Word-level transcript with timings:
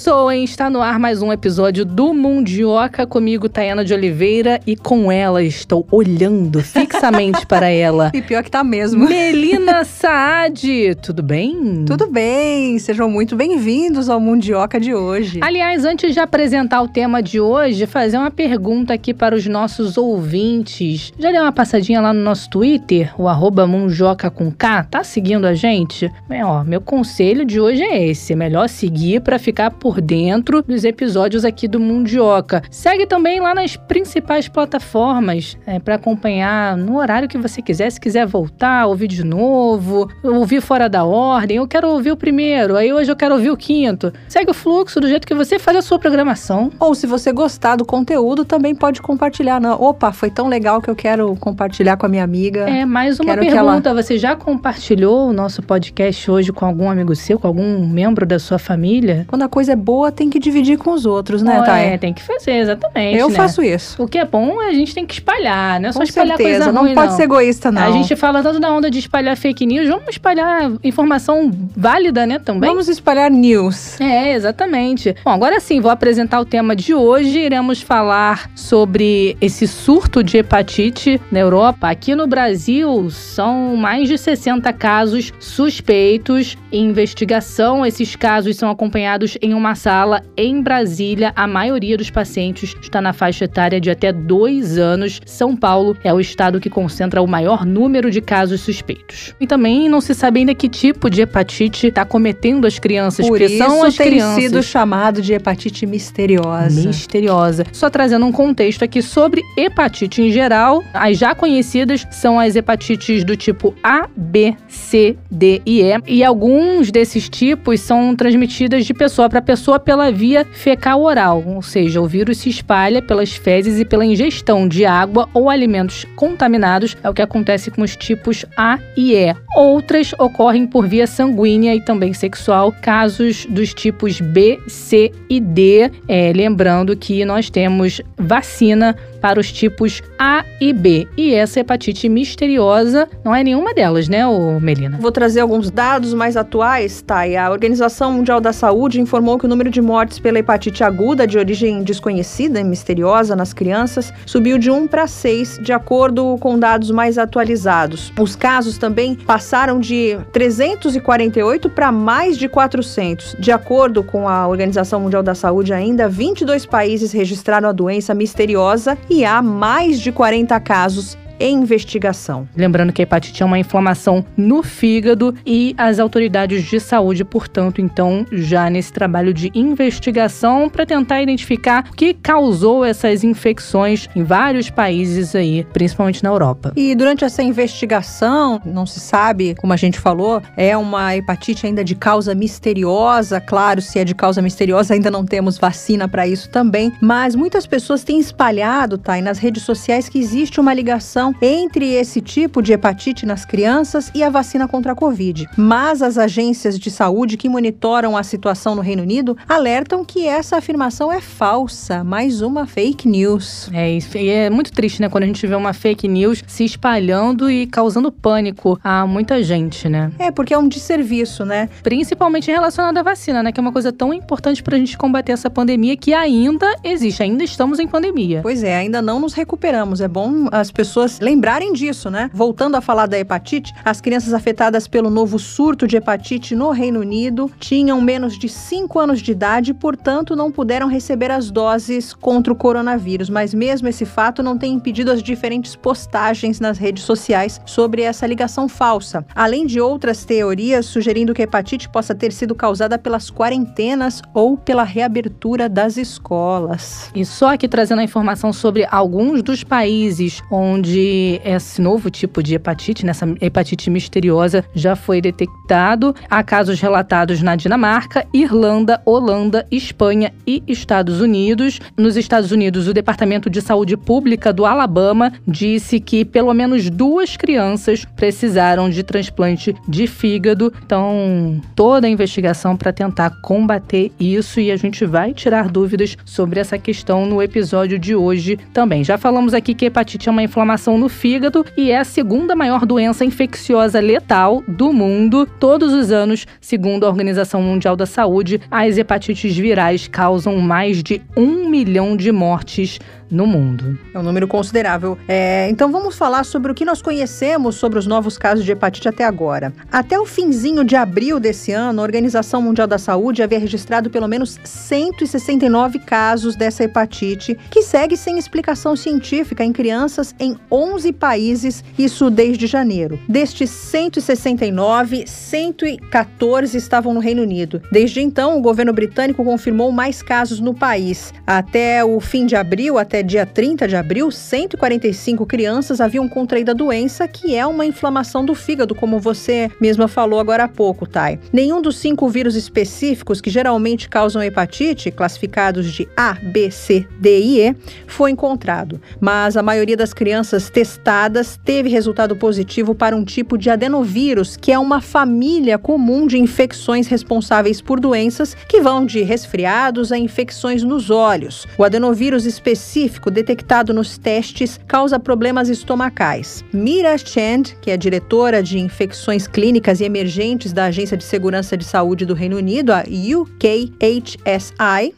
Começou, 0.00 0.32
hein? 0.32 0.44
Está 0.44 0.70
no 0.70 0.80
ar 0.80 0.98
mais 0.98 1.20
um 1.20 1.30
episódio 1.30 1.84
do 1.84 2.14
Mundioca 2.14 3.06
comigo, 3.06 3.50
Tayana 3.50 3.84
de 3.84 3.92
Oliveira, 3.92 4.58
e 4.66 4.74
com 4.74 5.12
ela 5.12 5.42
estou 5.42 5.86
olhando 5.90 6.60
fixamente 6.64 7.44
para 7.44 7.68
ela. 7.68 8.10
E 8.14 8.22
pior 8.22 8.42
que 8.42 8.50
tá 8.50 8.64
mesmo. 8.64 9.06
Melina 9.06 9.84
Saad, 9.84 10.94
tudo 11.02 11.22
bem? 11.22 11.84
Tudo 11.86 12.06
bem, 12.06 12.78
sejam 12.78 13.10
muito 13.10 13.36
bem-vindos 13.36 14.08
ao 14.08 14.18
Mundioca 14.18 14.80
de 14.80 14.94
hoje. 14.94 15.38
Aliás, 15.42 15.84
antes 15.84 16.14
de 16.14 16.20
apresentar 16.20 16.80
o 16.80 16.88
tema 16.88 17.22
de 17.22 17.38
hoje, 17.38 17.84
fazer 17.84 18.16
uma 18.16 18.30
pergunta 18.30 18.94
aqui 18.94 19.12
para 19.12 19.34
os 19.34 19.46
nossos 19.46 19.98
ouvintes. 19.98 21.12
Já 21.18 21.30
deu 21.30 21.42
uma 21.42 21.52
passadinha 21.52 22.00
lá 22.00 22.14
no 22.14 22.22
nosso 22.22 22.48
Twitter, 22.48 23.12
o 23.18 23.28
arroba 23.28 23.66
Mundioca 23.66 24.30
com 24.30 24.50
K? 24.50 24.82
Tá 24.84 25.04
seguindo 25.04 25.44
a 25.44 25.52
gente? 25.52 26.10
Bem, 26.26 26.42
ó, 26.42 26.64
meu 26.64 26.80
conselho 26.80 27.44
de 27.44 27.60
hoje 27.60 27.82
é 27.82 28.08
esse, 28.08 28.32
é 28.32 28.36
melhor 28.36 28.66
seguir 28.66 29.20
para 29.20 29.38
ficar 29.38 29.70
por 29.72 29.89
dentro 29.98 30.60
dos 30.60 30.84
episódios 30.84 31.42
aqui 31.42 31.66
do 31.66 31.80
Mundioca. 31.80 32.62
Segue 32.70 33.06
também 33.06 33.40
lá 33.40 33.54
nas 33.54 33.76
principais 33.76 34.46
plataformas 34.46 35.56
é, 35.66 35.78
para 35.78 35.94
acompanhar 35.94 36.76
no 36.76 36.98
horário 36.98 37.26
que 37.28 37.38
você 37.38 37.62
quiser. 37.62 37.90
Se 37.90 37.98
quiser 38.00 38.26
voltar, 38.26 38.86
ouvir 38.86 39.08
de 39.08 39.24
novo, 39.24 40.06
ouvir 40.22 40.60
fora 40.60 40.88
da 40.88 41.04
ordem. 41.04 41.56
Eu 41.56 41.66
quero 41.66 41.88
ouvir 41.88 42.12
o 42.12 42.16
primeiro, 42.16 42.76
aí 42.76 42.92
hoje 42.92 43.10
eu 43.10 43.16
quero 43.16 43.34
ouvir 43.34 43.50
o 43.50 43.56
quinto. 43.56 44.12
Segue 44.28 44.50
o 44.50 44.54
fluxo 44.54 45.00
do 45.00 45.08
jeito 45.08 45.26
que 45.26 45.34
você 45.34 45.58
faz 45.58 45.78
a 45.78 45.82
sua 45.82 45.98
programação. 45.98 46.70
Ou 46.78 46.94
se 46.94 47.06
você 47.06 47.32
gostar 47.32 47.76
do 47.76 47.84
conteúdo, 47.84 48.44
também 48.44 48.74
pode 48.74 49.00
compartilhar. 49.00 49.60
Não, 49.60 49.80
opa, 49.80 50.12
foi 50.12 50.30
tão 50.30 50.48
legal 50.48 50.82
que 50.82 50.90
eu 50.90 50.94
quero 50.96 51.34
compartilhar 51.36 51.96
com 51.96 52.04
a 52.04 52.08
minha 52.08 52.24
amiga. 52.24 52.68
É, 52.68 52.84
mais 52.84 53.18
uma 53.18 53.26
Quero 53.26 53.40
que 53.42 53.50
pergunta. 53.50 53.88
ela- 53.90 54.02
Você 54.02 54.18
já 54.18 54.36
compartilhou 54.36 55.28
o 55.28 55.32
nosso 55.32 55.62
podcast 55.62 56.30
hoje 56.30 56.52
com 56.52 56.66
algum 56.66 56.90
amigo 56.90 57.14
seu, 57.14 57.38
com 57.38 57.46
algum 57.46 57.86
membro 57.86 58.26
da 58.26 58.38
sua 58.38 58.58
família? 58.58 59.24
Quando 59.28 59.42
a 59.42 59.48
coisa 59.48 59.72
é 59.72 59.76
boa, 59.80 60.12
tem 60.12 60.30
que 60.30 60.38
dividir 60.38 60.78
com 60.78 60.92
os 60.92 61.06
outros, 61.06 61.42
né, 61.42 61.58
Não, 61.58 61.64
Thay? 61.64 61.86
é, 61.86 61.98
tem 61.98 62.12
que 62.12 62.22
fazer, 62.22 62.52
exatamente. 62.52 63.18
Eu 63.18 63.28
né? 63.28 63.34
faço 63.34 63.62
isso. 63.62 64.02
O 64.02 64.06
que 64.06 64.18
é 64.18 64.24
bom, 64.24 64.60
a 64.60 64.72
gente 64.72 64.94
tem 64.94 65.06
que 65.06 65.14
espalhar, 65.14 65.80
não 65.80 65.88
é 65.88 65.92
só 65.92 65.98
Com 66.00 66.04
espalhar 66.04 66.36
certeza, 66.36 66.58
coisa 66.64 66.72
não 66.72 66.82
ruim, 66.82 66.94
pode 66.94 67.14
ser 67.14 67.22
egoísta, 67.24 67.72
não. 67.72 67.82
A 67.82 67.90
gente 67.90 68.14
fala 68.16 68.42
tanto 68.42 68.60
da 68.60 68.72
onda 68.72 68.90
de 68.90 68.98
espalhar 68.98 69.36
fake 69.36 69.66
news, 69.66 69.88
vamos 69.88 70.08
espalhar 70.10 70.70
informação 70.84 71.50
válida, 71.76 72.26
né, 72.26 72.38
também? 72.38 72.68
Vamos 72.68 72.88
espalhar 72.88 73.30
news. 73.30 74.00
É, 74.00 74.32
exatamente. 74.34 75.16
Bom, 75.24 75.30
agora 75.30 75.58
sim, 75.60 75.80
vou 75.80 75.90
apresentar 75.90 76.40
o 76.40 76.44
tema 76.44 76.76
de 76.76 76.94
hoje. 76.94 77.38
Iremos 77.38 77.80
falar 77.80 78.50
sobre 78.54 79.36
esse 79.40 79.66
surto 79.66 80.22
de 80.22 80.38
hepatite 80.38 81.20
na 81.30 81.38
Europa. 81.38 81.88
Aqui 81.88 82.14
no 82.14 82.26
Brasil, 82.26 83.10
são 83.10 83.76
mais 83.76 84.08
de 84.08 84.18
60 84.18 84.72
casos 84.72 85.32
suspeitos 85.38 86.56
em 86.72 86.86
investigação. 86.86 87.84
Esses 87.84 88.16
casos 88.16 88.56
são 88.56 88.70
acompanhados 88.70 89.36
em 89.40 89.54
uma 89.54 89.69
sala 89.74 90.22
em 90.36 90.62
Brasília. 90.62 91.32
A 91.36 91.46
maioria 91.46 91.96
dos 91.96 92.10
pacientes 92.10 92.74
está 92.80 93.00
na 93.00 93.12
faixa 93.12 93.44
etária 93.44 93.80
de 93.80 93.90
até 93.90 94.12
dois 94.12 94.78
anos. 94.78 95.20
São 95.24 95.56
Paulo 95.56 95.96
é 96.02 96.12
o 96.12 96.20
estado 96.20 96.60
que 96.60 96.70
concentra 96.70 97.22
o 97.22 97.26
maior 97.26 97.64
número 97.64 98.10
de 98.10 98.20
casos 98.20 98.60
suspeitos. 98.60 99.34
E 99.40 99.46
também 99.46 99.88
não 99.88 100.00
se 100.00 100.14
sabe 100.14 100.40
ainda 100.40 100.54
que 100.54 100.68
tipo 100.68 101.08
de 101.08 101.22
hepatite 101.22 101.88
está 101.88 102.04
cometendo 102.04 102.66
as 102.66 102.78
crianças, 102.78 103.26
Por 103.26 103.38
porque 103.38 103.54
isso 103.54 103.64
são 103.64 103.84
as 103.84 103.96
tem 103.96 104.08
crianças 104.08 104.42
sido 104.42 104.62
chamado 104.62 105.22
de 105.22 105.32
hepatite 105.32 105.86
misteriosa. 105.86 106.86
misteriosa. 106.86 107.64
Só 107.72 107.88
trazendo 107.88 108.26
um 108.26 108.32
contexto 108.32 108.84
aqui 108.84 109.02
sobre 109.02 109.42
hepatite 109.56 110.22
em 110.22 110.30
geral, 110.30 110.82
as 110.92 111.18
já 111.18 111.34
conhecidas 111.34 112.06
são 112.10 112.38
as 112.38 112.56
hepatites 112.56 113.24
do 113.24 113.36
tipo 113.36 113.74
A, 113.82 114.08
B, 114.16 114.54
C, 114.68 115.16
D 115.30 115.60
e 115.64 115.82
E, 115.82 116.00
e 116.06 116.24
alguns 116.24 116.90
desses 116.90 117.28
tipos 117.28 117.80
são 117.80 118.14
transmitidas 118.14 118.84
de 118.84 118.94
pessoa 118.94 119.28
para 119.28 119.40
pessoa 119.40 119.59
pela 119.78 120.10
via 120.10 120.44
fecal 120.44 121.02
oral, 121.02 121.42
ou 121.46 121.62
seja, 121.62 122.00
o 122.00 122.06
vírus 122.06 122.38
se 122.38 122.48
espalha 122.48 123.00
pelas 123.00 123.32
fezes 123.32 123.78
e 123.78 123.84
pela 123.84 124.04
ingestão 124.04 124.66
de 124.66 124.84
água 124.84 125.28
ou 125.32 125.48
alimentos 125.48 126.06
contaminados, 126.16 126.96
é 127.02 127.08
o 127.08 127.14
que 127.14 127.22
acontece 127.22 127.70
com 127.70 127.82
os 127.82 127.96
tipos 127.96 128.44
A 128.56 128.78
e 128.96 129.14
E. 129.14 129.34
Outras 129.56 130.12
ocorrem 130.18 130.66
por 130.66 130.86
via 130.86 131.06
sanguínea 131.06 131.74
e 131.74 131.80
também 131.80 132.12
sexual, 132.12 132.72
casos 132.80 133.46
dos 133.46 133.74
tipos 133.74 134.20
B, 134.20 134.58
C 134.66 135.12
e 135.28 135.40
D. 135.40 135.90
É, 136.08 136.32
lembrando 136.34 136.96
que 136.96 137.24
nós 137.24 137.50
temos 137.50 138.00
vacina 138.16 138.96
para 139.20 139.38
os 139.38 139.52
tipos 139.52 140.02
A 140.18 140.44
e 140.60 140.72
B. 140.72 141.06
E 141.16 141.34
essa 141.34 141.60
hepatite 141.60 142.08
misteriosa 142.08 143.08
não 143.24 143.34
é 143.34 143.44
nenhuma 143.44 143.74
delas, 143.74 144.08
né, 144.08 144.22
Melina? 144.60 144.98
Vou 144.98 145.12
trazer 145.12 145.40
alguns 145.40 145.70
dados 145.70 146.14
mais 146.14 146.36
atuais? 146.36 147.04
E 147.28 147.36
a 147.36 147.50
Organização 147.50 148.12
Mundial 148.12 148.40
da 148.40 148.52
Saúde 148.52 149.00
informou 149.00 149.38
que 149.38 149.44
o 149.44 149.48
número 149.50 149.68
de 149.68 149.82
mortes 149.82 150.18
pela 150.18 150.38
hepatite 150.38 150.84
aguda 150.84 151.26
de 151.26 151.36
origem 151.36 151.82
desconhecida 151.82 152.60
e 152.60 152.64
misteriosa 152.64 153.34
nas 153.34 153.52
crianças 153.52 154.12
subiu 154.24 154.56
de 154.56 154.70
1 154.70 154.86
para 154.86 155.06
6, 155.06 155.58
de 155.60 155.72
acordo 155.72 156.38
com 156.38 156.58
dados 156.58 156.90
mais 156.90 157.18
atualizados. 157.18 158.12
Os 158.18 158.36
casos 158.36 158.78
também 158.78 159.14
passaram 159.14 159.80
de 159.80 160.16
348 160.32 161.68
para 161.68 161.90
mais 161.90 162.38
de 162.38 162.48
400. 162.48 163.36
De 163.38 163.50
acordo 163.50 164.04
com 164.04 164.28
a 164.28 164.46
Organização 164.46 165.00
Mundial 165.00 165.22
da 165.22 165.34
Saúde, 165.34 165.72
ainda 165.72 166.08
22 166.08 166.64
países 166.64 167.10
registraram 167.10 167.68
a 167.68 167.72
doença 167.72 168.14
misteriosa 168.14 168.96
e 169.10 169.24
há 169.24 169.42
mais 169.42 170.00
de 170.00 170.12
40 170.12 170.58
casos 170.60 171.18
em 171.40 171.56
investigação. 171.56 172.46
Lembrando 172.54 172.92
que 172.92 173.02
a 173.02 173.04
hepatite 173.04 173.42
é 173.42 173.46
uma 173.46 173.58
inflamação 173.58 174.24
no 174.36 174.62
fígado 174.62 175.34
e 175.44 175.74
as 175.76 175.98
autoridades 175.98 176.64
de 176.64 176.78
saúde, 176.78 177.24
portanto, 177.24 177.80
então, 177.80 178.26
já 178.30 178.68
nesse 178.68 178.92
trabalho 178.92 179.32
de 179.32 179.50
investigação 179.54 180.68
para 180.68 180.84
tentar 180.84 181.22
identificar 181.22 181.86
o 181.90 181.96
que 181.96 182.12
causou 182.14 182.84
essas 182.84 183.24
infecções 183.24 184.08
em 184.14 184.22
vários 184.22 184.70
países 184.70 185.34
aí, 185.34 185.66
principalmente 185.72 186.22
na 186.22 186.30
Europa. 186.30 186.72
E 186.76 186.94
durante 186.94 187.24
essa 187.24 187.42
investigação, 187.42 188.60
não 188.64 188.84
se 188.84 189.00
sabe, 189.00 189.54
como 189.54 189.72
a 189.72 189.76
gente 189.76 189.98
falou, 189.98 190.42
é 190.56 190.76
uma 190.76 191.16
hepatite 191.16 191.66
ainda 191.66 191.82
de 191.82 191.94
causa 191.94 192.34
misteriosa. 192.34 193.40
Claro, 193.40 193.80
se 193.80 193.98
é 193.98 194.04
de 194.04 194.14
causa 194.14 194.42
misteriosa, 194.42 194.94
ainda 194.94 195.10
não 195.10 195.24
temos 195.24 195.58
vacina 195.58 196.06
para 196.06 196.26
isso 196.26 196.50
também. 196.50 196.92
Mas 197.00 197.34
muitas 197.34 197.66
pessoas 197.66 198.04
têm 198.04 198.18
espalhado, 198.18 198.98
tá, 198.98 199.18
e 199.18 199.22
nas 199.22 199.38
redes 199.38 199.62
sociais 199.62 200.08
que 200.08 200.18
existe 200.18 200.60
uma 200.60 200.74
ligação 200.74 201.29
entre 201.40 201.94
esse 201.94 202.20
tipo 202.20 202.62
de 202.62 202.72
hepatite 202.72 203.26
nas 203.26 203.44
crianças 203.44 204.10
e 204.14 204.22
a 204.22 204.30
vacina 204.30 204.66
contra 204.66 204.92
a 204.92 204.94
Covid. 204.94 205.48
Mas 205.56 206.02
as 206.02 206.18
agências 206.18 206.78
de 206.78 206.90
saúde 206.90 207.36
que 207.36 207.48
monitoram 207.48 208.16
a 208.16 208.22
situação 208.22 208.74
no 208.74 208.82
Reino 208.82 209.02
Unido 209.02 209.36
alertam 209.48 210.04
que 210.04 210.26
essa 210.26 210.56
afirmação 210.56 211.12
é 211.12 211.20
falsa. 211.20 212.02
Mais 212.02 212.42
uma 212.42 212.66
fake 212.66 213.08
news. 213.08 213.70
É, 213.72 213.90
isso, 213.90 214.16
e 214.16 214.28
é 214.28 214.50
muito 214.50 214.72
triste, 214.72 215.00
né, 215.00 215.08
quando 215.08 215.24
a 215.24 215.26
gente 215.26 215.46
vê 215.46 215.54
uma 215.54 215.72
fake 215.72 216.08
news 216.08 216.42
se 216.46 216.64
espalhando 216.64 217.50
e 217.50 217.66
causando 217.66 218.10
pânico 218.10 218.78
a 218.82 219.06
muita 219.06 219.42
gente, 219.42 219.88
né? 219.88 220.12
É, 220.18 220.30
porque 220.30 220.54
é 220.54 220.58
um 220.58 220.68
desserviço, 220.68 221.44
né? 221.44 221.68
Principalmente 221.82 222.50
relacionado 222.50 222.98
à 222.98 223.02
vacina, 223.02 223.42
né, 223.42 223.52
que 223.52 223.60
é 223.60 223.62
uma 223.62 223.72
coisa 223.72 223.92
tão 223.92 224.12
importante 224.12 224.62
pra 224.62 224.76
gente 224.76 224.96
combater 224.98 225.32
essa 225.32 225.50
pandemia 225.50 225.96
que 225.96 226.12
ainda 226.12 226.74
existe, 226.82 227.22
ainda 227.22 227.44
estamos 227.44 227.78
em 227.78 227.86
pandemia. 227.86 228.40
Pois 228.42 228.62
é, 228.62 228.76
ainda 228.76 229.00
não 229.00 229.20
nos 229.20 229.34
recuperamos. 229.34 230.00
É 230.00 230.08
bom 230.08 230.48
as 230.50 230.70
pessoas 230.70 231.19
lembrarem 231.20 231.72
disso, 231.72 232.10
né? 232.10 232.30
Voltando 232.32 232.76
a 232.76 232.80
falar 232.80 233.06
da 233.06 233.18
hepatite, 233.18 233.74
as 233.84 234.00
crianças 234.00 234.32
afetadas 234.32 234.88
pelo 234.88 235.10
novo 235.10 235.38
surto 235.38 235.86
de 235.86 235.96
hepatite 235.96 236.54
no 236.54 236.70
Reino 236.70 237.00
Unido 237.00 237.50
tinham 237.58 238.00
menos 238.00 238.38
de 238.38 238.48
5 238.48 238.98
anos 238.98 239.20
de 239.20 239.32
idade, 239.32 239.74
portanto, 239.74 240.34
não 240.34 240.50
puderam 240.50 240.88
receber 240.88 241.30
as 241.30 241.50
doses 241.50 242.14
contra 242.14 242.52
o 242.52 242.56
coronavírus. 242.56 243.28
Mas 243.28 243.52
mesmo 243.52 243.88
esse 243.88 244.04
fato 244.04 244.42
não 244.42 244.56
tem 244.56 244.72
impedido 244.72 245.10
as 245.10 245.22
diferentes 245.22 245.76
postagens 245.76 246.58
nas 246.58 246.78
redes 246.78 247.04
sociais 247.04 247.60
sobre 247.66 248.02
essa 248.02 248.26
ligação 248.26 248.68
falsa. 248.68 249.24
Além 249.34 249.66
de 249.66 249.80
outras 249.80 250.24
teorias 250.24 250.86
sugerindo 250.86 251.34
que 251.34 251.42
a 251.42 251.44
hepatite 251.44 251.88
possa 251.88 252.14
ter 252.14 252.32
sido 252.32 252.54
causada 252.54 252.98
pelas 252.98 253.30
quarentenas 253.30 254.22
ou 254.32 254.56
pela 254.56 254.84
reabertura 254.84 255.68
das 255.68 255.96
escolas. 255.96 257.10
E 257.14 257.24
só 257.24 257.54
aqui 257.54 257.68
trazendo 257.68 258.00
a 258.00 258.04
informação 258.04 258.52
sobre 258.52 258.86
alguns 258.90 259.42
dos 259.42 259.62
países 259.62 260.42
onde 260.50 261.09
esse 261.44 261.80
novo 261.80 262.10
tipo 262.10 262.42
de 262.42 262.54
hepatite, 262.54 263.04
nessa 263.04 263.26
hepatite 263.40 263.90
misteriosa, 263.90 264.64
já 264.74 264.94
foi 264.94 265.20
detectado. 265.20 266.14
Há 266.28 266.42
casos 266.42 266.80
relatados 266.80 267.42
na 267.42 267.56
Dinamarca, 267.56 268.26
Irlanda, 268.32 269.00
Holanda, 269.04 269.66
Espanha 269.70 270.32
e 270.46 270.62
Estados 270.66 271.20
Unidos. 271.20 271.80
Nos 271.96 272.16
Estados 272.16 272.52
Unidos, 272.52 272.88
o 272.88 272.94
Departamento 272.94 273.50
de 273.50 273.60
Saúde 273.60 273.96
Pública 273.96 274.52
do 274.52 274.64
Alabama 274.64 275.32
disse 275.46 276.00
que 276.00 276.24
pelo 276.24 276.52
menos 276.54 276.88
duas 276.90 277.36
crianças 277.36 278.04
precisaram 278.16 278.88
de 278.88 279.02
transplante 279.02 279.74
de 279.88 280.06
fígado. 280.06 280.72
Então, 280.84 281.60
toda 281.74 282.06
a 282.06 282.10
investigação 282.10 282.76
para 282.76 282.92
tentar 282.92 283.30
combater 283.42 284.12
isso 284.18 284.60
e 284.60 284.70
a 284.70 284.76
gente 284.76 285.04
vai 285.04 285.32
tirar 285.32 285.68
dúvidas 285.68 286.16
sobre 286.24 286.60
essa 286.60 286.78
questão 286.78 287.26
no 287.26 287.42
episódio 287.42 287.98
de 287.98 288.14
hoje 288.14 288.58
também. 288.72 289.02
Já 289.02 289.18
falamos 289.18 289.54
aqui 289.54 289.74
que 289.74 289.86
hepatite 289.86 290.28
é 290.28 290.32
uma 290.32 290.42
inflamação 290.42 290.98
no 291.00 291.08
fígado 291.08 291.64
e 291.76 291.90
é 291.90 291.98
a 291.98 292.04
segunda 292.04 292.54
maior 292.54 292.84
doença 292.84 293.24
infecciosa 293.24 293.98
letal 293.98 294.62
do 294.68 294.92
mundo. 294.92 295.46
Todos 295.58 295.94
os 295.94 296.12
anos, 296.12 296.46
segundo 296.60 297.04
a 297.04 297.08
Organização 297.08 297.62
Mundial 297.62 297.96
da 297.96 298.04
Saúde, 298.04 298.60
as 298.70 298.98
hepatites 298.98 299.56
virais 299.56 300.06
causam 300.06 300.58
mais 300.58 301.02
de 301.02 301.22
um 301.34 301.68
milhão 301.70 302.14
de 302.16 302.30
mortes 302.30 303.00
no 303.30 303.46
mundo. 303.46 303.98
É 304.12 304.18
um 304.18 304.22
número 304.22 304.48
considerável. 304.48 305.16
É, 305.28 305.68
então 305.70 305.90
vamos 305.92 306.16
falar 306.16 306.44
sobre 306.44 306.72
o 306.72 306.74
que 306.74 306.84
nós 306.84 307.00
conhecemos 307.00 307.76
sobre 307.76 307.98
os 307.98 308.06
novos 308.06 308.36
casos 308.36 308.64
de 308.64 308.72
hepatite 308.72 309.08
até 309.08 309.24
agora. 309.24 309.72
Até 309.90 310.18
o 310.18 310.26
finzinho 310.26 310.84
de 310.84 310.96
abril 310.96 311.38
desse 311.38 311.72
ano, 311.72 312.00
a 312.00 312.02
Organização 312.02 312.60
Mundial 312.60 312.86
da 312.86 312.98
Saúde 312.98 313.42
havia 313.42 313.58
registrado 313.58 314.10
pelo 314.10 314.26
menos 314.26 314.58
169 314.64 315.98
casos 316.00 316.56
dessa 316.56 316.84
hepatite, 316.84 317.56
que 317.70 317.82
segue 317.82 318.16
sem 318.16 318.38
explicação 318.38 318.96
científica 318.96 319.64
em 319.64 319.72
crianças 319.72 320.34
em 320.38 320.56
11 320.70 321.12
países, 321.12 321.84
isso 321.98 322.30
desde 322.30 322.66
janeiro. 322.66 323.18
Destes 323.28 323.70
169, 323.70 325.26
114 325.26 326.76
estavam 326.76 327.14
no 327.14 327.20
Reino 327.20 327.42
Unido. 327.42 327.80
Desde 327.92 328.20
então, 328.20 328.58
o 328.58 328.62
governo 328.62 328.92
britânico 328.92 329.44
confirmou 329.44 329.92
mais 329.92 330.22
casos 330.22 330.60
no 330.60 330.74
país. 330.74 331.32
Até 331.46 332.04
o 332.04 332.20
fim 332.20 332.46
de 332.46 332.56
abril, 332.56 332.98
até 332.98 333.19
dia 333.22 333.44
30 333.44 333.86
de 333.86 333.96
abril, 333.96 334.30
145 334.30 335.44
crianças 335.46 336.00
haviam 336.00 336.28
contraído 336.28 336.70
a 336.70 336.74
doença, 336.74 337.28
que 337.28 337.54
é 337.54 337.66
uma 337.66 337.84
inflamação 337.84 338.44
do 338.44 338.54
fígado, 338.54 338.94
como 338.94 339.18
você 339.18 339.70
mesma 339.80 340.08
falou 340.08 340.40
agora 340.40 340.64
há 340.64 340.68
pouco, 340.68 341.06
Thay. 341.06 341.38
Nenhum 341.52 341.82
dos 341.82 341.96
cinco 341.96 342.28
vírus 342.28 342.56
específicos 342.56 343.40
que 343.40 343.50
geralmente 343.50 344.08
causam 344.08 344.42
hepatite, 344.42 345.10
classificados 345.10 345.92
de 345.92 346.08
A, 346.16 346.34
B, 346.34 346.70
C, 346.70 347.06
D 347.18 347.40
e 347.40 347.60
E, 347.60 347.76
foi 348.06 348.30
encontrado, 348.30 349.00
mas 349.20 349.56
a 349.56 349.62
maioria 349.62 349.96
das 349.96 350.12
crianças 350.12 350.70
testadas 350.70 351.58
teve 351.64 351.88
resultado 351.88 352.34
positivo 352.36 352.94
para 352.94 353.16
um 353.16 353.24
tipo 353.24 353.58
de 353.58 353.70
adenovírus, 353.70 354.56
que 354.56 354.72
é 354.72 354.78
uma 354.78 355.00
família 355.00 355.78
comum 355.78 356.26
de 356.26 356.38
infecções 356.38 357.06
responsáveis 357.06 357.80
por 357.80 358.00
doenças 358.00 358.56
que 358.68 358.80
vão 358.80 359.04
de 359.04 359.22
resfriados 359.22 360.12
a 360.12 360.18
infecções 360.18 360.82
nos 360.82 361.10
olhos. 361.10 361.66
O 361.76 361.84
adenovírus 361.84 362.46
específico 362.46 363.09
específico 363.10 363.30
detectado 363.30 363.92
nos 363.92 364.16
testes 364.16 364.78
causa 364.86 365.18
problemas 365.18 365.68
estomacais. 365.68 366.64
Mira 366.72 367.18
Chand, 367.18 367.74
que 367.80 367.90
é 367.90 367.96
diretora 367.96 368.62
de 368.62 368.78
infecções 368.78 369.48
clínicas 369.48 370.00
e 370.00 370.04
emergentes 370.04 370.72
da 370.72 370.84
Agência 370.84 371.16
de 371.16 371.24
Segurança 371.24 371.76
de 371.76 371.84
Saúde 371.84 372.24
do 372.24 372.34
Reino 372.34 372.56
Unido, 372.56 372.92
a 372.92 373.02
UKHSI, 373.02 373.54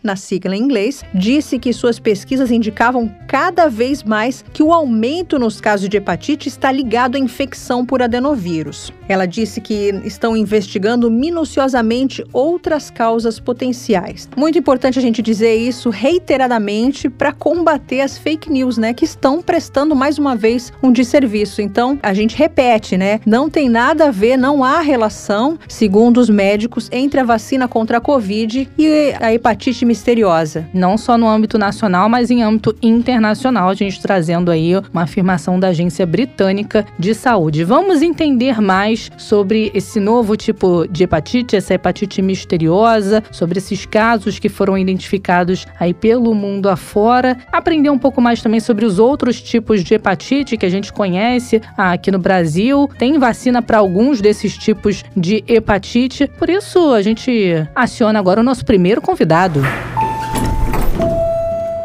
na 0.03 0.17
sigla 0.17 0.57
em 0.57 0.63
inglês, 0.63 1.05
disse 1.15 1.59
que 1.59 1.73
suas 1.73 1.99
pesquisas 1.99 2.51
indicavam 2.51 3.15
cada 3.29 3.69
vez 3.69 4.03
mais 4.03 4.45
que 4.53 4.63
o 4.63 4.73
aumento 4.73 5.39
nos 5.39 5.61
casos 5.61 5.89
de 5.89 5.99
hepatite 5.99 6.49
está 6.49 6.73
ligado 6.73 7.17
à 7.17 7.19
infecção 7.19 7.85
por 7.85 8.03
adenovírus. 8.03 8.93
Ela 9.13 9.27
disse 9.27 9.61
que 9.61 9.95
estão 10.05 10.35
investigando 10.35 11.11
minuciosamente 11.11 12.25
outras 12.33 12.91
causas 12.91 13.39
potenciais. 13.39 14.27
Muito 14.35 14.59
importante 14.59 14.99
a 14.99 15.03
gente 15.03 15.21
dizer 15.21 15.55
isso 15.55 15.91
reiteradamente 15.91 17.11
para 17.11 17.31
combater 17.31 18.01
as 18.01 18.17
fake 18.17 18.51
news, 18.51 18.79
né, 18.79 18.95
que 18.95 19.05
estão 19.05 19.43
prestando 19.43 19.95
mais 19.95 20.19
uma 20.19 20.35
vez 20.35 20.73
um 20.83 20.91
desserviço. 20.91 21.61
Então, 21.61 21.99
a 22.03 22.15
gente 22.15 22.35
repete, 22.35 22.97
né, 22.97 23.21
não 23.27 23.51
tem 23.51 23.69
nada 23.69 24.07
a 24.07 24.11
ver, 24.11 24.39
não 24.39 24.65
há 24.65 24.81
relação, 24.81 25.59
segundo 25.69 26.19
os 26.19 26.31
médicos, 26.31 26.89
entre 26.91 27.21
a 27.21 27.25
vacina 27.25 27.69
contra 27.69 27.99
a 27.99 28.01
Covid 28.01 28.67
e 28.79 29.13
a 29.21 29.33
hepatite 29.35 29.85
misteriosa. 29.85 30.67
Não 30.73 30.97
só 30.97 31.19
no 31.19 31.29
âmbito 31.29 31.59
nacional, 31.59 32.09
mas 32.09 32.31
em 32.31 32.43
âmbito 32.43 32.75
internacional, 32.81 33.69
a 33.69 33.75
gente 33.75 34.01
trazendo 34.01 34.51
aí 34.51 34.73
uma 34.91 35.03
afirmação 35.03 35.61
da 35.61 35.69
Agência 35.69 36.07
Britânica 36.07 36.87
de 36.99 37.15
Saúde. 37.15 37.63
Vamos 37.63 38.01
entender 38.01 38.59
mais 38.61 39.02
sobre 39.17 39.71
esse 39.75 39.99
novo 40.01 40.37
tipo 40.37 40.87
de 40.89 41.05
hepatite, 41.05 41.57
essa 41.57 41.75
hepatite 41.75 42.21
misteriosa, 42.23 43.23
sobre 43.31 43.59
esses 43.59 43.87
casos 43.87 44.39
que 44.39 44.49
foram 44.49 44.77
identificados 44.77 45.67
aí 45.79 45.95
pelo 45.95 46.35
mundo 46.35 46.69
afora 46.69 47.37
aprender 47.51 47.91
um 47.91 47.99
pouco 47.99 48.21
mais 48.21 48.43
também 48.43 48.61
sobre 48.61 48.85
os 48.85 48.99
outros 48.99 49.41
tipos 49.41 49.83
de 49.83 49.95
hepatite 49.95 50.57
que 50.57 50.67
a 50.67 50.71
gente 50.71 50.93
conhece 50.93 51.61
aqui 51.77 52.11
no 52.11 52.19
Brasil. 52.19 52.89
Tem 52.99 53.19
vacina 53.19 53.63
para 53.63 53.79
alguns 53.79 54.21
desses 54.21 54.57
tipos 54.57 55.05
de 55.17 55.45
hepatite. 55.47 56.29
Por 56.39 56.49
isso, 56.49 56.93
a 56.93 57.03
gente 57.03 57.55
aciona 57.75 58.19
agora 58.19 58.41
o 58.41 58.45
nosso 58.45 58.65
primeiro 58.65 59.01
convidado. 59.01 59.61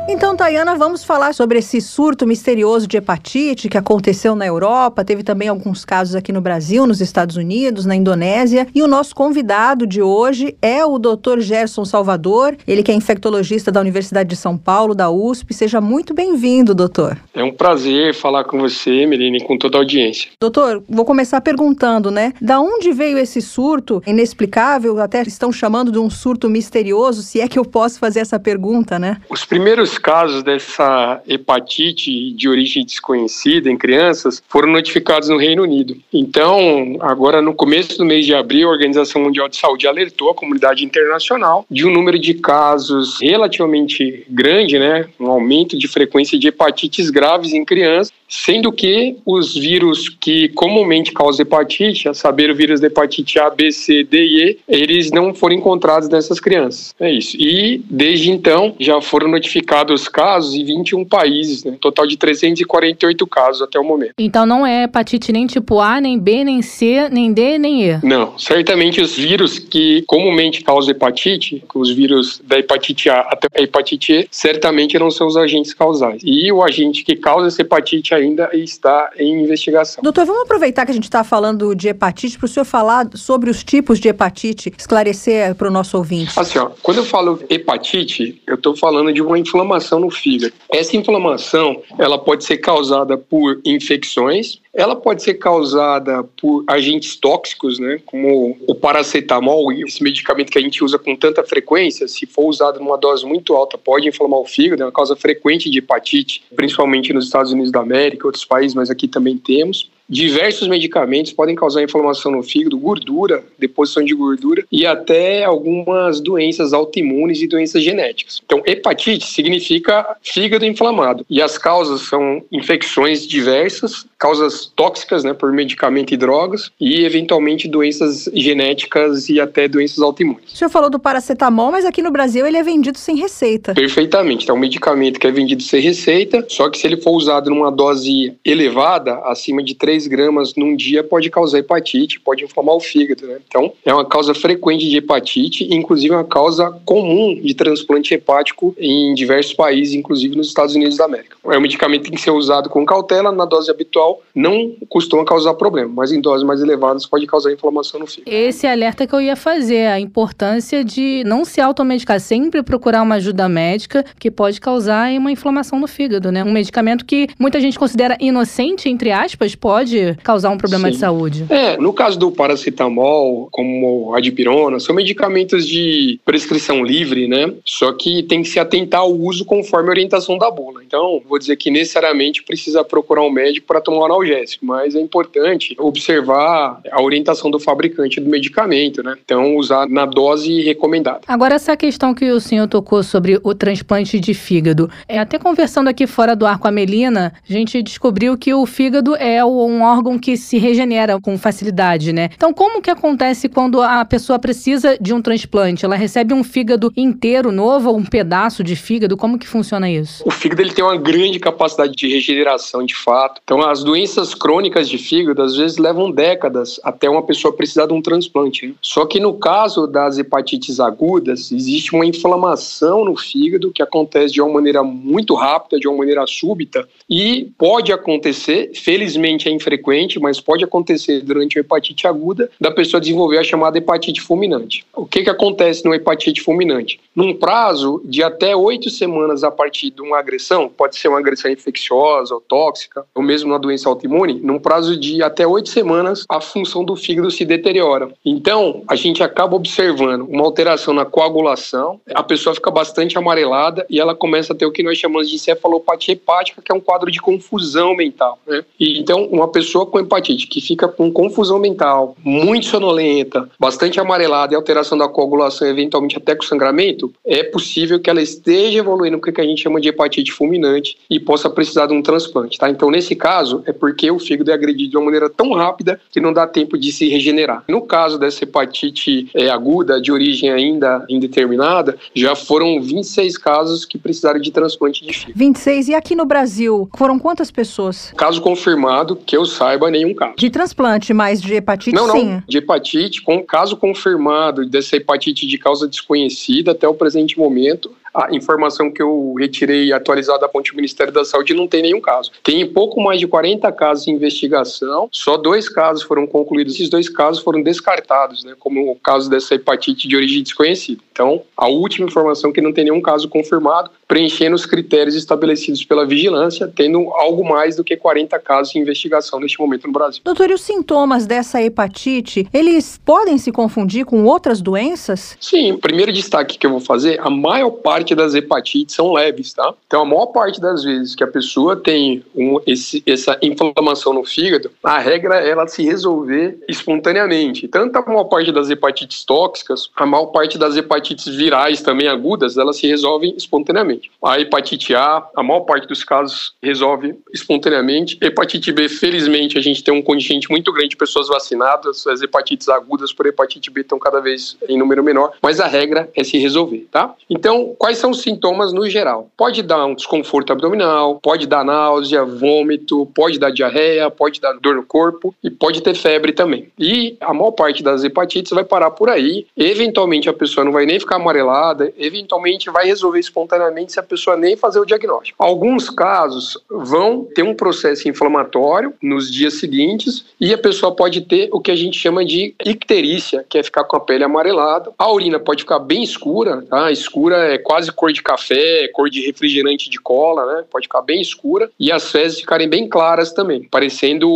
Então, 0.10 0.38
Tayana, 0.38 0.74
vamos 0.74 1.04
falar 1.04 1.34
sobre 1.34 1.60
esse 1.60 1.82
surto 1.82 2.26
misterioso 2.26 2.88
de 2.88 2.96
hepatite 2.96 3.68
que 3.68 3.78
aconteceu 3.78 4.38
na 4.38 4.46
Europa, 4.46 5.04
teve 5.04 5.22
também 5.22 5.50
alguns 5.50 5.84
casos 5.84 6.16
aqui 6.16 6.32
no 6.32 6.40
Brasil, 6.40 6.88
nos 6.88 7.02
Estados 7.02 7.36
Unidos, 7.36 7.86
na 7.86 7.94
Indonésia. 7.94 8.68
E 8.74 8.82
o 8.82 8.88
nosso 8.88 9.14
convidado 9.14 9.86
de 9.86 10.02
hoje 10.02 10.58
é 10.62 10.86
o 10.86 10.98
Dr. 10.98 11.40
Gerson 11.40 11.84
Salvador, 11.84 12.56
ele 12.66 12.84
que 12.84 12.92
é 12.92 12.96
infectologista 12.96 13.70
da 13.70 13.82
Universidade 13.82 14.30
de 14.30 14.38
São 14.38 14.58
Paulo, 14.58 14.96
da 14.96 15.10
USP. 15.10 15.54
Seja 15.54 15.82
muito 15.82 16.14
bem-vindo, 16.14 16.74
doutor. 16.74 17.18
É 17.34 17.44
um 17.44 17.52
prazer 17.52 18.14
falar 18.14 18.46
com 18.46 18.58
você, 18.58 19.06
Melina, 19.06 19.38
e 19.38 19.44
com 19.44 19.58
toda 19.58 19.78
a 19.78 19.82
audiência. 19.82 20.32
Doutor, 20.40 20.82
vou 20.88 21.04
começar 21.04 21.42
perguntando, 21.42 22.10
né? 22.10 22.32
Da 22.42 22.62
onde 22.62 22.94
veio 22.94 23.18
esse 23.18 23.42
surto 23.42 24.02
inexplicável? 24.08 25.02
Até 25.02 25.22
estão 25.24 25.52
chamando 25.52 25.92
de 25.92 26.00
um 26.00 26.10
surto 26.10 26.50
misterioso, 26.50 27.22
se 27.22 27.42
é 27.42 27.48
que 27.48 27.60
eu 27.60 27.66
posso 27.66 28.00
fazer 28.00 28.22
essa 28.22 28.40
pergunta, 28.40 28.98
né? 28.98 29.18
Os 29.30 29.44
primeiros 29.44 29.97
casos 29.98 30.44
dessa 30.44 31.22
hepatite 31.28 32.32
de 32.32 32.50
origem 32.50 32.86
desconhecida 32.86 33.70
em 33.70 33.78
crianças 33.78 34.42
foram 34.48 34.70
notificados 34.72 35.30
no 35.30 35.38
Reino 35.38 35.64
Unido. 35.64 35.98
Então, 36.14 36.98
agora 37.02 37.42
no 37.42 37.54
começo 37.54 37.98
do 37.98 38.06
mês 38.06 38.26
de 38.26 38.34
abril, 38.34 38.68
a 38.68 38.72
Organização 38.72 39.22
Mundial 39.22 39.48
de 39.50 39.58
Saúde 39.58 39.88
alertou 39.88 40.30
a 40.30 40.36
comunidade 40.36 40.86
internacional 40.86 41.66
de 41.70 41.86
um 41.86 41.92
número 41.92 42.20
de 42.20 42.34
casos 42.34 43.20
relativamente 43.22 44.26
grande, 44.30 44.80
né, 44.80 45.08
um 45.20 45.28
aumento 45.28 45.78
de 45.78 45.88
frequência 45.88 46.38
de 46.38 46.48
hepatites 46.48 47.10
graves 47.10 47.54
em 47.54 47.66
crianças, 47.66 48.12
sendo 48.28 48.72
que 48.72 49.16
os 49.26 49.56
vírus 49.56 50.10
que 50.10 50.50
comumente 50.50 51.12
causam 51.12 51.44
hepatite, 51.44 52.10
a 52.10 52.14
saber, 52.14 52.52
o 52.52 52.56
vírus 52.56 52.80
da 52.80 52.88
hepatite 52.88 53.40
A, 53.40 53.50
B, 53.50 53.72
C, 53.72 54.04
D 54.04 54.18
e 54.18 54.44
E, 54.44 54.60
eles 54.68 55.12
não 55.12 55.34
foram 55.34 55.56
encontrados 55.56 56.10
nessas 56.10 56.40
crianças. 56.40 56.94
É 57.00 57.12
isso. 57.12 57.38
E 57.40 57.82
desde 57.90 58.32
então 58.32 58.76
já 58.80 59.00
foram 59.02 59.30
notificados 59.30 59.87
casos 60.08 60.54
em 60.54 60.64
21 60.64 61.06
países, 61.06 61.64
né? 61.64 61.78
total 61.80 62.08
de 62.08 62.18
348 62.18 63.28
casos 63.28 63.62
até 63.62 63.80
o 63.80 63.84
momento. 63.84 64.14
Então 64.18 64.46
não 64.46 64.66
é 64.66 64.84
hepatite 64.84 65.32
nem 65.32 65.48
tipo 65.48 65.80
A, 65.80 66.02
nem 66.02 66.18
B, 66.18 66.44
nem 66.44 66.62
C, 66.62 67.10
nem 67.10 67.32
D, 67.32 67.58
nem 67.58 67.90
E? 67.90 68.00
Não, 68.04 68.38
certamente 68.38 69.02
os 69.02 69.16
vírus 69.16 69.60
que 69.60 70.04
comumente 70.08 70.64
causam 70.64 70.92
hepatite, 70.92 71.64
os 71.74 71.92
vírus 71.92 72.42
da 72.44 72.60
hepatite 72.60 73.10
A 73.10 73.22
até 73.22 73.48
a 73.56 73.64
hepatite 73.64 74.14
E, 74.14 74.28
certamente 74.32 74.98
não 74.98 75.12
são 75.12 75.28
os 75.28 75.38
agentes 75.38 75.74
causais. 75.74 76.22
E 76.24 76.52
o 76.52 76.64
agente 76.64 77.04
que 77.04 77.16
causa 77.16 77.48
essa 77.48 77.62
hepatite 77.62 78.14
ainda 78.14 78.50
está 78.54 79.12
em 79.18 79.44
investigação. 79.44 80.04
Doutor, 80.04 80.26
vamos 80.26 80.44
aproveitar 80.44 80.86
que 80.86 80.92
a 80.92 80.94
gente 80.94 81.04
está 81.04 81.24
falando 81.24 81.76
de 81.76 81.90
hepatite 81.90 82.38
para 82.38 82.46
o 82.46 82.48
senhor 82.48 82.66
falar 82.66 83.08
sobre 83.16 83.50
os 83.50 83.64
tipos 83.64 84.00
de 84.00 84.10
hepatite, 84.10 84.74
esclarecer 84.78 85.56
para 85.56 85.68
o 85.68 85.72
nosso 85.72 85.98
ouvinte. 85.98 86.32
Assim, 86.36 86.60
ó, 86.60 86.70
quando 86.82 86.98
eu 86.98 87.06
falo 87.06 87.40
hepatite, 87.50 88.42
eu 88.46 88.56
estou 88.56 88.76
falando 88.76 89.12
de 89.14 89.22
uma 89.22 89.38
inflamação 89.38 89.77
inflamação 89.78 90.00
no 90.00 90.10
fígado. 90.10 90.54
Essa 90.72 90.98
inflamação, 90.98 91.82
ela 91.98 92.18
pode 92.18 92.44
ser 92.44 92.58
causada 92.58 93.18
por 93.18 93.60
infecções, 93.64 94.60
ela 94.74 94.96
pode 94.96 95.24
ser 95.24 95.36
causada 95.36 96.24
por 96.40 96.64
agentes 96.68 97.16
tóxicos, 97.16 97.80
né, 97.80 98.00
como 98.06 98.58
o 98.68 98.76
paracetamol, 98.76 99.72
esse 99.72 100.04
medicamento 100.04 100.52
que 100.52 100.58
a 100.58 100.62
gente 100.62 100.84
usa 100.84 101.00
com 101.00 101.16
tanta 101.16 101.44
frequência, 101.44 102.08
se 102.08 102.26
for 102.26 102.46
usado 102.46 102.80
numa 102.80 102.98
dose 102.98 103.26
muito 103.26 103.56
alta, 103.56 103.78
pode 103.78 104.08
inflamar 104.08 104.40
o 104.40 104.46
fígado, 104.46 104.84
é 104.84 104.86
uma 104.86 104.92
causa 104.92 105.16
frequente 105.16 105.70
de 105.70 105.80
hepatite, 105.80 106.44
principalmente 106.56 107.14
nos 107.14 107.26
Estados 107.26 107.52
Unidos 107.52 107.72
da 107.72 107.80
América, 107.80 108.28
outros 108.28 108.46
países, 108.46 108.76
mas 108.76 108.90
aqui 108.90 109.08
também 109.08 109.38
temos. 109.38 109.90
Diversos 110.10 110.68
medicamentos 110.68 111.34
podem 111.34 111.56
causar 111.56 111.84
inflamação 111.84 112.32
no 112.32 112.42
fígado, 112.42 112.78
gordura, 112.78 113.44
deposição 113.60 114.04
de 114.04 114.14
gordura 114.14 114.64
e 114.72 114.86
até 114.86 115.44
algumas 115.44 116.22
doenças 116.22 116.72
autoimunes 116.72 117.42
e 117.42 117.48
doenças 117.48 117.84
genéticas. 117.84 118.42
Então, 118.46 118.62
hepatite 118.66 119.26
significa 119.26 120.16
fígado 120.22 120.66
inflamado 120.66 121.26
e 121.30 121.42
as 121.42 121.58
causas 121.58 122.02
são 122.02 122.42
infecções 122.52 123.28
diversas, 123.28 124.06
causas 124.18 124.66
tóxicas, 124.66 125.24
né, 125.26 125.34
por 125.34 125.52
medicamento 125.52 126.14
e 126.14 126.18
drogas 126.18 126.72
e 126.80 127.04
eventualmente 127.04 127.68
doenças 127.68 128.30
genéticas 128.34 129.28
e 129.28 129.42
até 129.42 129.68
doenças 129.68 130.00
autoimunes. 130.00 130.54
O 130.54 130.58
senhor 130.58 130.70
falou 130.70 130.90
do 130.90 131.00
paracetamol, 131.00 131.72
mas 131.72 131.84
aqui 131.84 132.02
no 132.02 132.12
Brasil 132.12 132.48
ele 132.48 132.58
é 132.58 132.64
vendido 132.64 132.98
sem 132.98 133.18
receita. 133.18 133.74
Perfeitamente. 133.74 134.44
Então, 134.44 134.56
é 134.56 134.58
um 134.58 134.62
medicamento 134.62 135.20
que 135.20 135.28
é 135.28 135.32
vendido 135.32 135.64
sem 135.64 135.82
receita, 135.82 136.46
só 136.48 136.70
que 136.70 136.78
se 136.78 136.88
ele 136.88 136.98
for 136.98 137.12
usado 137.12 137.50
numa 137.50 137.70
dose 137.70 138.34
elevada, 138.46 139.20
acima 139.26 139.62
de 139.62 139.76
3 139.76 139.97
10 139.98 140.08
gramas 140.08 140.54
num 140.56 140.76
dia 140.76 141.04
pode 141.04 141.30
causar 141.30 141.60
hepatite, 141.60 142.20
pode 142.20 142.44
inflamar 142.44 142.76
o 142.76 142.80
fígado, 142.80 143.26
né? 143.26 143.40
Então, 143.48 143.74
é 143.84 143.94
uma 143.94 144.06
causa 144.06 144.34
frequente 144.34 144.88
de 144.88 144.98
hepatite, 144.98 145.68
inclusive 145.74 146.14
uma 146.14 146.24
causa 146.24 146.72
comum 146.86 147.40
de 147.42 147.54
transplante 147.56 148.14
hepático 148.14 148.76
em 148.78 149.14
diversos 149.14 149.54
países, 149.54 149.96
inclusive 149.96 150.36
nos 150.36 150.48
Estados 150.48 150.76
Unidos 150.76 150.98
da 150.98 151.06
América. 151.06 151.38
É 151.46 151.58
um 151.58 151.62
medicamento 151.62 152.04
que 152.04 152.10
tem 152.10 152.18
que 152.18 152.22
ser 152.22 152.32
usado 152.32 152.70
com 152.70 152.86
cautela, 152.86 153.32
na 153.32 153.46
dose 153.46 153.72
habitual 153.72 154.22
não 154.36 154.76
costuma 154.88 155.26
causar 155.26 155.54
problema, 155.56 155.92
mas 155.96 156.12
em 156.12 156.22
doses 156.22 156.46
mais 156.46 156.62
elevadas 156.62 157.06
pode 157.06 157.26
causar 157.26 157.52
inflamação 157.52 158.00
no 158.00 158.06
fígado. 158.06 158.30
Esse 158.30 158.68
alerta 158.68 159.08
que 159.08 159.16
eu 159.16 159.22
ia 159.22 159.36
fazer, 159.36 159.88
a 159.88 160.00
importância 160.00 160.84
de 160.84 161.24
não 161.26 161.44
se 161.44 161.60
automedicar, 161.60 162.20
sempre 162.20 162.62
procurar 162.62 163.02
uma 163.02 163.16
ajuda 163.16 163.50
médica, 163.50 164.06
que 164.20 164.30
pode 164.30 164.62
causar 164.62 165.12
uma 165.14 165.32
inflamação 165.32 165.80
no 165.80 165.88
fígado, 165.88 166.32
né? 166.32 166.44
Um 166.44 166.52
medicamento 166.52 167.06
que 167.06 167.28
muita 167.40 167.60
gente 167.60 167.80
considera 167.80 168.18
inocente, 168.20 168.90
entre 168.90 169.12
aspas, 169.12 169.56
pode 169.56 169.87
causar 170.24 170.50
um 170.50 170.58
problema 170.58 170.88
Sim. 170.88 170.94
de 170.94 170.98
saúde. 170.98 171.46
É, 171.50 171.78
no 171.78 171.94
caso 171.94 172.18
do 172.18 172.32
paracetamol, 172.32 173.48
como 173.52 174.14
a 174.16 174.22
dipirona, 174.22 174.80
são 174.80 174.96
medicamentos 174.96 175.68
de 175.68 176.20
prescrição 176.26 176.84
livre, 176.84 177.28
né? 177.28 177.54
Só 177.66 177.92
que 177.94 178.24
tem 178.24 178.42
que 178.42 178.50
se 178.50 178.60
atentar 178.60 179.02
ao 179.02 179.14
uso 179.14 179.46
conforme 179.46 179.90
a 179.90 179.92
orientação 179.92 180.38
da 180.38 180.50
bula. 180.50 180.84
Então, 180.84 181.22
vou 181.28 181.38
dizer 181.38 181.56
que 181.58 181.70
necessariamente 181.70 182.44
precisa 182.44 182.84
procurar 182.84 183.24
um 183.24 183.32
médico 183.32 183.68
para 183.68 183.82
tomar 183.82 184.00
um 184.00 184.06
analgésico, 184.06 184.66
mas 184.66 184.96
é 184.96 185.02
importante 185.02 185.76
observar 185.80 186.80
a 186.92 187.02
orientação 187.02 187.52
do 187.52 187.60
fabricante 187.60 188.20
do 188.20 188.30
medicamento, 188.30 189.04
né? 189.04 189.16
Então, 189.24 189.56
usar 189.56 189.88
na 189.88 190.06
dose 190.06 190.62
recomendada. 190.62 191.22
Agora, 191.28 191.56
essa 191.56 191.76
questão 191.76 192.14
que 192.14 192.32
o 192.32 192.40
senhor 192.40 192.68
tocou 192.68 193.04
sobre 193.04 193.40
o 193.44 193.54
transplante 193.54 194.20
de 194.20 194.34
fígado. 194.34 194.90
É, 195.08 195.20
até 195.20 195.38
conversando 195.38 195.88
aqui 195.88 196.08
fora 196.08 196.36
do 196.36 196.46
ar 196.46 196.58
com 196.60 196.68
a 196.68 196.72
Melina, 196.72 197.34
a 197.48 197.54
gente 197.54 197.82
descobriu 197.82 198.38
que 198.38 198.54
o 198.54 198.66
fígado 198.66 199.16
é 199.16 199.44
um 199.44 199.77
órgão 199.82 200.18
que 200.18 200.38
se 200.38 200.58
regenera 200.58 201.20
com 201.20 201.38
facilidade, 201.38 202.14
né? 202.14 202.30
Então, 202.36 202.54
como 202.54 202.82
que 202.82 202.90
acontece 202.90 203.50
quando 203.50 203.82
a 203.82 204.04
pessoa 204.06 204.40
precisa 204.40 204.98
de 205.00 205.14
um 205.14 205.22
transplante? 205.22 205.86
Ela 205.86 205.96
recebe 205.96 206.34
um 206.34 206.44
fígado 206.44 206.92
inteiro 206.96 207.52
novo 207.52 207.90
ou 207.90 207.98
um 207.98 208.06
pedaço 208.06 208.64
de 208.64 208.76
fígado? 208.76 209.18
Como 209.18 209.38
que 209.38 209.48
funciona 209.48 209.90
isso? 209.90 210.24
O 210.26 210.32
fígado 210.32 210.62
ele 210.62 210.74
tem 210.74 210.84
uma 210.84 210.98
grande 210.98 211.40
capacidade 211.40 211.94
de 211.94 212.08
regeneração, 212.08 212.86
de 212.86 212.96
fato. 212.96 213.42
Então, 213.44 213.62
as 213.62 213.84
doenças 213.84 214.34
crônicas 214.34 214.90
de 214.90 214.98
fígado 214.98 215.42
às 215.42 215.56
vezes 215.56 215.78
levam 215.78 216.12
décadas 216.12 216.80
até 216.84 217.10
uma 217.10 217.24
pessoa 217.24 217.56
precisar 217.56 217.88
de 217.88 217.94
um 217.94 218.02
transplante. 218.02 218.76
Só 218.82 219.06
que 219.06 219.20
no 219.20 219.34
caso 219.34 219.88
das 219.88 220.18
hepatites 220.18 220.80
agudas, 220.80 221.52
existe 221.52 221.94
uma 221.96 222.06
inflamação 222.06 223.06
no 223.06 223.16
fígado 223.16 223.72
que 223.72 223.82
acontece 223.82 224.34
de 224.34 224.42
uma 224.42 224.54
maneira 224.54 224.84
muito 224.84 225.34
rápida, 225.36 225.80
de 225.80 225.88
uma 225.88 225.98
maneira 225.98 226.26
súbita, 226.28 226.88
e 227.10 227.52
pode 227.58 227.92
acontecer, 227.92 228.72
felizmente 228.74 229.48
é 229.48 229.52
infrequente, 229.68 230.20
mas 230.20 230.40
pode 230.40 230.64
acontecer 230.64 231.22
durante 231.22 231.58
a 231.58 231.62
hepatite 231.62 232.08
aguda, 232.08 232.50
da 232.60 232.72
pessoa 232.72 233.02
desenvolver 233.02 233.38
a 233.38 233.44
chamada 233.44 233.78
hepatite 233.78 234.22
fulminante. 234.22 234.86
O 234.96 235.06
que, 235.06 235.24
que 235.24 235.30
acontece 235.30 235.84
no 235.86 235.94
hepatite 235.94 236.42
fulminante? 236.42 237.00
Num 237.16 237.34
prazo 237.34 238.02
de 238.06 238.24
até 238.24 238.56
oito 238.56 238.90
semanas 238.90 239.44
a 239.44 239.52
partir 239.52 239.92
de 239.92 240.02
uma 240.02 240.18
agressão, 240.18 240.70
pode 240.70 240.96
ser 240.98 241.10
uma 241.10 241.20
agressão 241.20 241.52
infecciosa 241.52 242.34
ou 242.34 242.42
tóxica, 242.42 243.06
ou 243.14 243.22
mesmo 243.22 243.52
uma 243.52 243.60
doença 243.60 243.90
autoimune, 243.90 244.40
num 244.42 244.60
prazo 244.60 244.98
de 244.98 245.22
até 245.22 245.46
oito 245.46 245.70
semanas, 245.70 246.26
a 246.30 246.40
função 246.40 246.84
do 246.84 246.96
fígado 246.96 247.30
se 247.30 247.44
deteriora. 247.44 248.10
Então, 248.26 248.84
a 248.88 248.96
gente 248.96 249.22
acaba 249.22 249.56
observando 249.56 250.28
uma 250.28 250.44
alteração 250.44 250.94
na 250.94 251.06
coagulação, 251.06 252.00
a 252.14 252.24
pessoa 252.24 252.56
fica 252.56 252.72
bastante 252.72 253.18
amarelada 253.18 253.86
e 253.90 254.00
ela 254.00 254.16
começa 254.16 254.54
a 254.54 254.56
ter 254.56 254.66
o 254.66 254.72
que 254.72 254.84
nós 254.84 254.98
chamamos 254.98 255.30
de 255.30 255.36
encefalopatia 255.36 256.14
hepática, 256.14 256.62
que 256.62 256.72
é 256.72 256.76
um 256.76 256.80
quadro 256.80 257.12
de 257.12 257.20
confusão 257.20 257.96
mental. 257.96 258.40
Né? 258.48 258.64
E, 258.80 259.00
então, 259.00 259.26
uma 259.26 259.48
pessoa 259.58 259.88
com 259.88 260.00
hepatite 260.00 260.46
que 260.46 260.62
fica 260.62 260.88
com 260.88 261.12
confusão 261.12 261.58
mental, 261.58 262.16
muito 262.24 262.68
sonolenta, 262.68 263.50
bastante 263.60 264.00
amarelada 264.00 264.54
e 264.54 264.56
alteração 264.56 264.96
da 264.96 265.08
coagulação, 265.08 265.68
eventualmente 265.68 266.16
até 266.16 266.36
com 266.36 266.44
sangramento, 266.44 267.12
é 267.26 267.42
possível 267.42 268.00
que 268.00 268.08
ela 268.08 268.22
esteja 268.22 268.78
evoluindo 268.78 269.18
o 269.18 269.20
que 269.20 269.42
a 269.42 269.44
gente 269.44 269.64
chama 269.64 269.82
de 269.82 269.90
hepatite 269.90 270.32
fulminante 270.32 270.96
e 271.10 271.20
possa 271.20 271.50
precisar 271.50 271.88
de 271.88 271.94
um 271.94 272.04
transplante. 272.04 272.60
Tá? 272.60 272.70
Então, 272.70 272.92
nesse 272.92 273.16
caso, 273.16 273.64
é 273.66 273.74
porque 273.74 274.12
o 274.12 274.20
fígado 274.20 274.52
é 274.52 274.54
agredido 274.54 274.92
de 274.92 274.98
uma 274.98 275.06
maneira 275.06 275.28
tão 275.28 275.52
rápida 275.54 276.00
que 276.12 276.20
não 276.20 276.32
dá 276.32 276.46
tempo 276.46 276.78
de 276.78 276.92
se 276.92 277.10
regenerar. 277.10 277.64
No 277.68 277.82
caso 277.82 278.20
dessa 278.20 278.44
hepatite 278.44 279.28
é, 279.34 279.50
aguda, 279.50 280.00
de 280.00 280.12
origem 280.12 280.52
ainda 280.52 281.04
indeterminada, 281.10 281.98
já 282.14 282.36
foram 282.36 282.80
26 282.80 283.40
casos 283.40 283.86
que 283.86 283.98
precisaram 283.98 284.40
de 284.40 284.52
transplante 284.52 285.04
de 285.04 285.14
fígado. 285.14 285.34
26. 285.36 285.88
E 285.90 285.96
aqui 285.96 286.14
no 286.14 286.28
Brasil, 286.28 286.88
foram 286.96 287.18
quantas 287.18 287.50
pessoas? 287.50 288.14
Caso 288.16 288.40
confirmado, 288.40 289.16
que 289.16 289.36
eu 289.38 289.46
saiba, 289.46 289.90
nenhum 289.90 290.14
caso. 290.14 290.36
De 290.38 290.50
transplante, 290.50 291.14
mas 291.14 291.42
de 291.42 291.56
hepatite, 291.56 291.96
não, 291.96 292.12
sim? 292.12 292.26
Não, 292.26 292.44
de 292.48 292.58
hepatite, 292.58 293.22
com 293.22 293.44
caso 293.44 293.78
confirmado 293.78 294.66
dessa 294.66 294.98
hepatite 294.98 295.48
de 295.48 295.58
causa 295.58 295.88
desconhecida 295.88 296.72
até 296.72 296.88
o 296.88 296.94
presente 296.94 297.38
momento, 297.38 297.92
a 298.14 298.34
informação 298.36 298.92
que 298.92 299.02
eu 299.02 299.36
retirei 299.38 299.94
atualizada 299.94 300.40
da 300.40 300.50
fonte 300.50 300.72
do 300.72 300.76
Ministério 300.76 301.14
da 301.14 301.24
Saúde 301.24 301.54
não 301.54 301.68
tem 301.68 301.84
nenhum 301.84 302.02
caso. 302.02 302.32
Tem 302.44 302.66
pouco 302.66 303.00
mais 303.00 303.20
de 303.20 303.28
40 303.28 303.72
casos 303.72 304.08
em 304.08 304.12
investigação, 304.12 305.08
só 305.12 305.38
dois 305.38 305.70
casos 305.70 306.02
foram 306.02 306.26
concluídos. 306.26 306.74
Esses 306.74 306.90
dois 306.90 307.08
casos 307.08 307.44
foram 307.44 307.62
descartados, 307.62 308.44
né, 308.44 308.56
como 308.58 308.92
o 308.92 308.96
caso 308.96 309.30
dessa 309.30 309.54
hepatite 309.54 310.08
de 310.08 310.16
origem 310.16 310.42
desconhecida. 310.42 311.02
Então, 311.18 311.42
a 311.58 311.68
última 311.68 312.06
informação 312.06 312.52
é 312.52 312.54
que 312.54 312.62
não 312.62 312.72
tem 312.72 312.84
nenhum 312.84 313.02
caso 313.02 313.28
confirmado, 313.28 313.90
preenchendo 314.08 314.56
os 314.56 314.68
critérios 314.68 315.16
estabelecidos 315.16 315.84
pela 315.84 316.06
vigilância, 316.06 316.72
tendo 316.74 317.10
algo 317.12 317.44
mais 317.44 317.76
do 317.76 317.84
que 317.84 317.98
40 317.98 318.38
casos 318.38 318.76
em 318.76 318.80
investigação 318.80 319.40
neste 319.40 319.60
momento 319.60 319.88
no 319.88 319.94
Brasil. 319.94 320.22
Doutor, 320.24 320.52
e 320.52 320.54
os 320.54 320.62
sintomas 320.62 321.26
dessa 321.26 321.60
hepatite, 321.60 322.48
eles 322.54 323.02
podem 323.04 323.40
se 323.40 323.52
confundir 323.52 324.06
com 324.06 324.26
outras 324.26 324.62
doenças? 324.62 325.36
Sim, 325.42 325.72
o 325.72 325.80
primeiro 325.80 326.14
destaque 326.14 326.56
que 326.56 326.68
eu 326.68 326.72
vou 326.72 326.80
fazer, 326.80 327.20
a 327.20 327.32
maior 327.32 327.72
parte 327.72 328.14
das 328.14 328.36
hepatites 328.36 328.94
são 328.94 329.12
leves, 329.12 329.54
tá? 329.54 329.74
Então, 329.88 330.04
a 330.04 330.06
maior 330.06 330.28
parte 330.28 330.62
das 330.62 330.84
vezes 330.84 331.16
que 331.16 331.24
a 331.24 331.28
pessoa 331.28 331.76
tem 331.76 332.24
um, 332.36 332.60
esse, 332.68 333.02
essa 333.08 333.40
inflamação 333.42 334.14
no 334.14 334.24
fígado, 334.24 334.70
a 334.84 335.00
regra 335.00 335.42
é 335.44 335.50
ela 335.50 335.68
se 335.68 335.84
resolver 335.84 336.64
espontaneamente. 336.70 337.68
Tanto 337.68 337.98
a 337.98 338.06
maior 338.06 338.26
parte 338.26 338.52
das 338.52 338.70
hepatites 338.70 339.26
tóxicas, 339.26 339.90
a 339.96 340.06
maior 340.06 340.28
parte 340.28 340.60
das 340.60 340.78
hepatites 340.78 341.07
virais 341.28 341.82
também 341.82 342.08
agudas, 342.08 342.58
elas 342.58 342.78
se 342.78 342.88
resolvem 342.88 343.34
espontaneamente. 343.38 344.12
A 344.24 344.40
hepatite 344.40 344.96
A, 344.96 345.24
a 345.36 345.44
maior 345.44 345.62
parte 345.62 345.88
dos 345.88 346.04
casos 346.04 346.54
resolve 346.62 347.16
espontaneamente. 347.34 348.18
Hepatite 348.22 348.72
B, 348.72 348.90
felizmente, 348.90 349.58
a 349.58 349.62
gente 349.62 349.84
tem 349.84 349.94
um 349.94 350.02
contingente 350.02 350.50
muito 350.50 350.72
grande 350.72 350.90
de 350.90 350.98
pessoas 350.98 351.28
vacinadas, 351.28 352.06
as 352.08 352.22
hepatites 352.22 352.70
agudas 352.70 353.14
por 353.14 353.26
hepatite 353.26 353.70
B 353.70 353.82
estão 353.82 354.00
cada 354.00 354.20
vez 354.20 354.58
em 354.68 354.78
número 354.78 355.04
menor, 355.04 355.34
mas 355.42 355.60
a 355.60 355.68
regra 355.68 356.10
é 356.16 356.24
se 356.24 356.38
resolver, 356.38 356.88
tá? 356.92 357.14
Então, 357.30 357.76
quais 357.78 357.98
são 357.98 358.12
os 358.12 358.22
sintomas 358.22 358.74
no 358.74 358.90
geral? 358.90 359.30
Pode 359.38 359.62
dar 359.62 359.86
um 359.86 359.96
desconforto 359.96 360.52
abdominal, 360.52 361.20
pode 361.22 361.48
dar 361.48 361.64
náusea, 361.64 362.24
vômito, 362.24 363.06
pode 363.14 363.40
dar 363.40 363.52
diarreia, 363.52 364.10
pode 364.10 364.40
dar 364.40 364.54
dor 364.54 364.76
no 364.76 364.84
corpo 364.84 365.34
e 365.44 365.50
pode 365.50 365.82
ter 365.82 365.96
febre 365.96 366.32
também. 366.32 366.70
E 366.78 367.18
a 367.20 367.34
maior 367.34 367.52
parte 367.52 367.84
das 367.84 368.04
hepatites 368.04 368.52
vai 368.52 368.64
parar 368.64 368.92
por 368.92 369.10
aí. 369.10 369.46
Eventualmente 369.56 370.30
a 370.30 370.34
pessoa 370.34 370.64
não 370.64 370.72
vai 370.72 370.86
nem 370.86 370.97
ficar 371.00 371.18
amarelada, 371.18 371.94
eventualmente 371.98 372.70
vai 372.70 372.86
resolver 372.86 373.20
espontaneamente 373.20 373.94
se 373.94 374.00
a 374.00 374.04
pessoa 374.04 374.38
nem 374.38 374.56
fazer 374.56 374.80
o 374.80 374.86
diagnóstico. 374.86 375.44
Alguns 375.44 375.90
casos 375.90 376.58
vão 376.70 377.24
ter 377.24 377.44
um 377.44 377.56
processo 377.56 378.08
inflamatório 378.08 378.94
nos 379.02 379.32
dias 379.32 379.56
seguintes 379.56 380.26
e 380.40 380.54
a 380.54 380.58
pessoa 380.58 380.96
pode 380.96 381.22
ter 381.22 381.50
o 381.52 381.60
que 381.60 381.72
a 381.72 381.76
gente 381.76 381.98
chama 381.98 382.26
de 382.26 382.56
icterícia, 382.66 383.46
que 383.48 383.58
é 383.58 383.64
ficar 383.64 383.84
com 383.84 383.98
a 383.98 384.00
pele 384.00 384.24
amarelada. 384.24 384.92
A 384.98 385.12
urina 385.12 385.40
pode 385.40 385.64
ficar 385.64 385.80
bem 385.80 386.04
escura, 386.04 386.64
tá? 386.70 386.92
Escura 386.92 387.54
é 387.54 387.58
quase 387.58 387.92
cor 387.92 388.12
de 388.12 388.22
café, 388.22 388.88
cor 388.94 389.10
de 389.10 389.26
refrigerante 389.26 389.90
de 389.90 390.00
cola, 390.00 390.46
né? 390.46 390.66
Pode 390.70 390.86
ficar 390.86 391.02
bem 391.02 391.22
escura 391.22 391.70
e 391.80 391.92
as 391.92 392.12
fezes 392.12 392.40
ficarem 392.40 392.70
bem 392.70 392.88
claras 392.88 393.32
também, 393.34 393.64
parecendo 393.64 394.28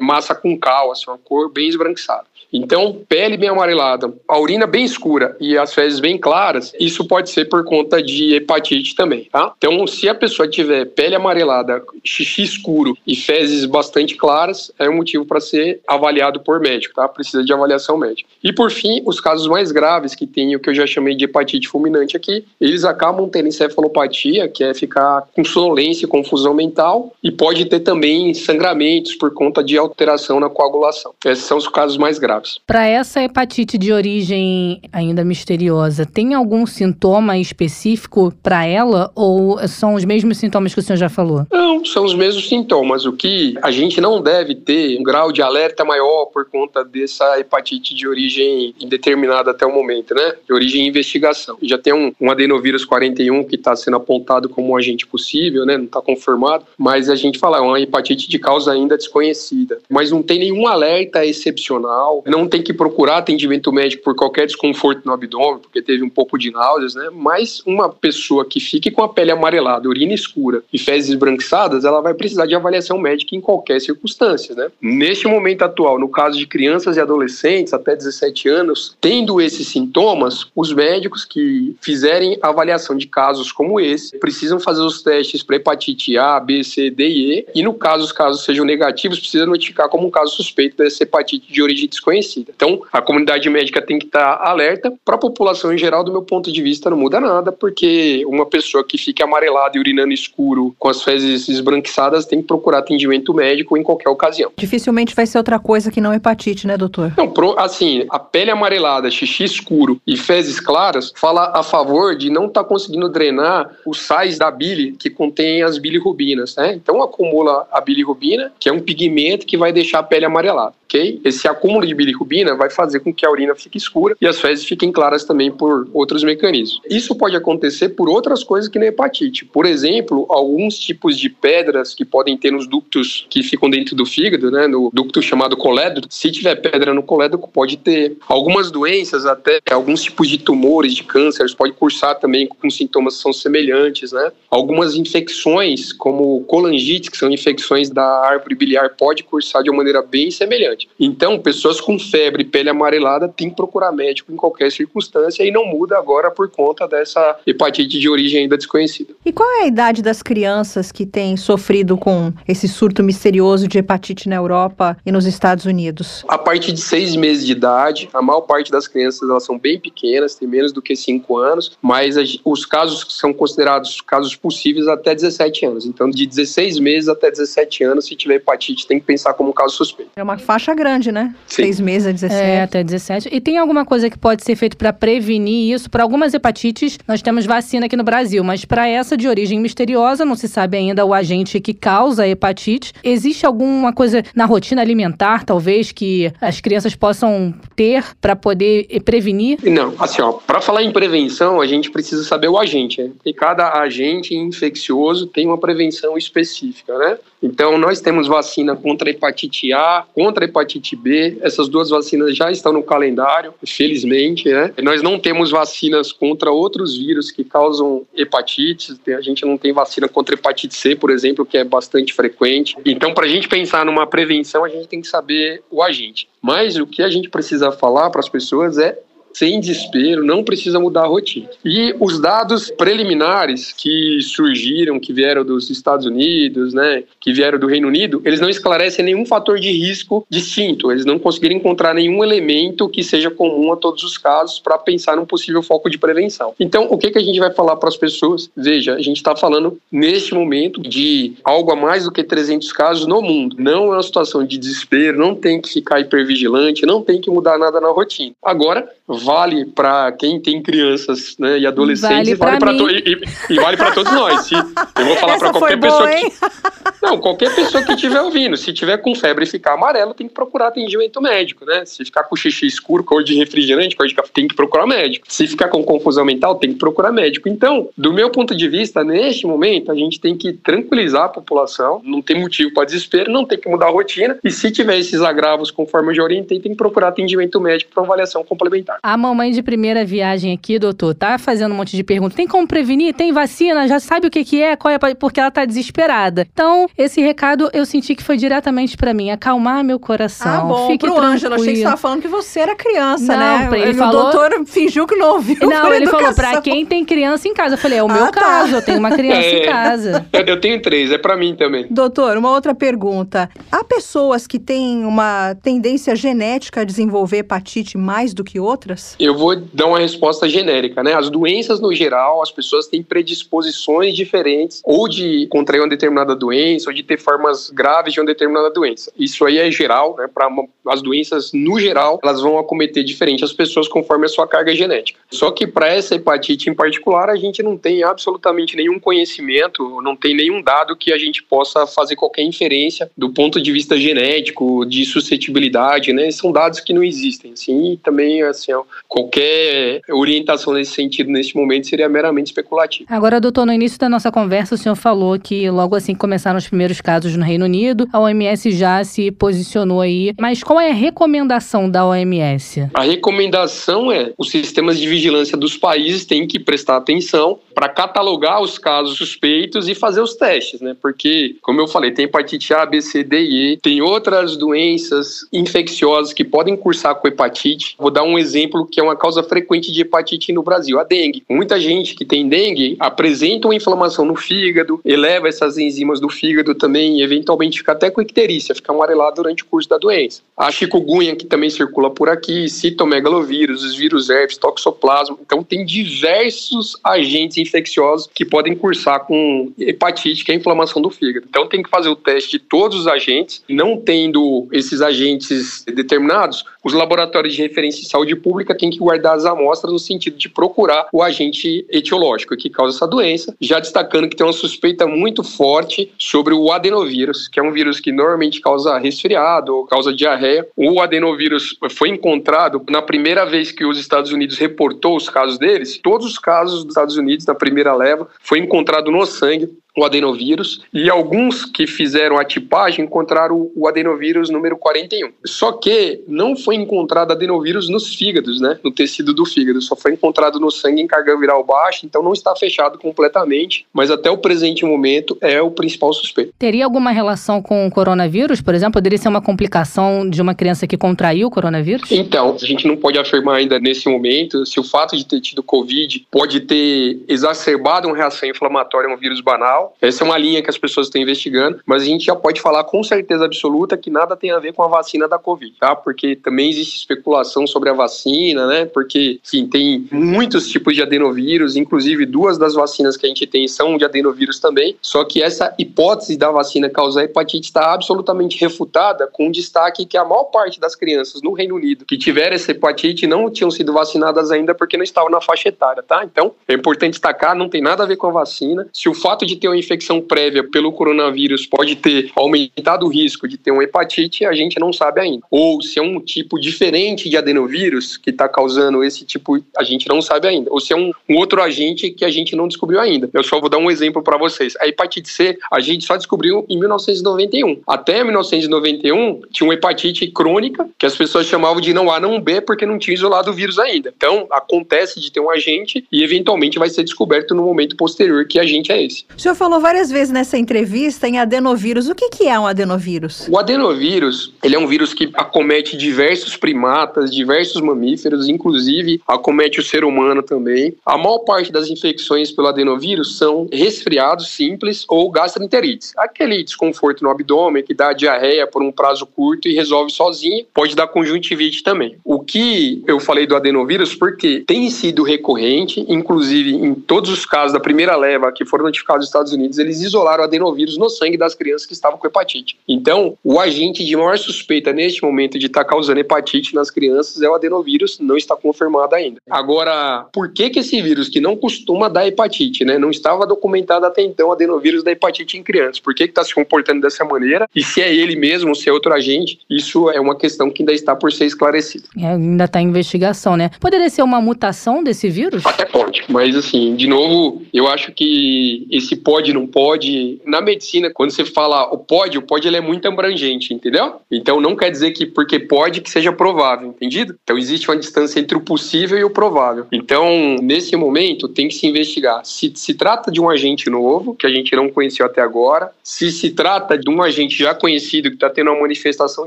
massa 0.00 0.34
com 0.34 0.58
cal, 0.58 0.92
assim, 0.92 1.04
uma 1.08 1.18
cor 1.18 1.50
bem 1.50 1.68
esbranquiçada. 1.68 2.31
Então, 2.52 2.98
pele 3.08 3.36
bem 3.36 3.48
amarelada, 3.48 4.12
a 4.28 4.38
urina 4.38 4.66
bem 4.66 4.84
escura 4.84 5.36
e 5.40 5.56
as 5.56 5.72
fezes 5.72 6.00
bem 6.00 6.18
claras, 6.18 6.72
isso 6.78 7.06
pode 7.06 7.30
ser 7.30 7.46
por 7.46 7.64
conta 7.64 8.02
de 8.02 8.34
hepatite 8.34 8.94
também, 8.94 9.28
tá? 9.32 9.52
Então, 9.56 9.86
se 9.86 10.08
a 10.08 10.14
pessoa 10.14 10.48
tiver 10.48 10.84
pele 10.86 11.14
amarelada, 11.14 11.82
xixi 12.04 12.42
escuro 12.42 12.96
e 13.06 13.16
fezes 13.16 13.64
bastante 13.64 14.16
claras, 14.16 14.70
é 14.78 14.88
um 14.88 14.96
motivo 14.96 15.24
para 15.24 15.40
ser 15.40 15.80
avaliado 15.88 16.40
por 16.40 16.60
médico, 16.60 16.94
tá? 16.94 17.08
Precisa 17.08 17.42
de 17.42 17.52
avaliação 17.52 17.96
médica. 17.96 18.28
E 18.42 18.52
por 18.52 18.70
fim, 18.70 19.02
os 19.06 19.20
casos 19.20 19.46
mais 19.46 19.72
graves 19.72 20.14
que 20.14 20.26
tem 20.26 20.54
o 20.54 20.60
que 20.60 20.70
eu 20.70 20.74
já 20.74 20.86
chamei 20.86 21.14
de 21.14 21.24
hepatite 21.24 21.68
fulminante 21.68 22.16
aqui, 22.16 22.44
eles 22.60 22.84
acabam 22.84 23.28
tendo 23.28 23.48
encefalopatia, 23.48 24.48
que 24.48 24.62
é 24.62 24.74
ficar 24.74 25.26
com 25.34 25.44
sonolência 25.44 26.06
confusão 26.06 26.52
mental, 26.52 27.14
e 27.22 27.30
pode 27.30 27.64
ter 27.64 27.80
também 27.80 28.34
sangramentos 28.34 29.14
por 29.14 29.32
conta 29.32 29.62
de 29.62 29.78
alteração 29.78 30.38
na 30.38 30.50
coagulação. 30.50 31.14
Esses 31.24 31.44
são 31.44 31.56
os 31.56 31.68
casos 31.68 31.96
mais 31.96 32.18
graves. 32.18 32.41
Para 32.66 32.86
essa 32.86 33.22
hepatite 33.22 33.78
de 33.78 33.92
origem 33.92 34.80
ainda 34.92 35.24
misteriosa, 35.24 36.06
tem 36.06 36.34
algum 36.34 36.66
sintoma 36.66 37.38
específico 37.38 38.32
para 38.42 38.64
ela 38.64 39.10
ou 39.14 39.58
são 39.68 39.94
os 39.94 40.04
mesmos 40.04 40.38
sintomas 40.38 40.74
que 40.74 40.80
o 40.80 40.82
senhor 40.82 40.96
já 40.96 41.08
falou? 41.08 41.46
Não, 41.50 41.84
são 41.84 42.04
os 42.04 42.14
mesmos 42.14 42.48
sintomas. 42.48 43.04
O 43.04 43.12
que 43.12 43.54
a 43.62 43.70
gente 43.70 44.00
não 44.00 44.20
deve 44.20 44.54
ter 44.54 44.98
um 44.98 45.02
grau 45.02 45.32
de 45.32 45.42
alerta 45.42 45.84
maior 45.84 46.26
por 46.26 46.44
conta 46.46 46.84
dessa 46.84 47.38
hepatite 47.38 47.94
de 47.94 48.06
origem 48.06 48.74
indeterminada 48.80 49.50
até 49.50 49.66
o 49.66 49.72
momento, 49.72 50.14
né? 50.14 50.34
De 50.46 50.52
origem 50.52 50.86
investigação. 50.86 51.56
Já 51.62 51.78
tem 51.78 51.92
um, 51.92 52.12
um 52.20 52.30
adenovírus 52.30 52.84
41 52.84 53.44
que 53.44 53.56
está 53.56 53.74
sendo 53.76 53.96
apontado 53.96 54.48
como 54.48 54.72
um 54.72 54.76
agente 54.76 55.06
possível, 55.06 55.64
né? 55.64 55.76
Não 55.76 55.84
está 55.84 56.00
confirmado, 56.00 56.64
mas 56.76 57.08
a 57.08 57.16
gente 57.16 57.38
fala, 57.38 57.58
é 57.58 57.60
uma 57.60 57.80
hepatite 57.80 58.28
de 58.28 58.38
causa 58.38 58.72
ainda 58.72 58.96
desconhecida. 58.96 59.78
Mas 59.88 60.10
não 60.10 60.22
tem 60.22 60.38
nenhum 60.38 60.66
alerta 60.66 61.24
excepcional, 61.24 62.22
não 62.32 62.48
tem 62.48 62.62
que 62.62 62.72
procurar 62.72 63.18
atendimento 63.18 63.70
médico 63.70 64.02
por 64.02 64.16
qualquer 64.16 64.46
desconforto 64.46 65.02
no 65.04 65.12
abdômen, 65.12 65.60
porque 65.60 65.82
teve 65.82 66.02
um 66.02 66.08
pouco 66.08 66.38
de 66.38 66.50
náuseas, 66.50 66.94
né? 66.94 67.10
Mas 67.12 67.62
uma 67.66 67.90
pessoa 67.90 68.46
que 68.46 68.58
fique 68.58 68.90
com 68.90 69.02
a 69.02 69.08
pele 69.08 69.30
amarelada, 69.30 69.86
urina 69.86 70.14
escura 70.14 70.62
e 70.72 70.78
fezes 70.78 71.10
esbranquiçadas, 71.10 71.84
ela 71.84 72.00
vai 72.00 72.14
precisar 72.14 72.46
de 72.46 72.54
avaliação 72.54 72.96
médica 72.98 73.36
em 73.36 73.40
qualquer 73.40 73.80
circunstância, 73.80 74.54
né? 74.54 74.70
Neste 74.80 75.28
momento 75.28 75.62
atual, 75.62 75.98
no 75.98 76.08
caso 76.08 76.38
de 76.38 76.46
crianças 76.46 76.96
e 76.96 77.00
adolescentes 77.00 77.74
até 77.74 77.94
17 77.94 78.48
anos, 78.48 78.96
tendo 78.98 79.38
esses 79.40 79.68
sintomas, 79.68 80.46
os 80.56 80.72
médicos 80.72 81.26
que 81.26 81.76
fizerem 81.82 82.38
avaliação 82.40 82.96
de 82.96 83.06
casos 83.06 83.52
como 83.52 83.78
esse 83.78 84.18
precisam 84.18 84.58
fazer 84.58 84.80
os 84.80 85.02
testes 85.02 85.42
para 85.42 85.56
hepatite 85.56 86.16
A, 86.16 86.40
B, 86.40 86.64
C, 86.64 86.90
D 86.90 87.06
e 87.06 87.38
E, 87.38 87.46
e 87.56 87.62
no 87.62 87.74
caso 87.74 88.04
os 88.04 88.12
casos 88.12 88.44
sejam 88.44 88.64
negativos, 88.64 89.20
precisa 89.20 89.44
notificar 89.44 89.88
como 89.90 90.06
um 90.06 90.10
caso 90.10 90.34
suspeito 90.34 90.78
dessa 90.78 91.02
hepatite 91.02 91.52
de 91.52 91.62
origem 91.62 91.88
desconhecida. 91.88 92.21
Então, 92.54 92.82
a 92.92 93.00
comunidade 93.00 93.48
médica 93.48 93.82
tem 93.82 93.98
que 93.98 94.06
estar 94.06 94.40
alerta. 94.42 94.92
Para 95.04 95.16
a 95.16 95.18
população 95.18 95.72
em 95.72 95.78
geral, 95.78 96.04
do 96.04 96.12
meu 96.12 96.22
ponto 96.22 96.52
de 96.52 96.62
vista, 96.62 96.90
não 96.90 96.96
muda 96.96 97.20
nada, 97.20 97.52
porque 97.52 98.24
uma 98.26 98.46
pessoa 98.46 98.84
que 98.84 98.98
fique 98.98 99.22
amarelada 99.22 99.76
e 99.76 99.80
urinando 99.80 100.12
escuro 100.12 100.74
com 100.78 100.88
as 100.88 101.02
fezes 101.02 101.48
esbranquiçadas 101.48 102.26
tem 102.26 102.40
que 102.40 102.46
procurar 102.46 102.78
atendimento 102.78 103.34
médico 103.34 103.76
em 103.76 103.82
qualquer 103.82 104.08
ocasião. 104.08 104.50
Dificilmente 104.56 105.14
vai 105.14 105.26
ser 105.26 105.38
outra 105.38 105.58
coisa 105.58 105.90
que 105.90 106.00
não 106.00 106.12
hepatite, 106.12 106.66
né, 106.66 106.76
doutor? 106.76 107.12
Não, 107.16 107.28
pro, 107.28 107.58
assim, 107.58 108.04
a 108.10 108.18
pele 108.18 108.50
amarelada, 108.50 109.10
xixi 109.10 109.44
escuro 109.44 110.00
e 110.06 110.16
fezes 110.16 110.60
claras 110.60 111.12
fala 111.16 111.52
a 111.54 111.62
favor 111.62 112.16
de 112.16 112.30
não 112.30 112.46
estar 112.46 112.62
tá 112.62 112.68
conseguindo 112.68 113.08
drenar 113.08 113.70
os 113.86 114.00
sais 114.00 114.38
da 114.38 114.50
bile 114.50 114.92
que 114.92 115.10
contém 115.10 115.62
as 115.62 115.78
bilirrubinas, 115.78 116.56
né? 116.56 116.74
Então 116.74 117.02
acumula 117.02 117.66
a 117.72 117.80
bilirrubina, 117.80 118.52
que 118.58 118.68
é 118.68 118.72
um 118.72 118.80
pigmento 118.80 119.46
que 119.46 119.56
vai 119.56 119.72
deixar 119.72 120.00
a 120.00 120.02
pele 120.02 120.24
amarelada 120.24 120.74
ok? 120.92 121.20
Esse 121.24 121.48
acúmulo 121.48 121.86
de 121.86 121.94
bilirrubina 121.94 122.11
vai 122.56 122.70
fazer 122.70 123.00
com 123.00 123.12
que 123.12 123.26
a 123.26 123.30
urina 123.30 123.54
fique 123.54 123.78
escura 123.78 124.16
e 124.20 124.26
as 124.26 124.40
fezes 124.40 124.64
fiquem 124.64 124.92
claras 124.92 125.24
também 125.24 125.50
por 125.50 125.88
outros 125.92 126.24
mecanismos. 126.24 126.80
Isso 126.88 127.14
pode 127.14 127.36
acontecer 127.36 127.90
por 127.90 128.08
outras 128.08 128.42
coisas 128.42 128.68
que 128.70 128.78
na 128.78 128.86
hepatite. 128.86 129.44
Por 129.44 129.66
exemplo, 129.66 130.26
alguns 130.28 130.78
tipos 130.78 131.18
de 131.18 131.28
pedras 131.28 131.94
que 131.94 132.04
podem 132.04 132.36
ter 132.36 132.50
nos 132.50 132.66
ductos 132.66 133.26
que 133.28 133.42
ficam 133.42 133.68
dentro 133.68 133.94
do 133.94 134.06
fígado, 134.06 134.50
né, 134.50 134.66
no 134.66 134.90
ducto 134.92 135.20
chamado 135.22 135.56
colédoco. 135.56 136.06
Se 136.10 136.30
tiver 136.30 136.56
pedra 136.56 136.94
no 136.94 137.02
colédoco, 137.02 137.50
pode 137.50 137.76
ter. 137.76 138.16
Algumas 138.28 138.70
doenças, 138.70 139.26
até 139.26 139.60
alguns 139.70 140.02
tipos 140.02 140.28
de 140.28 140.38
tumores, 140.38 140.94
de 140.94 141.04
cânceres, 141.04 141.54
pode 141.54 141.72
cursar 141.72 142.18
também 142.18 142.46
com 142.46 142.70
sintomas 142.70 143.16
que 143.16 143.22
são 143.22 143.32
semelhantes, 143.32 144.12
né? 144.12 144.32
Algumas 144.50 144.94
infecções, 144.94 145.92
como 145.92 146.42
colangite, 146.44 147.10
que 147.10 147.16
são 147.16 147.30
infecções 147.30 147.90
da 147.90 148.04
árvore 148.04 148.54
biliar, 148.54 148.90
pode 148.96 149.22
cursar 149.22 149.62
de 149.62 149.70
uma 149.70 149.78
maneira 149.78 150.02
bem 150.02 150.30
semelhante. 150.30 150.88
Então, 150.98 151.38
pessoas 151.38 151.80
com 151.80 151.98
febre, 152.10 152.44
pele 152.44 152.70
amarelada, 152.70 153.28
têm 153.28 153.50
que 153.50 153.56
procurar 153.56 153.92
médico 153.92 154.32
em 154.32 154.36
qualquer 154.36 154.72
circunstância 154.72 155.44
e 155.44 155.50
não 155.50 155.66
muda 155.66 155.98
agora 155.98 156.30
por 156.30 156.50
conta 156.50 156.88
dessa 156.88 157.36
hepatite 157.46 157.98
de 157.98 158.08
origem 158.08 158.42
ainda 158.42 158.56
desconhecida. 158.56 159.14
E 159.24 159.32
qual 159.32 159.48
é 159.60 159.64
a 159.64 159.66
idade 159.66 160.02
das 160.02 160.22
crianças 160.22 160.90
que 160.90 161.04
têm 161.04 161.36
sofrido 161.36 161.96
com 161.96 162.32
esse 162.48 162.66
surto 162.66 163.02
misterioso 163.02 163.68
de 163.68 163.78
hepatite 163.78 164.28
na 164.28 164.36
Europa 164.36 164.96
e 165.04 165.12
nos 165.12 165.26
Estados 165.26 165.64
Unidos? 165.64 166.24
A 166.28 166.38
partir 166.38 166.72
de 166.72 166.80
seis 166.80 167.14
meses 167.14 167.46
de 167.46 167.52
idade, 167.52 168.08
a 168.12 168.22
maior 168.22 168.42
parte 168.42 168.70
das 168.70 168.88
crianças 168.88 169.28
elas 169.28 169.44
são 169.44 169.58
bem 169.58 169.78
pequenas, 169.78 170.34
têm 170.34 170.48
menos 170.48 170.72
do 170.72 170.80
que 170.80 170.96
cinco 170.96 171.36
anos, 171.36 171.76
mas 171.80 172.16
os 172.44 172.64
casos 172.64 173.06
são 173.10 173.32
considerados 173.32 174.00
casos 174.00 174.34
possíveis 174.34 174.88
até 174.88 175.14
17 175.14 175.66
anos. 175.66 175.86
Então, 175.86 176.08
de 176.08 176.26
16 176.26 176.78
meses 176.78 177.08
até 177.08 177.30
17 177.30 177.84
anos, 177.84 178.06
se 178.06 178.16
tiver 178.16 178.36
hepatite, 178.36 178.86
tem 178.86 178.98
que 178.98 179.06
pensar 179.06 179.34
como 179.34 179.50
um 179.50 179.52
caso 179.52 179.76
suspeito. 179.76 180.10
É 180.16 180.22
uma 180.22 180.38
faixa 180.38 180.62
faixa 180.62 180.74
grande, 180.74 181.10
né? 181.10 181.34
Sim. 181.46 181.62
Seis 181.62 181.80
meses 181.82 182.08
a 182.08 182.12
17. 182.12 182.42
É, 182.42 182.62
até 182.62 182.82
17. 182.82 183.28
E 183.32 183.40
tem 183.40 183.58
alguma 183.58 183.84
coisa 183.84 184.08
que 184.08 184.18
pode 184.18 184.44
ser 184.44 184.56
feito 184.56 184.76
para 184.76 184.92
prevenir 184.92 185.74
isso? 185.74 185.90
Para 185.90 186.02
algumas 186.02 186.32
hepatites, 186.32 186.98
nós 187.06 187.20
temos 187.20 187.44
vacina 187.44 187.86
aqui 187.86 187.96
no 187.96 188.04
Brasil, 188.04 188.42
mas 188.42 188.64
para 188.64 188.88
essa 188.88 189.16
de 189.16 189.28
origem 189.28 189.60
misteriosa, 189.60 190.24
não 190.24 190.34
se 190.34 190.48
sabe 190.48 190.76
ainda 190.76 191.04
o 191.04 191.12
agente 191.12 191.60
que 191.60 191.74
causa 191.74 192.22
a 192.22 192.28
hepatite. 192.28 192.92
Existe 193.02 193.44
alguma 193.44 193.92
coisa 193.92 194.22
na 194.34 194.44
rotina 194.44 194.80
alimentar, 194.80 195.44
talvez, 195.44 195.92
que 195.92 196.32
as 196.40 196.60
crianças 196.60 196.94
possam 196.94 197.54
ter 197.74 198.04
para 198.20 198.36
poder 198.36 198.86
prevenir? 199.04 199.58
Não, 199.64 199.94
assim, 199.98 200.22
ó, 200.22 200.32
para 200.32 200.60
falar 200.60 200.82
em 200.82 200.92
prevenção, 200.92 201.60
a 201.60 201.66
gente 201.66 201.90
precisa 201.90 202.24
saber 202.24 202.48
o 202.48 202.58
agente, 202.58 203.02
né? 203.02 203.10
E 203.24 203.32
cada 203.32 203.80
agente 203.80 204.34
infeccioso 204.34 205.26
tem 205.26 205.46
uma 205.46 205.58
prevenção 205.58 206.16
específica, 206.16 206.96
né? 206.98 207.18
Então, 207.42 207.76
nós 207.76 208.00
temos 208.00 208.28
vacina 208.28 208.76
contra 208.76 209.10
hepatite 209.10 209.72
A, 209.72 210.04
contra 210.14 210.44
hepatite 210.44 210.94
B. 210.94 211.38
Essas 211.40 211.68
duas 211.68 211.90
vacinas 211.90 212.36
já 212.36 212.50
estão 212.50 212.72
no 212.72 212.82
calendário, 212.82 213.52
felizmente, 213.66 214.48
né? 214.48 214.72
Nós 214.82 215.02
não 215.02 215.18
temos 215.18 215.50
vacinas 215.50 216.12
contra 216.12 216.52
outros 216.52 216.96
vírus 216.96 217.30
que 217.30 217.42
causam 217.42 218.06
hepatites. 218.14 219.00
A 219.08 219.20
gente 219.20 219.44
não 219.44 219.58
tem 219.58 219.72
vacina 219.72 220.08
contra 220.08 220.34
hepatite 220.34 220.76
C, 220.76 220.94
por 220.94 221.10
exemplo, 221.10 221.44
que 221.44 221.58
é 221.58 221.64
bastante 221.64 222.12
frequente. 222.14 222.76
Então, 222.86 223.12
para 223.12 223.26
a 223.26 223.28
gente 223.28 223.48
pensar 223.48 223.84
numa 223.84 224.06
prevenção, 224.06 224.64
a 224.64 224.68
gente 224.68 224.86
tem 224.86 225.00
que 225.00 225.08
saber 225.08 225.62
o 225.70 225.82
agente. 225.82 226.28
Mas 226.40 226.76
o 226.76 226.86
que 226.86 227.02
a 227.02 227.10
gente 227.10 227.28
precisa 227.28 227.72
falar 227.72 228.10
para 228.10 228.20
as 228.20 228.28
pessoas 228.28 228.78
é 228.78 228.98
sem 229.32 229.60
desespero, 229.60 230.24
não 230.24 230.44
precisa 230.44 230.78
mudar 230.78 231.02
a 231.02 231.06
rotina. 231.06 231.48
E 231.64 231.94
os 231.98 232.20
dados 232.20 232.70
preliminares 232.70 233.72
que 233.72 234.20
surgiram, 234.22 235.00
que 235.00 235.12
vieram 235.12 235.44
dos 235.44 235.70
Estados 235.70 236.06
Unidos, 236.06 236.74
né, 236.74 237.04
que 237.20 237.32
vieram 237.32 237.58
do 237.58 237.66
Reino 237.66 237.88
Unido, 237.88 238.20
eles 238.24 238.40
não 238.40 238.48
esclarecem 238.48 239.04
nenhum 239.04 239.24
fator 239.26 239.58
de 239.58 239.70
risco 239.70 240.26
distinto. 240.28 240.90
Eles 240.90 241.04
não 241.04 241.18
conseguiram 241.18 241.56
encontrar 241.56 241.94
nenhum 241.94 242.22
elemento 242.22 242.88
que 242.88 243.02
seja 243.02 243.30
comum 243.30 243.72
a 243.72 243.76
todos 243.76 244.02
os 244.02 244.18
casos 244.18 244.58
para 244.58 244.78
pensar 244.78 245.16
num 245.16 245.26
possível 245.26 245.62
foco 245.62 245.88
de 245.88 245.98
prevenção. 245.98 246.54
Então, 246.58 246.86
o 246.90 246.98
que, 246.98 247.10
que 247.10 247.18
a 247.18 247.22
gente 247.22 247.38
vai 247.38 247.52
falar 247.52 247.76
para 247.76 247.88
as 247.88 247.96
pessoas? 247.96 248.50
Veja, 248.56 248.94
a 248.94 249.00
gente 249.00 249.16
está 249.16 249.34
falando 249.34 249.78
neste 249.90 250.34
momento 250.34 250.80
de 250.80 251.34
algo 251.44 251.72
a 251.72 251.76
mais 251.76 252.04
do 252.04 252.12
que 252.12 252.22
300 252.22 252.72
casos 252.72 253.06
no 253.06 253.22
mundo. 253.22 253.56
Não 253.58 253.92
é 253.92 253.96
uma 253.96 254.02
situação 254.02 254.44
de 254.44 254.58
desespero, 254.58 255.18
não 255.18 255.34
tem 255.34 255.60
que 255.60 255.68
ficar 255.68 256.00
hipervigilante, 256.00 256.86
não 256.86 257.02
tem 257.02 257.20
que 257.20 257.30
mudar 257.30 257.58
nada 257.58 257.80
na 257.80 257.88
rotina. 257.88 258.32
Agora, 258.42 258.88
vale 259.22 259.66
para 259.66 260.12
quem 260.12 260.40
tem 260.40 260.62
crianças 260.62 261.36
né, 261.38 261.58
e 261.58 261.66
adolescentes 261.66 262.38
vale, 262.38 262.58
para 262.58 262.76
to 262.76 262.90
e, 262.90 263.20
e, 263.50 263.54
vale 263.56 263.76
para 263.76 263.92
todos 263.92 264.12
nós. 264.12 264.46
Se, 264.46 264.54
eu 264.54 265.04
vou 265.04 265.16
falar 265.16 265.38
para 265.38 265.52
qualquer 265.52 265.80
pessoa 265.80 266.06
boa, 266.06 266.10
que 266.10 267.02
não, 267.02 267.18
qualquer 267.18 267.52
pessoa 267.52 267.82
que 267.82 267.92
estiver 267.92 268.20
ouvindo, 268.20 268.56
se 268.56 268.72
tiver 268.72 268.96
com 268.98 269.12
febre 269.14 269.44
e 269.44 269.46
ficar 269.46 269.74
amarelo, 269.74 270.14
tem 270.14 270.28
que 270.28 270.34
procurar 270.34 270.68
atendimento 270.68 271.20
médico, 271.20 271.64
né? 271.64 271.84
Se 271.84 272.04
ficar 272.04 272.22
com 272.24 272.36
xixi 272.36 272.66
escuro, 272.66 273.02
cor 273.02 273.24
de 273.24 273.34
refrigerante, 273.34 273.96
cor 273.96 274.06
de 274.06 274.14
café, 274.14 274.30
tem 274.32 274.46
que 274.46 274.54
procurar 274.54 274.86
médico. 274.86 275.26
Se 275.28 275.46
ficar 275.48 275.68
com 275.68 275.82
confusão 275.82 276.24
mental, 276.24 276.54
tem 276.54 276.72
que 276.72 276.78
procurar 276.78 277.10
médico. 277.10 277.48
Então, 277.48 277.88
do 277.96 278.12
meu 278.12 278.30
ponto 278.30 278.54
de 278.54 278.68
vista, 278.68 279.02
neste 279.02 279.46
momento, 279.46 279.90
a 279.90 279.96
gente 279.96 280.20
tem 280.20 280.36
que 280.36 280.52
tranquilizar 280.52 281.24
a 281.24 281.28
população, 281.28 282.00
não 282.04 282.22
tem 282.22 282.40
motivo 282.40 282.72
para 282.72 282.84
desespero, 282.84 283.32
não 283.32 283.44
tem 283.44 283.58
que 283.58 283.68
mudar 283.68 283.86
a 283.86 283.90
rotina. 283.90 284.38
E 284.44 284.50
se 284.50 284.70
tiver 284.70 284.98
esses 284.98 285.20
agravos, 285.22 285.72
conforme 285.72 286.10
eu 286.10 286.14
já 286.14 286.22
orientei, 286.22 286.60
tem 286.60 286.70
que 286.70 286.78
procurar 286.78 287.08
atendimento 287.08 287.60
médico 287.60 287.90
para 287.92 288.04
avaliação 288.04 288.44
complementar. 288.44 288.98
A 289.12 289.16
mamãe 289.18 289.50
de 289.50 289.62
primeira 289.62 290.06
viagem 290.06 290.54
aqui, 290.54 290.78
doutor, 290.78 291.14
tá 291.14 291.36
fazendo 291.36 291.72
um 291.72 291.74
monte 291.74 291.94
de 291.94 292.02
perguntas. 292.02 292.34
Tem 292.34 292.48
como 292.48 292.66
prevenir? 292.66 293.12
Tem 293.12 293.30
vacina? 293.30 293.86
Já 293.86 294.00
sabe 294.00 294.28
o 294.28 294.30
que, 294.30 294.42
que 294.42 294.62
é? 294.62 294.74
Qual 294.74 294.90
é? 294.90 294.98
Porque 295.14 295.38
ela 295.38 295.50
tá 295.50 295.66
desesperada. 295.66 296.48
Então, 296.50 296.88
esse 296.96 297.20
recado 297.20 297.68
eu 297.74 297.84
senti 297.84 298.14
que 298.14 298.22
foi 298.22 298.38
diretamente 298.38 298.96
para 298.96 299.12
mim, 299.12 299.30
acalmar 299.30 299.84
meu 299.84 300.00
coração. 300.00 300.50
Ah, 300.50 300.60
bom, 300.60 300.86
Fique 300.86 301.04
pro 301.04 301.20
Ângelo, 301.20 301.56
achei 301.56 301.74
que 301.74 301.80
você 301.80 301.84
tava 301.84 301.98
falando 301.98 302.22
que 302.22 302.28
você 302.28 302.60
era 302.60 302.74
criança, 302.74 303.36
não, 303.36 303.70
né? 303.70 303.80
Ele 303.82 303.90
o 303.90 303.94
falou... 303.96 304.22
doutor 304.22 304.64
fingiu 304.64 305.06
que 305.06 305.14
não 305.14 305.34
ouviu. 305.34 305.58
Não, 305.60 305.92
ele 305.92 306.06
falou 306.06 306.34
para 306.34 306.62
quem 306.62 306.86
tem 306.86 307.04
criança 307.04 307.46
em 307.46 307.52
casa. 307.52 307.74
Eu 307.74 307.78
falei, 307.78 307.98
é 307.98 308.02
o 308.02 308.08
meu 308.08 308.24
ah, 308.24 308.32
tá. 308.32 308.40
caso, 308.40 308.76
eu 308.76 308.82
tenho 308.82 308.98
uma 308.98 309.10
criança 309.10 309.40
é, 309.44 309.58
em 309.58 309.66
casa. 309.66 310.26
Eu 310.32 310.58
tenho 310.58 310.80
três, 310.80 311.12
é 311.12 311.18
para 311.18 311.36
mim 311.36 311.54
também. 311.54 311.86
Doutor, 311.90 312.38
uma 312.38 312.50
outra 312.50 312.74
pergunta. 312.74 313.50
Há 313.70 313.84
pessoas 313.84 314.46
que 314.46 314.58
têm 314.58 315.04
uma 315.04 315.54
tendência 315.62 316.16
genética 316.16 316.80
a 316.80 316.84
desenvolver 316.84 317.40
hepatite 317.40 317.98
mais 317.98 318.32
do 318.32 318.42
que 318.42 318.58
outras? 318.58 319.01
Eu 319.18 319.36
vou 319.36 319.56
dar 319.56 319.86
uma 319.86 319.98
resposta 319.98 320.48
genérica, 320.48 321.02
né? 321.02 321.14
As 321.14 321.30
doenças 321.30 321.80
no 321.80 321.94
geral, 321.94 322.42
as 322.42 322.50
pessoas 322.50 322.86
têm 322.86 323.02
predisposições 323.02 324.14
diferentes 324.14 324.82
ou 324.84 325.08
de 325.08 325.46
contrair 325.48 325.80
uma 325.80 325.88
determinada 325.88 326.34
doença 326.34 326.90
ou 326.90 326.94
de 326.94 327.02
ter 327.02 327.18
formas 327.18 327.70
graves 327.70 328.12
de 328.12 328.20
uma 328.20 328.26
determinada 328.26 328.70
doença. 328.70 329.12
Isso 329.18 329.44
aí 329.44 329.58
é 329.58 329.70
geral, 329.70 330.16
né? 330.18 330.28
Para 330.32 330.48
as 330.88 331.02
doenças 331.02 331.52
no 331.52 331.78
geral, 331.78 332.18
elas 332.22 332.40
vão 332.40 332.58
acometer 332.58 333.04
diferente 333.04 333.44
as 333.44 333.52
pessoas 333.52 333.88
conforme 333.88 334.26
a 334.26 334.28
sua 334.28 334.46
carga 334.46 334.74
genética. 334.74 335.20
Só 335.30 335.50
que 335.50 335.66
para 335.66 335.88
essa 335.88 336.14
hepatite 336.14 336.70
em 336.70 336.74
particular, 336.74 337.30
a 337.30 337.36
gente 337.36 337.62
não 337.62 337.76
tem 337.76 338.02
absolutamente 338.02 338.76
nenhum 338.76 338.98
conhecimento, 338.98 340.00
não 340.02 340.16
tem 340.16 340.34
nenhum 340.34 340.62
dado 340.62 340.96
que 340.96 341.12
a 341.12 341.18
gente 341.18 341.42
possa 341.42 341.86
fazer 341.86 342.16
qualquer 342.16 342.42
inferência 342.42 343.10
do 343.16 343.30
ponto 343.30 343.60
de 343.60 343.72
vista 343.72 343.96
genético, 343.96 344.84
de 344.84 345.04
suscetibilidade, 345.04 346.12
né? 346.12 346.30
São 346.30 346.52
dados 346.52 346.80
que 346.80 346.92
não 346.92 347.02
existem, 347.02 347.52
assim, 347.52 347.92
e 347.92 347.96
também, 347.96 348.42
assim, 348.42 348.72
qualquer 349.08 350.00
orientação 350.10 350.72
nesse 350.72 350.92
sentido, 350.92 351.30
neste 351.30 351.56
momento, 351.56 351.86
seria 351.86 352.08
meramente 352.08 352.46
especulativa. 352.46 353.06
Agora, 353.14 353.40
doutor, 353.40 353.66
no 353.66 353.72
início 353.72 353.98
da 353.98 354.08
nossa 354.08 354.30
conversa, 354.30 354.74
o 354.74 354.78
senhor 354.78 354.96
falou 354.96 355.38
que 355.38 355.68
logo 355.70 355.94
assim 355.94 356.14
que 356.14 356.20
começaram 356.20 356.58
os 356.58 356.66
primeiros 356.66 357.00
casos 357.00 357.36
no 357.36 357.44
Reino 357.44 357.64
Unido, 357.64 358.08
a 358.12 358.20
OMS 358.20 358.70
já 358.72 359.02
se 359.04 359.30
posicionou 359.30 360.00
aí. 360.00 360.34
Mas 360.38 360.62
qual 360.62 360.80
é 360.80 360.90
a 360.90 360.94
recomendação 360.94 361.90
da 361.90 362.06
OMS? 362.06 362.88
A 362.94 363.02
recomendação 363.02 364.10
é 364.10 364.32
os 364.38 364.50
sistemas 364.50 364.98
de 364.98 365.08
vigilância 365.08 365.56
dos 365.56 365.76
países 365.76 366.24
têm 366.24 366.46
que 366.46 366.58
prestar 366.58 366.96
atenção 366.96 367.58
para 367.74 367.88
catalogar 367.88 368.60
os 368.60 368.78
casos 368.78 369.16
suspeitos 369.16 369.88
e 369.88 369.94
fazer 369.94 370.20
os 370.20 370.34
testes, 370.34 370.80
né? 370.80 370.96
Porque, 371.00 371.56
como 371.62 371.80
eu 371.80 371.88
falei, 371.88 372.10
tem 372.10 372.26
hepatite 372.26 372.72
A, 372.74 372.86
B, 372.86 373.00
C, 373.00 373.22
D 373.22 373.40
e 373.40 373.72
E, 373.72 373.76
tem 373.76 374.00
outras 374.00 374.56
doenças 374.56 375.46
infecciosas 375.52 376.32
que 376.32 376.44
podem 376.44 376.76
cursar 376.76 377.14
com 377.14 377.28
hepatite. 377.28 377.94
Vou 377.98 378.10
dar 378.10 378.22
um 378.22 378.38
exemplo 378.38 378.81
que 378.84 379.00
é 379.00 379.02
uma 379.02 379.16
causa 379.16 379.42
frequente 379.42 379.92
de 379.92 380.02
hepatite 380.02 380.52
no 380.52 380.62
Brasil, 380.62 380.98
a 380.98 381.04
dengue. 381.04 381.44
Muita 381.48 381.78
gente 381.80 382.14
que 382.14 382.24
tem 382.24 382.48
dengue 382.48 382.96
apresenta 382.98 383.68
uma 383.68 383.74
inflamação 383.74 384.24
no 384.24 384.36
fígado, 384.36 385.00
eleva 385.04 385.48
essas 385.48 385.78
enzimas 385.78 386.20
do 386.20 386.28
fígado 386.28 386.74
também 386.74 387.18
e 387.18 387.22
eventualmente 387.22 387.78
fica 387.78 387.92
até 387.92 388.10
com 388.10 388.20
icterícia, 388.20 388.74
fica 388.74 388.92
amarelado 388.92 389.36
durante 389.36 389.62
o 389.62 389.66
curso 389.66 389.88
da 389.88 389.98
doença. 389.98 390.42
A 390.56 390.70
chikungunya, 390.70 391.36
que 391.36 391.46
também 391.46 391.70
circula 391.70 392.10
por 392.10 392.28
aqui, 392.28 392.68
citomegalovírus, 392.68 393.82
os 393.82 393.96
vírus 393.96 394.30
herpes, 394.30 394.56
toxoplasma. 394.56 395.38
Então, 395.40 395.62
tem 395.62 395.84
diversos 395.84 396.96
agentes 397.02 397.58
infecciosos 397.58 398.28
que 398.34 398.44
podem 398.44 398.74
cursar 398.74 399.20
com 399.20 399.72
hepatite, 399.78 400.44
que 400.44 400.52
é 400.52 400.54
a 400.54 400.58
inflamação 400.58 401.00
do 401.00 401.10
fígado. 401.10 401.46
Então 401.48 401.68
tem 401.68 401.82
que 401.82 401.90
fazer 401.90 402.08
o 402.08 402.16
teste 402.16 402.52
de 402.52 402.58
todos 402.58 403.00
os 403.00 403.06
agentes, 403.06 403.62
não 403.68 403.96
tendo 403.96 404.68
esses 404.72 405.00
agentes 405.00 405.84
determinados, 405.84 406.64
os 406.84 406.92
laboratórios 406.92 407.54
de 407.54 407.62
referência 407.62 408.02
em 408.02 408.08
saúde 408.08 408.34
pública 408.34 408.76
têm 408.76 408.90
que 408.90 408.98
guardar 408.98 409.36
as 409.36 409.44
amostras 409.44 409.92
no 409.92 409.98
sentido 409.98 410.36
de 410.36 410.48
procurar 410.48 411.06
o 411.12 411.22
agente 411.22 411.86
etiológico 411.90 412.56
que 412.56 412.68
causa 412.68 412.96
essa 412.96 413.06
doença, 413.06 413.54
já 413.60 413.78
destacando 413.78 414.28
que 414.28 414.36
tem 414.36 414.46
uma 414.46 414.52
suspeita 414.52 415.06
muito 415.06 415.42
forte 415.42 416.12
sobre 416.18 416.54
o 416.54 416.72
adenovírus, 416.72 417.48
que 417.48 417.60
é 417.60 417.62
um 417.62 417.72
vírus 417.72 418.00
que 418.00 418.10
normalmente 418.10 418.60
causa 418.60 418.98
resfriado 418.98 419.76
ou 419.76 419.86
causa 419.86 420.12
diarreia. 420.12 420.66
O 420.76 421.00
adenovírus 421.00 421.76
foi 421.90 422.08
encontrado 422.08 422.82
na 422.90 423.02
primeira 423.02 423.44
vez 423.44 423.70
que 423.70 423.84
os 423.84 423.98
Estados 423.98 424.32
Unidos 424.32 424.58
reportou 424.58 425.16
os 425.16 425.28
casos 425.28 425.58
deles, 425.58 426.00
todos 426.02 426.26
os 426.26 426.38
casos 426.38 426.84
dos 426.84 426.92
Estados 426.92 427.16
Unidos 427.16 427.46
na 427.46 427.54
primeira 427.54 427.94
leva 427.94 428.28
foi 428.40 428.58
encontrado 428.58 429.10
no 429.10 429.24
sangue 429.26 429.68
o 429.96 430.04
adenovírus, 430.04 430.82
e 430.92 431.10
alguns 431.10 431.64
que 431.64 431.86
fizeram 431.86 432.38
a 432.38 432.44
tipagem 432.44 433.04
encontraram 433.04 433.70
o 433.74 433.86
adenovírus 433.86 434.48
número 434.48 434.76
41. 434.76 435.30
Só 435.44 435.72
que 435.72 436.22
não 436.26 436.56
foi 436.56 436.76
encontrado 436.76 437.32
adenovírus 437.32 437.88
nos 437.88 438.14
fígados, 438.14 438.60
né, 438.60 438.78
no 438.82 438.90
tecido 438.90 439.34
do 439.34 439.44
fígado, 439.44 439.80
só 439.82 439.94
foi 439.94 440.12
encontrado 440.12 440.58
no 440.58 440.70
sangue 440.70 441.02
em 441.02 441.06
carga 441.06 441.36
viral 441.38 441.62
baixa, 441.64 442.06
então 442.06 442.22
não 442.22 442.32
está 442.32 442.54
fechado 442.56 442.98
completamente, 442.98 443.86
mas 443.92 444.10
até 444.10 444.30
o 444.30 444.38
presente 444.38 444.84
momento 444.84 445.36
é 445.40 445.60
o 445.60 445.70
principal 445.70 446.12
suspeito. 446.12 446.52
Teria 446.58 446.84
alguma 446.84 447.10
relação 447.10 447.60
com 447.60 447.86
o 447.86 447.90
coronavírus, 447.90 448.60
por 448.60 448.74
exemplo? 448.74 448.94
Poderia 448.94 449.18
ser 449.18 449.28
uma 449.28 449.42
complicação 449.42 450.28
de 450.28 450.40
uma 450.40 450.54
criança 450.54 450.86
que 450.86 450.96
contraiu 450.96 451.48
o 451.48 451.50
coronavírus? 451.50 452.10
Então, 452.10 452.56
a 452.60 452.66
gente 452.66 452.86
não 452.86 452.96
pode 452.96 453.18
afirmar 453.18 453.56
ainda 453.56 453.78
nesse 453.78 454.08
momento 454.08 454.64
se 454.64 454.80
o 454.80 454.84
fato 454.84 455.16
de 455.16 455.26
ter 455.26 455.40
tido 455.40 455.62
Covid 455.62 456.26
pode 456.30 456.60
ter 456.60 457.20
exacerbado 457.28 458.08
uma 458.08 458.16
reação 458.16 458.48
inflamatória 458.48 459.08
a 459.10 459.14
um 459.14 459.16
vírus 459.16 459.40
banal, 459.40 459.81
essa 460.00 460.22
é 460.22 460.26
uma 460.26 460.38
linha 460.38 460.62
que 460.62 460.70
as 460.70 460.78
pessoas 460.78 461.06
estão 461.06 461.20
investigando, 461.20 461.80
mas 461.86 462.02
a 462.02 462.06
gente 462.06 462.26
já 462.26 462.36
pode 462.36 462.60
falar 462.60 462.84
com 462.84 463.02
certeza 463.02 463.44
absoluta 463.44 463.96
que 463.96 464.10
nada 464.10 464.36
tem 464.36 464.50
a 464.50 464.58
ver 464.58 464.72
com 464.72 464.82
a 464.82 464.88
vacina 464.88 465.28
da 465.28 465.38
Covid, 465.38 465.74
tá? 465.78 465.94
Porque 465.96 466.36
também 466.36 466.70
existe 466.70 466.96
especulação 466.96 467.66
sobre 467.66 467.90
a 467.90 467.92
vacina, 467.92 468.66
né? 468.66 468.84
Porque, 468.86 469.40
enfim, 469.44 469.66
tem 469.66 470.06
muitos 470.10 470.68
tipos 470.68 470.94
de 470.94 471.02
adenovírus, 471.02 471.76
inclusive 471.76 472.26
duas 472.26 472.58
das 472.58 472.74
vacinas 472.74 473.16
que 473.16 473.26
a 473.26 473.28
gente 473.28 473.46
tem 473.46 473.66
são 473.66 473.96
de 473.96 474.04
adenovírus 474.04 474.58
também, 474.58 474.96
só 475.00 475.24
que 475.24 475.42
essa 475.42 475.74
hipótese 475.78 476.36
da 476.36 476.50
vacina 476.50 476.88
causar 476.88 477.24
hepatite 477.24 477.66
está 477.66 477.92
absolutamente 477.92 478.58
refutada 478.60 479.26
com 479.26 479.48
o 479.48 479.52
destaque 479.52 480.04
que 480.04 480.16
a 480.16 480.24
maior 480.24 480.44
parte 480.44 480.78
das 480.80 480.94
crianças 480.94 481.42
no 481.42 481.52
Reino 481.52 481.74
Unido 481.74 482.04
que 482.04 482.18
tiveram 482.18 482.54
essa 482.54 482.70
hepatite 482.70 483.26
não 483.26 483.50
tinham 483.50 483.70
sido 483.70 483.92
vacinadas 483.92 484.50
ainda 484.50 484.74
porque 484.74 484.96
não 484.96 485.04
estavam 485.04 485.30
na 485.30 485.40
faixa 485.40 485.68
etária, 485.68 486.02
tá? 486.02 486.22
Então, 486.24 486.54
é 486.68 486.74
importante 486.74 487.12
destacar, 487.12 487.54
não 487.54 487.68
tem 487.68 487.80
nada 487.80 488.02
a 488.02 488.06
ver 488.06 488.16
com 488.16 488.26
a 488.26 488.30
vacina. 488.30 488.86
Se 488.92 489.08
o 489.08 489.14
fato 489.14 489.46
de 489.46 489.56
ter 489.56 489.68
uma 489.72 489.78
infecção 489.78 490.20
prévia 490.20 490.62
pelo 490.62 490.92
coronavírus 490.92 491.66
pode 491.66 491.96
ter 491.96 492.30
aumentado 492.36 493.06
o 493.06 493.08
risco 493.08 493.48
de 493.48 493.56
ter 493.56 493.70
uma 493.70 493.82
hepatite, 493.82 494.44
a 494.44 494.52
gente 494.52 494.78
não 494.78 494.92
sabe 494.92 495.20
ainda. 495.20 495.42
Ou 495.50 495.82
se 495.82 495.98
é 495.98 496.02
um 496.02 496.20
tipo 496.20 496.60
diferente 496.60 497.28
de 497.28 497.36
adenovírus 497.36 498.16
que 498.16 498.30
está 498.30 498.48
causando 498.48 499.02
esse 499.02 499.24
tipo, 499.24 499.62
a 499.76 499.82
gente 499.82 500.08
não 500.08 500.20
sabe 500.20 500.48
ainda. 500.48 500.70
Ou 500.70 500.80
se 500.80 500.92
é 500.92 500.96
um, 500.96 501.10
um, 501.28 501.36
outro 501.36 501.62
agente 501.62 502.10
que 502.10 502.24
a 502.24 502.30
gente 502.30 502.54
não 502.54 502.68
descobriu 502.68 503.00
ainda. 503.00 503.28
Eu 503.32 503.42
só 503.42 503.60
vou 503.60 503.68
dar 503.68 503.78
um 503.78 503.90
exemplo 503.90 504.22
para 504.22 504.36
vocês. 504.36 504.74
A 504.80 504.86
hepatite 504.86 505.28
C, 505.28 505.58
a 505.70 505.80
gente 505.80 506.04
só 506.04 506.16
descobriu 506.16 506.64
em 506.68 506.78
1991. 506.78 507.80
Até 507.86 508.22
1991, 508.22 509.40
tinha 509.50 509.66
uma 509.66 509.74
hepatite 509.74 510.26
crônica 510.28 510.88
que 510.98 511.06
as 511.06 511.16
pessoas 511.16 511.46
chamavam 511.46 511.80
de 511.80 511.92
não 511.92 512.10
A, 512.10 512.20
não 512.20 512.40
B, 512.40 512.60
porque 512.60 512.86
não 512.86 512.98
tinha 512.98 513.14
isolado 513.14 513.50
o 513.50 513.54
vírus 513.54 513.78
ainda. 513.78 514.12
Então, 514.16 514.46
acontece 514.50 515.20
de 515.20 515.30
ter 515.30 515.40
um 515.40 515.50
agente 515.50 516.06
e 516.12 516.22
eventualmente 516.22 516.78
vai 516.78 516.88
ser 516.88 517.04
descoberto 517.04 517.54
no 517.54 517.62
momento 517.62 517.96
posterior 517.96 518.46
que 518.46 518.58
agente 518.58 518.92
é 518.92 519.02
esse. 519.02 519.24
O 519.36 519.40
senhor 519.40 519.54
falou 519.62 519.78
várias 519.78 520.10
vezes 520.10 520.32
nessa 520.32 520.58
entrevista 520.58 521.28
em 521.28 521.38
adenovírus. 521.38 522.08
O 522.08 522.16
que, 522.16 522.30
que 522.30 522.48
é 522.48 522.58
um 522.58 522.66
adenovírus? 522.66 523.46
O 523.48 523.56
adenovírus, 523.56 524.52
ele 524.60 524.74
é 524.74 524.78
um 524.78 524.88
vírus 524.88 525.14
que 525.14 525.30
acomete 525.34 525.96
diversos 525.96 526.56
primatas, 526.56 527.32
diversos 527.32 527.80
mamíferos, 527.80 528.48
inclusive 528.48 529.22
acomete 529.24 529.78
o 529.78 529.82
ser 529.84 530.04
humano 530.04 530.42
também. 530.42 530.96
A 531.06 531.16
maior 531.16 531.38
parte 531.40 531.70
das 531.70 531.88
infecções 531.88 532.50
pelo 532.50 532.66
adenovírus 532.66 533.38
são 533.38 533.68
resfriados 533.72 534.48
simples 534.48 535.04
ou 535.08 535.30
gastroenterites. 535.30 536.12
Aquele 536.18 536.64
desconforto 536.64 537.22
no 537.22 537.30
abdômen 537.30 537.84
que 537.84 537.94
dá 537.94 538.12
diarreia 538.12 538.66
por 538.66 538.82
um 538.82 538.90
prazo 538.90 539.24
curto 539.26 539.68
e 539.68 539.74
resolve 539.76 540.10
sozinho, 540.10 540.66
pode 540.74 540.96
dar 540.96 541.06
conjuntivite 541.06 541.84
também. 541.84 542.16
O 542.24 542.40
que 542.40 543.04
eu 543.06 543.20
falei 543.20 543.46
do 543.46 543.54
adenovírus 543.54 544.12
porque 544.12 544.64
tem 544.66 544.90
sido 544.90 545.22
recorrente, 545.22 546.04
inclusive 546.08 546.74
em 546.74 546.94
todos 546.94 547.30
os 547.30 547.46
casos 547.46 547.72
da 547.72 547.78
primeira 547.78 548.16
leva 548.16 548.50
que 548.50 548.64
foram 548.64 548.86
notificados 548.86 549.20
nos 549.20 549.28
Estados 549.28 549.51
Unidos, 549.52 549.78
eles 549.78 550.00
isolaram 550.00 550.44
adenovírus 550.44 550.96
no 550.96 551.08
sangue 551.08 551.36
das 551.36 551.54
crianças 551.54 551.86
que 551.86 551.92
estavam 551.92 552.18
com 552.18 552.26
hepatite. 552.26 552.78
Então, 552.88 553.36
o 553.42 553.60
agente 553.60 554.04
de 554.04 554.16
maior 554.16 554.38
suspeita 554.38 554.92
neste 554.92 555.22
momento 555.22 555.58
de 555.58 555.66
estar 555.66 555.84
tá 555.84 555.90
causando 555.90 556.20
hepatite 556.20 556.74
nas 556.74 556.90
crianças 556.90 557.42
é 557.42 557.48
o 557.48 557.54
adenovírus, 557.54 558.18
não 558.20 558.36
está 558.36 558.56
confirmado 558.56 559.14
ainda. 559.14 559.40
Agora, 559.50 560.26
por 560.32 560.52
que 560.52 560.70
que 560.70 560.80
esse 560.80 561.00
vírus 561.00 561.28
que 561.28 561.40
não 561.40 561.56
costuma 561.56 562.08
dar 562.08 562.26
hepatite, 562.26 562.84
né, 562.84 562.98
não 562.98 563.10
estava 563.10 563.46
documentado 563.46 564.06
até 564.06 564.22
então 564.22 564.48
o 564.48 564.52
adenovírus 564.52 565.02
da 565.02 565.10
hepatite 565.10 565.56
em 565.56 565.62
crianças? 565.62 566.00
Por 566.00 566.14
que 566.14 566.24
que 566.24 566.30
está 566.30 566.44
se 566.44 566.54
comportando 566.54 567.00
dessa 567.00 567.24
maneira? 567.24 567.68
E 567.74 567.82
se 567.82 568.00
é 568.00 568.14
ele 568.14 568.36
mesmo, 568.36 568.70
ou 568.70 568.74
se 568.74 568.88
é 568.88 568.92
outro 568.92 569.12
agente? 569.12 569.58
Isso 569.68 570.10
é 570.10 570.20
uma 570.20 570.36
questão 570.36 570.70
que 570.70 570.82
ainda 570.82 570.92
está 570.92 571.16
por 571.16 571.32
ser 571.32 571.46
esclarecida. 571.46 572.04
É, 572.18 572.26
ainda 572.26 572.64
está 572.64 572.80
em 572.80 572.86
investigação, 572.86 573.56
né? 573.56 573.70
Poderia 573.80 574.08
ser 574.10 574.22
uma 574.22 574.40
mutação 574.40 575.02
desse 575.02 575.28
vírus? 575.28 575.64
Até 575.64 575.84
pode, 575.84 576.24
mas 576.28 576.54
assim, 576.54 576.94
de 576.94 577.06
novo, 577.06 577.62
eu 577.72 577.88
acho 577.88 578.12
que 578.12 578.86
esse 578.90 579.16
pode 579.16 579.41
não 579.50 579.66
pode. 579.66 580.42
Na 580.44 580.60
medicina, 580.60 581.10
quando 581.10 581.30
você 581.30 581.46
fala 581.46 581.90
o 581.90 581.96
pode, 581.96 582.36
o 582.36 582.42
pode 582.42 582.68
ele 582.68 582.76
é 582.76 582.82
muito 582.82 583.08
abrangente, 583.08 583.72
entendeu? 583.72 584.16
Então 584.30 584.60
não 584.60 584.76
quer 584.76 584.90
dizer 584.90 585.12
que 585.12 585.24
porque 585.24 585.58
pode 585.58 586.02
que 586.02 586.10
seja 586.10 586.32
provável, 586.32 586.88
entendido? 586.88 587.34
Então 587.42 587.56
existe 587.56 587.88
uma 587.88 587.96
distância 587.96 588.38
entre 588.38 588.56
o 588.56 588.60
possível 588.60 589.18
e 589.18 589.24
o 589.24 589.30
provável. 589.30 589.86
Então, 589.90 590.56
nesse 590.60 590.94
momento, 590.96 591.48
tem 591.48 591.68
que 591.68 591.74
se 591.74 591.86
investigar 591.86 592.42
se 592.44 592.72
se 592.74 592.94
trata 592.94 593.30
de 593.30 593.40
um 593.40 593.48
agente 593.48 593.88
novo, 593.88 594.34
que 594.34 594.46
a 594.46 594.50
gente 594.50 594.74
não 594.74 594.88
conheceu 594.88 595.24
até 595.24 595.40
agora, 595.40 595.90
se 596.02 596.30
se 596.30 596.50
trata 596.50 596.98
de 596.98 597.08
um 597.08 597.22
agente 597.22 597.56
já 597.56 597.74
conhecido 597.74 598.28
que 598.28 598.36
está 598.36 598.50
tendo 598.50 598.70
uma 598.70 598.80
manifestação 598.80 599.46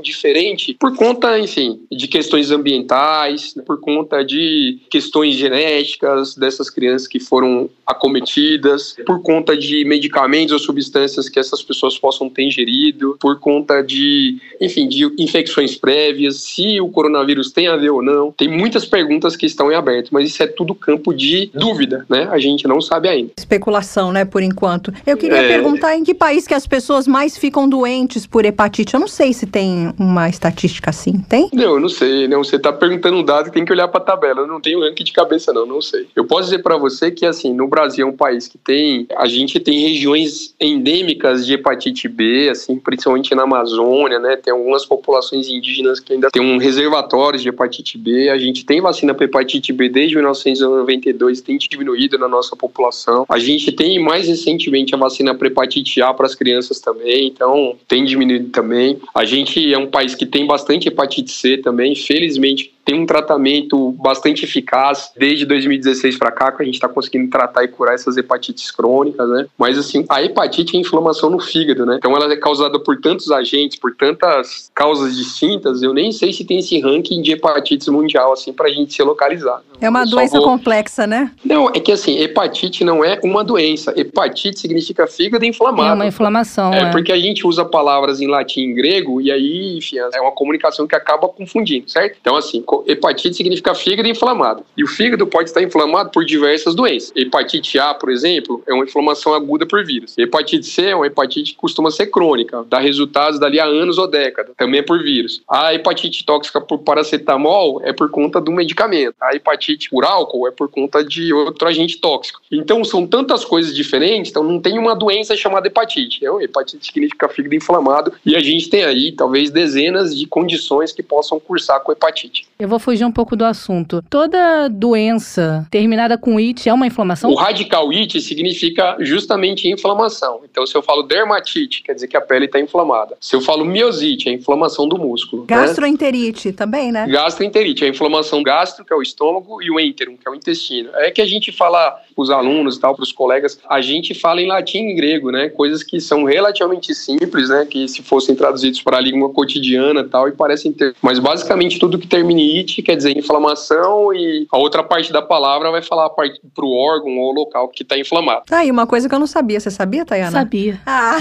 diferente 0.00 0.74
por 0.74 0.96
conta, 0.96 1.38
enfim, 1.38 1.80
de 1.90 2.08
questões 2.08 2.50
ambientais, 2.50 3.54
por 3.66 3.80
conta 3.80 4.24
de 4.24 4.80
questões 4.90 5.34
genéticas 5.34 6.34
dessas 6.34 6.70
crianças 6.70 7.06
que 7.06 7.20
foram 7.20 7.70
acometidas, 7.86 8.96
por 9.06 9.22
conta 9.22 9.56
de 9.56 9.84
medicamentos 9.86 10.52
ou 10.52 10.58
substâncias 10.58 11.28
que 11.28 11.38
essas 11.38 11.62
pessoas 11.62 11.98
possam 11.98 12.28
ter 12.28 12.42
ingerido, 12.42 13.16
por 13.20 13.38
conta 13.38 13.82
de, 13.82 14.36
enfim, 14.60 14.88
de 14.88 15.04
infecções 15.18 15.76
prévias, 15.76 16.36
se 16.36 16.80
o 16.80 16.88
coronavírus 16.88 17.50
tem 17.52 17.68
a 17.68 17.76
ver 17.76 17.90
ou 17.90 18.02
não. 18.02 18.32
Tem 18.32 18.48
muitas 18.48 18.84
perguntas 18.84 19.36
que 19.36 19.46
estão 19.46 19.70
em 19.70 19.74
aberto, 19.74 20.10
mas 20.10 20.28
isso 20.28 20.42
é 20.42 20.46
tudo 20.46 20.74
campo 20.74 21.14
de 21.14 21.50
dúvida, 21.54 22.04
né? 22.08 22.28
A 22.30 22.38
gente 22.38 22.66
não 22.66 22.80
sabe 22.80 23.08
ainda. 23.08 23.32
Especulação, 23.38 24.12
né, 24.12 24.24
por 24.24 24.42
enquanto. 24.42 24.92
Eu 25.06 25.16
queria 25.16 25.38
é... 25.38 25.48
perguntar 25.48 25.96
em 25.96 26.04
que 26.04 26.14
país 26.14 26.46
que 26.46 26.54
as 26.54 26.66
pessoas 26.66 27.06
mais 27.06 27.36
ficam 27.36 27.68
doentes 27.68 28.26
por 28.26 28.44
hepatite. 28.44 28.94
Eu 28.94 29.00
não 29.00 29.08
sei 29.08 29.32
se 29.32 29.46
tem 29.46 29.92
uma 29.98 30.28
estatística 30.28 30.90
assim, 30.90 31.20
tem? 31.28 31.48
Não, 31.52 31.74
eu 31.74 31.80
não 31.80 31.88
sei. 31.88 32.28
Não, 32.28 32.42
você 32.42 32.56
está 32.56 32.72
perguntando 32.72 33.16
um 33.16 33.24
dado 33.24 33.48
e 33.48 33.52
tem 33.52 33.64
que 33.64 33.72
olhar 33.72 33.88
para 33.88 34.00
a 34.00 34.04
tabela. 34.04 34.40
Eu 34.40 34.46
não 34.46 34.60
tenho 34.60 34.80
ranking 34.80 35.04
de 35.04 35.12
cabeça, 35.12 35.52
não, 35.52 35.66
não 35.66 35.80
sei. 35.80 36.06
Eu 36.14 36.24
posso 36.24 36.44
dizer 36.44 36.62
para 36.62 36.76
você 36.76 37.10
que, 37.10 37.24
assim, 37.26 37.52
no 37.54 37.68
Brasil 37.68 38.06
é 38.06 38.10
um 38.10 38.16
país 38.16 38.48
que 38.48 38.58
tem. 38.58 39.06
A 39.16 39.26
gente 39.26 39.60
tem 39.60 39.75
regiões 39.78 40.54
endêmicas 40.60 41.46
de 41.46 41.54
hepatite 41.54 42.08
B, 42.08 42.48
assim, 42.50 42.78
principalmente 42.78 43.34
na 43.34 43.42
Amazônia, 43.42 44.18
né? 44.18 44.36
Tem 44.36 44.52
algumas 44.52 44.84
populações 44.84 45.48
indígenas 45.48 46.00
que 46.00 46.12
ainda 46.12 46.30
tem 46.30 46.42
um 46.42 46.58
reservatórios 46.58 47.42
de 47.42 47.48
hepatite 47.48 47.98
B. 47.98 48.28
A 48.28 48.38
gente 48.38 48.64
tem 48.64 48.80
vacina 48.80 49.14
para 49.14 49.24
hepatite 49.24 49.72
B 49.72 49.88
desde 49.88 50.14
1992, 50.16 51.40
tem 51.40 51.58
diminuído 51.58 52.18
na 52.18 52.28
nossa 52.28 52.54
população. 52.56 53.24
A 53.28 53.38
gente 53.38 53.72
tem 53.72 53.98
mais 54.02 54.28
recentemente 54.28 54.94
a 54.94 54.98
vacina 54.98 55.34
para 55.34 55.48
hepatite 55.48 56.00
A 56.02 56.12
para 56.12 56.26
as 56.26 56.34
crianças 56.34 56.80
também, 56.80 57.26
então 57.26 57.76
tem 57.88 58.04
diminuído 58.04 58.50
também. 58.50 58.98
A 59.14 59.24
gente 59.24 59.72
é 59.72 59.78
um 59.78 59.86
país 59.86 60.14
que 60.14 60.26
tem 60.26 60.46
bastante 60.46 60.88
hepatite 60.88 61.30
C 61.30 61.58
também, 61.58 61.94
felizmente 61.94 62.75
tem 62.86 63.02
um 63.02 63.04
tratamento 63.04 63.90
bastante 64.00 64.44
eficaz 64.44 65.10
desde 65.18 65.44
2016 65.44 66.16
para 66.16 66.30
cá, 66.30 66.52
que 66.52 66.62
a 66.62 66.64
gente 66.64 66.76
está 66.76 66.88
conseguindo 66.88 67.28
tratar 67.28 67.64
e 67.64 67.68
curar 67.68 67.94
essas 67.94 68.16
hepatites 68.16 68.70
crônicas, 68.70 69.28
né? 69.28 69.46
Mas 69.58 69.76
assim, 69.76 70.04
a 70.08 70.22
hepatite 70.22 70.76
é 70.76 70.80
inflamação 70.80 71.28
no 71.28 71.40
fígado, 71.40 71.84
né? 71.84 71.96
Então 71.98 72.16
ela 72.16 72.32
é 72.32 72.36
causada 72.36 72.78
por 72.78 73.00
tantos 73.00 73.32
agentes, 73.32 73.76
por 73.76 73.96
tantas 73.96 74.70
causas 74.72 75.16
distintas, 75.16 75.82
eu 75.82 75.92
nem 75.92 76.12
sei 76.12 76.32
se 76.32 76.44
tem 76.44 76.60
esse 76.60 76.80
ranking 76.80 77.20
de 77.20 77.32
hepatites 77.32 77.88
mundial 77.88 78.32
assim 78.32 78.52
para 78.52 78.68
a 78.68 78.70
gente 78.70 78.94
se 78.94 79.02
localizar. 79.02 79.60
É 79.80 79.88
uma 79.88 80.04
doença 80.04 80.38
vou... 80.38 80.46
complexa, 80.46 81.08
né? 81.08 81.32
Não, 81.44 81.68
é 81.68 81.80
que 81.80 81.90
assim, 81.90 82.20
hepatite 82.20 82.84
não 82.84 83.04
é 83.04 83.18
uma 83.24 83.42
doença. 83.42 83.92
Hepatite 83.96 84.60
significa 84.60 85.08
fígado 85.08 85.44
inflamado. 85.44 85.90
É 85.90 85.92
uma 85.92 86.06
inflamação. 86.06 86.72
É, 86.72 86.82
é. 86.82 86.90
porque 86.92 87.10
a 87.10 87.18
gente 87.18 87.44
usa 87.44 87.64
palavras 87.64 88.20
em 88.20 88.28
latim 88.28 88.70
e 88.70 88.74
grego 88.74 89.20
e 89.20 89.32
aí, 89.32 89.76
enfim, 89.76 89.96
é 89.98 90.20
uma 90.20 90.32
comunicação 90.32 90.86
que 90.86 90.94
acaba 90.94 91.28
confundindo, 91.28 91.90
certo? 91.90 92.16
Então 92.20 92.36
assim, 92.36 92.62
hepatite 92.86 93.36
significa 93.36 93.74
fígado 93.74 94.08
inflamado. 94.08 94.64
E 94.76 94.84
o 94.84 94.86
fígado 94.86 95.26
pode 95.26 95.50
estar 95.50 95.62
inflamado 95.62 96.10
por 96.10 96.24
diversas 96.24 96.74
doenças. 96.74 97.12
Hepatite 97.14 97.78
A, 97.78 97.94
por 97.94 98.10
exemplo, 98.10 98.62
é 98.66 98.72
uma 98.72 98.84
inflamação 98.84 99.34
aguda 99.34 99.66
por 99.66 99.84
vírus. 99.84 100.16
Hepatite 100.16 100.66
C 100.66 100.86
é 100.86 100.96
uma 100.96 101.06
hepatite 101.06 101.52
que 101.52 101.58
costuma 101.58 101.90
ser 101.90 102.06
crônica, 102.06 102.64
dá 102.68 102.78
resultados 102.78 103.38
dali 103.38 103.60
a 103.60 103.64
anos 103.64 103.98
ou 103.98 104.08
décadas, 104.08 104.54
também 104.56 104.80
é 104.80 104.82
por 104.82 105.02
vírus. 105.02 105.42
A 105.48 105.74
hepatite 105.74 106.24
tóxica 106.24 106.60
por 106.60 106.78
paracetamol 106.78 107.80
é 107.82 107.92
por 107.92 108.10
conta 108.10 108.40
do 108.40 108.52
medicamento. 108.52 109.14
A 109.20 109.34
hepatite 109.34 109.90
por 109.90 110.04
álcool 110.04 110.48
é 110.48 110.50
por 110.50 110.68
conta 110.68 111.04
de 111.04 111.32
outro 111.32 111.68
agente 111.68 111.98
tóxico. 111.98 112.40
Então 112.50 112.84
são 112.84 113.06
tantas 113.06 113.44
coisas 113.44 113.74
diferentes, 113.74 114.30
então 114.30 114.42
não 114.42 114.60
tem 114.60 114.78
uma 114.78 114.94
doença 114.94 115.36
chamada 115.36 115.66
hepatite. 115.66 116.24
É, 116.24 116.44
hepatite 116.44 116.86
significa 116.86 117.28
fígado 117.28 117.54
inflamado 117.54 118.12
e 118.24 118.34
a 118.36 118.40
gente 118.40 118.68
tem 118.68 118.84
aí 118.84 119.12
talvez 119.12 119.50
dezenas 119.50 120.16
de 120.16 120.26
condições 120.26 120.92
que 120.92 121.02
possam 121.02 121.38
cursar 121.38 121.80
com 121.80 121.92
hepatite. 121.92 122.46
Eu 122.58 122.65
vou 122.66 122.78
fugir 122.78 123.04
um 123.04 123.12
pouco 123.12 123.36
do 123.36 123.44
assunto. 123.44 124.02
Toda 124.08 124.68
doença 124.68 125.66
terminada 125.70 126.16
com 126.16 126.38
it 126.38 126.68
é 126.68 126.72
uma 126.72 126.86
inflamação? 126.86 127.30
O 127.30 127.34
radical 127.34 127.90
it 127.90 128.20
significa 128.20 128.96
justamente 129.00 129.68
inflamação. 129.68 130.40
Então, 130.50 130.66
se 130.66 130.76
eu 130.76 130.82
falo 130.82 131.02
dermatite, 131.02 131.82
quer 131.82 131.94
dizer 131.94 132.08
que 132.08 132.16
a 132.16 132.20
pele 132.20 132.46
está 132.46 132.60
inflamada. 132.60 133.16
Se 133.20 133.34
eu 133.36 133.40
falo 133.40 133.64
miosite, 133.64 134.28
é 134.28 134.32
a 134.32 134.34
inflamação 134.34 134.88
do 134.88 134.98
músculo. 134.98 135.42
Né? 135.42 135.56
Gastroenterite 135.56 136.48
né? 136.48 136.54
também, 136.54 136.92
né? 136.92 137.06
Gastroenterite, 137.06 137.84
é 137.84 137.88
a 137.88 137.90
inflamação 137.90 138.42
gastro, 138.42 138.84
que 138.84 138.92
é 138.92 138.96
o 138.96 139.02
estômago, 139.02 139.62
e 139.62 139.70
o 139.70 139.78
enterum, 139.78 140.16
que 140.16 140.28
é 140.28 140.30
o 140.30 140.34
intestino. 140.34 140.90
É 140.94 141.10
que 141.10 141.20
a 141.20 141.26
gente 141.26 141.52
fala 141.52 142.00
para 142.16 142.22
os 142.22 142.30
alunos 142.30 142.76
e 142.76 142.80
tal, 142.80 142.94
para 142.94 143.02
os 143.02 143.12
colegas, 143.12 143.58
a 143.68 143.82
gente 143.82 144.14
fala 144.14 144.40
em 144.40 144.48
latim 144.48 144.88
e 144.88 144.94
grego, 144.94 145.30
né? 145.30 145.50
Coisas 145.50 145.82
que 145.82 146.00
são 146.00 146.24
relativamente 146.24 146.94
simples, 146.94 147.50
né? 147.50 147.66
Que 147.68 147.86
se 147.86 148.02
fossem 148.02 148.34
traduzidos 148.34 148.80
para 148.80 148.96
a 148.96 149.00
língua 149.00 149.28
cotidiana 149.28 150.00
e 150.00 150.04
tal, 150.08 150.26
e 150.26 150.32
parecem 150.32 150.72
ter. 150.72 150.94
Mas 151.02 151.18
basicamente 151.18 151.78
tudo 151.78 151.98
que 151.98 152.06
termina 152.06 152.40
em 152.40 152.58
it 152.58 152.82
quer 152.82 152.96
dizer 152.96 153.16
inflamação 153.16 154.14
e 154.14 154.46
a 154.50 154.56
outra 154.56 154.82
parte 154.82 155.12
da 155.12 155.20
palavra 155.20 155.70
vai 155.70 155.82
falar 155.82 156.08
para 156.08 156.64
o 156.64 156.72
órgão 156.72 157.18
ou 157.18 157.32
local 157.32 157.68
que 157.68 157.82
está 157.82 157.98
inflamado. 157.98 158.44
Tá, 158.46 158.64
e 158.64 158.70
uma 158.70 158.86
coisa 158.86 159.08
que 159.08 159.14
eu 159.14 159.18
não 159.18 159.26
sabia. 159.26 159.60
Você 159.60 159.70
sabia, 159.70 160.04
Tayana? 160.06 160.30
Sabia. 160.30 160.80
Ah, 160.86 161.18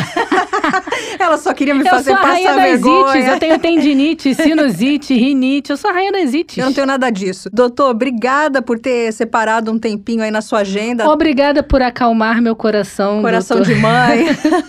ela 1.20 1.38
só 1.38 1.54
queria 1.54 1.76
me 1.76 1.82
eu 1.82 1.88
fazer 1.88 2.16
passar 2.16 2.56
vergonha. 2.56 3.18
Ites, 3.18 3.32
eu 3.34 3.40
tenho 3.40 3.60
tendinite, 3.60 4.34
sinusite, 4.36 5.14
rinite. 5.14 5.72
Eu 5.72 5.78
sou 5.78 5.90
a 5.90 5.94
rainha 5.94 6.12
das 6.14 6.34
ites. 6.34 6.58
Eu 6.58 6.66
não 6.66 6.74
tenho 6.74 6.88
nada 6.88 7.10
disso. 7.10 7.50
Doutor, 7.52 7.90
obrigada 7.90 8.62
por 8.62 8.80
ter 8.80 9.12
separado 9.12 9.72
um 9.72 9.78
tempinho 9.78 10.24
aí 10.24 10.32
na 10.32 10.42
sua 10.42 10.60
agenda. 10.60 10.85
Obrigada 11.08 11.64
por 11.64 11.82
acalmar 11.82 12.42
meu 12.42 12.56
coração. 12.56 13.22
Coração 13.22 13.58
doutor. 13.58 13.74
de 13.74 13.82
mãe. 13.82 14.26